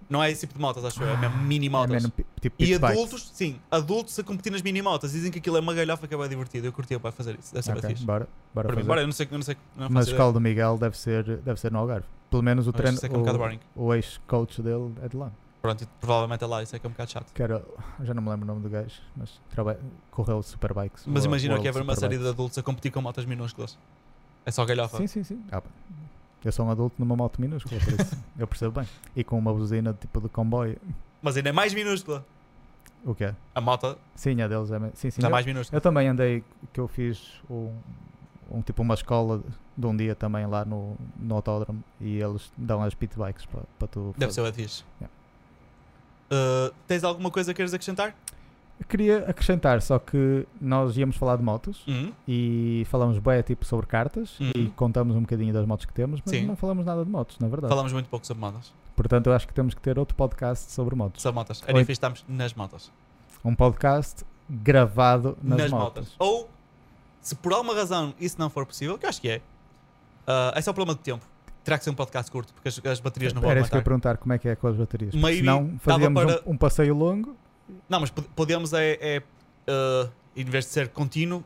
[0.09, 1.09] Não é esse tipo de motas, acho eu.
[1.09, 1.91] É mesmo é mini-motas.
[1.91, 2.97] mesmo pi- tipo E pit bikes?
[2.97, 5.11] adultos, sim, adultos a competir nas mini-motas.
[5.11, 6.65] Dizem que aquilo é uma galhofa que é bem divertido.
[6.67, 7.53] Eu curtia para fazer isso.
[7.53, 8.05] Deve ser bem Ok, fixe.
[8.05, 10.15] bora, bora Para mim, bora, eu não sei, eu não sei, não Mas ideia.
[10.15, 12.05] escola do Miguel deve ser, deve ser no Algarve.
[12.29, 15.31] Pelo menos o Mas treino, é é um o, o ex-coach dele é de lá.
[15.61, 17.33] Pronto, e provavelmente é lá, isso é que é um bocado chato.
[17.33, 17.65] Que era,
[18.03, 19.77] já não me lembro o nome do gajo, mas traba-
[20.11, 21.03] correu Superbikes.
[21.05, 23.77] Mas imagina que é World ver uma série de adultos a competir com motas minúsculas.
[24.45, 24.97] É só galhofa.
[24.97, 25.43] Sim, sim, sim.
[25.51, 25.61] Ah.
[26.45, 28.89] Eu sou um adulto numa moto minúscula, por isso eu percebo bem.
[29.15, 30.77] E com uma buzina tipo de comboio.
[31.21, 32.25] Mas ainda é mais minúscula.
[33.05, 33.33] O quê?
[33.53, 34.79] A moto Sim, a deles é.
[34.93, 35.21] Sim, sim.
[35.21, 35.77] é Eu, mais minúscula.
[35.77, 36.43] eu também andei,
[36.73, 37.71] que eu fiz um,
[38.51, 39.41] um tipo uma escola
[39.77, 43.87] de um dia também lá no, no autódromo e eles dão as pit bikes para
[43.87, 44.13] tu.
[44.17, 44.65] Deve ser fazer.
[44.65, 44.83] o.
[45.01, 45.13] Yeah.
[46.29, 48.13] Uh, tens alguma coisa que queres acrescentar?
[48.87, 52.11] Queria acrescentar só que nós íamos falar de motos Hum?
[52.27, 54.51] e falamos bem tipo sobre cartas Uhum.
[54.55, 56.45] e contamos um bocadinho das motos que temos, mas Sim.
[56.45, 57.69] não falamos nada de motos, na verdade.
[57.69, 58.71] Falamos muito pouco sobre motas.
[58.95, 61.21] Portanto, eu acho que temos que ter outro podcast sobre motos.
[61.21, 61.61] Sobre motas.
[61.63, 62.91] Era difícil estamos nas motas.
[63.43, 66.15] Um podcast gravado nas, Nas, motos.
[66.19, 66.49] Ou,
[67.21, 69.37] se por alguma razão isso não for possível, que eu acho que é,
[70.27, 71.25] uh, é só problema de tempo.
[71.63, 73.75] Terá que ser um podcast curto, porque as, as baterias não vão Era isso que
[73.75, 74.13] eu ia aguentar.
[74.13, 75.13] perguntar como é que é com as baterias.
[75.13, 77.35] Maybe dava fazíamos para- um, um passeio longo.
[77.89, 79.23] Não, mas pod- podemos é, é
[79.69, 81.43] uh, em vez de ser contínuo,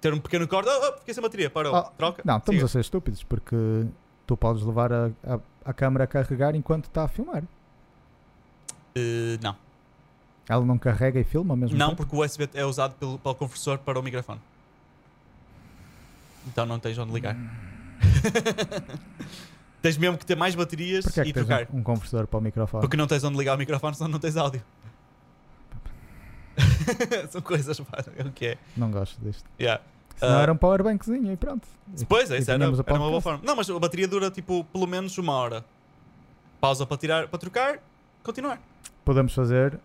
[0.00, 0.68] ter um pequeno corte.
[0.68, 2.22] Oh, oh, fiquei sem bateria, parou, Ah, troca.
[2.24, 2.66] Não, estamos siga.
[2.66, 3.56] a ser estúpidos porque
[4.26, 7.42] tu podes levar a, a, a câmera a carregar enquanto está a filmar.
[8.96, 9.56] Uh, não.
[10.48, 12.04] Ela não carrega e filma mesmo Não, tempo?
[12.06, 14.40] porque o USB é usado pelo, pelo conversor para o microfone.
[16.46, 17.36] Então não tens onde ligar.
[19.82, 21.68] tens mesmo que ter mais baterias Porquê é que e trocar.
[21.72, 22.80] um, um conversor para o microfone?
[22.80, 24.62] Porque não tens onde ligar o microfone, senão não tens áudio.
[27.30, 28.58] São coisas, pá, é o que é.
[28.76, 29.44] Não gosto disto.
[29.60, 29.82] Yeah.
[30.16, 31.66] Senão Ah, era um powerbankzinho e pronto.
[31.86, 33.40] Depois, é isso era, era uma boa forma.
[33.44, 35.64] Não, mas a bateria dura tipo pelo menos uma hora.
[36.60, 37.78] Pausa para tirar, para trocar,
[38.22, 38.60] continuar.
[39.04, 39.78] Podemos fazer,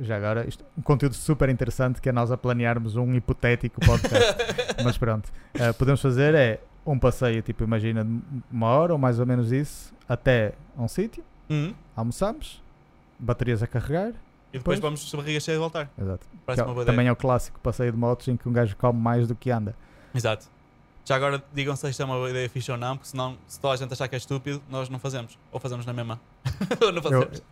[0.00, 4.36] já agora, isto, um conteúdo super interessante que é nós a planearmos um hipotético podcast.
[4.84, 8.06] Mas pronto, eh, podemos fazer é um passeio, tipo, imagina,
[8.50, 11.74] uma hora ou mais ou menos isso, até um sítio, Uhum.
[11.96, 12.62] almoçamos,
[13.18, 14.12] baterias a carregar.
[14.52, 14.80] E depois Pois.
[14.80, 15.90] vamos de barriga cheia de voltar.
[15.98, 16.26] Exato.
[16.44, 16.94] Parece é- uma boa ideia.
[16.94, 19.50] também é o clássico passeio de motos em que um gajo come mais do que
[19.50, 19.74] anda.
[20.14, 20.46] Exato.
[21.04, 23.58] Já agora digam se isto é uma boa ideia fixe ou não, porque senão, se
[23.58, 25.36] toda a gente achar que é estúpido, nós não fazemos.
[25.50, 26.20] Ou fazemos na mesma.
[26.80, 27.42] ou não Eu, fazemos.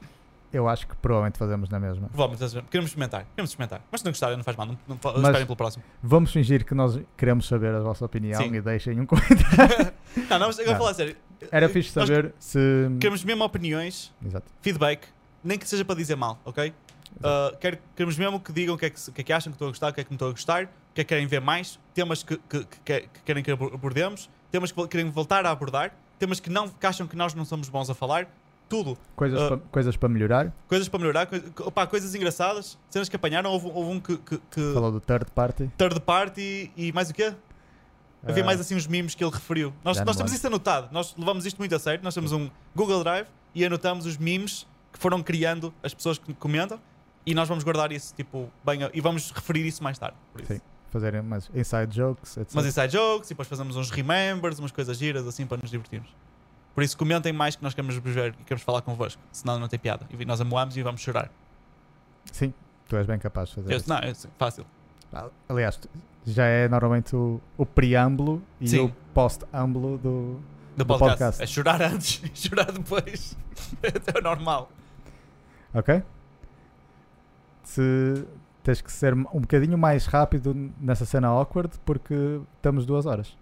[0.52, 2.08] eu acho que provavelmente fazemos na mesma.
[2.08, 2.62] Provavelmente.
[2.70, 3.24] Queremos experimentar.
[3.34, 3.80] Queremos experimentar.
[3.90, 4.66] Mas se não gostarem, não faz mal.
[4.66, 5.82] Não, não, Mas- esperem pelo próximo.
[6.02, 8.54] Vamos fingir que nós queremos saber a vossa opinião Sim.
[8.54, 9.92] e deixem um comentário.
[10.30, 10.78] não, não, mas eu vou Não.
[10.80, 11.16] falar a sério.
[11.50, 12.58] Era fixe Nós saber se.
[13.00, 14.46] Queremos mesmo opiniões, Exato.
[14.62, 15.08] feedback,
[15.42, 16.72] nem que seja para dizer mal, ok?
[17.18, 19.56] Uh, quero- queremos mesmo que digam o que, é que, que é que acham que
[19.56, 21.08] estou a gostar, o que é que não estou a gostar, o que é que
[21.08, 24.88] querem ver mais, temas que, que, que, que- que querem que abor- abordemos, temas que
[24.88, 27.94] querem voltar a abordar, temas que, não, que acham que nós não somos bons a
[27.94, 28.26] falar,
[28.68, 28.96] tudo.
[29.16, 29.56] Coisas, Ah.
[29.56, 30.52] pa- coisas para melhorar.
[30.68, 33.50] Coisas para melhorar, coi- opá, coisas engraçadas, cenas que apanharam.
[33.50, 34.16] Houve, houve um que.
[34.16, 35.70] que, Falou do third party.
[35.76, 37.34] third party e mais o quê?
[38.24, 39.72] Havia Ah, mais assim uns memes que ele referiu.
[39.82, 42.00] Nós, nós temos isso anotado, nós levamos isto muito a sério.
[42.04, 46.32] Nós temos um Google Drive e anotamos os memes que foram criando as pessoas que
[46.34, 46.78] comentam
[47.30, 50.16] e nós vamos guardar isso tipo bem e vamos referir isso mais tarde.
[50.44, 50.60] Sim.
[50.90, 52.52] Fazerem mais inside jokes, etc.
[52.54, 56.08] Umas inside jokes e depois fazemos uns remembers, umas coisas giras assim para nos divertirmos.
[56.74, 59.78] Por isso comentem mais que nós queremos ver e queremos falar convosco, senão não tem
[59.78, 60.06] piada.
[60.18, 61.30] E nós amoamos e vamos chorar.
[62.32, 62.52] Sim,
[62.88, 63.88] tu és bem capaz de fazer Eu, isso.
[63.88, 64.64] não, é fácil.
[65.48, 65.88] Aliás, tu-
[66.26, 68.80] já é normalmente o, o preâmbulo e Sim.
[68.80, 70.40] o post-âmbulo do.
[70.76, 71.18] Do Do podcast.
[71.18, 71.42] podcast.
[71.42, 73.36] É chorar antes e chorar depois.
[73.82, 74.70] é normal.
[75.74, 76.02] Ok?
[77.70, 78.26] Se
[78.64, 83.36] tens que ser um bocadinho mais rápido nessa cena awkward porque estamos duas horas.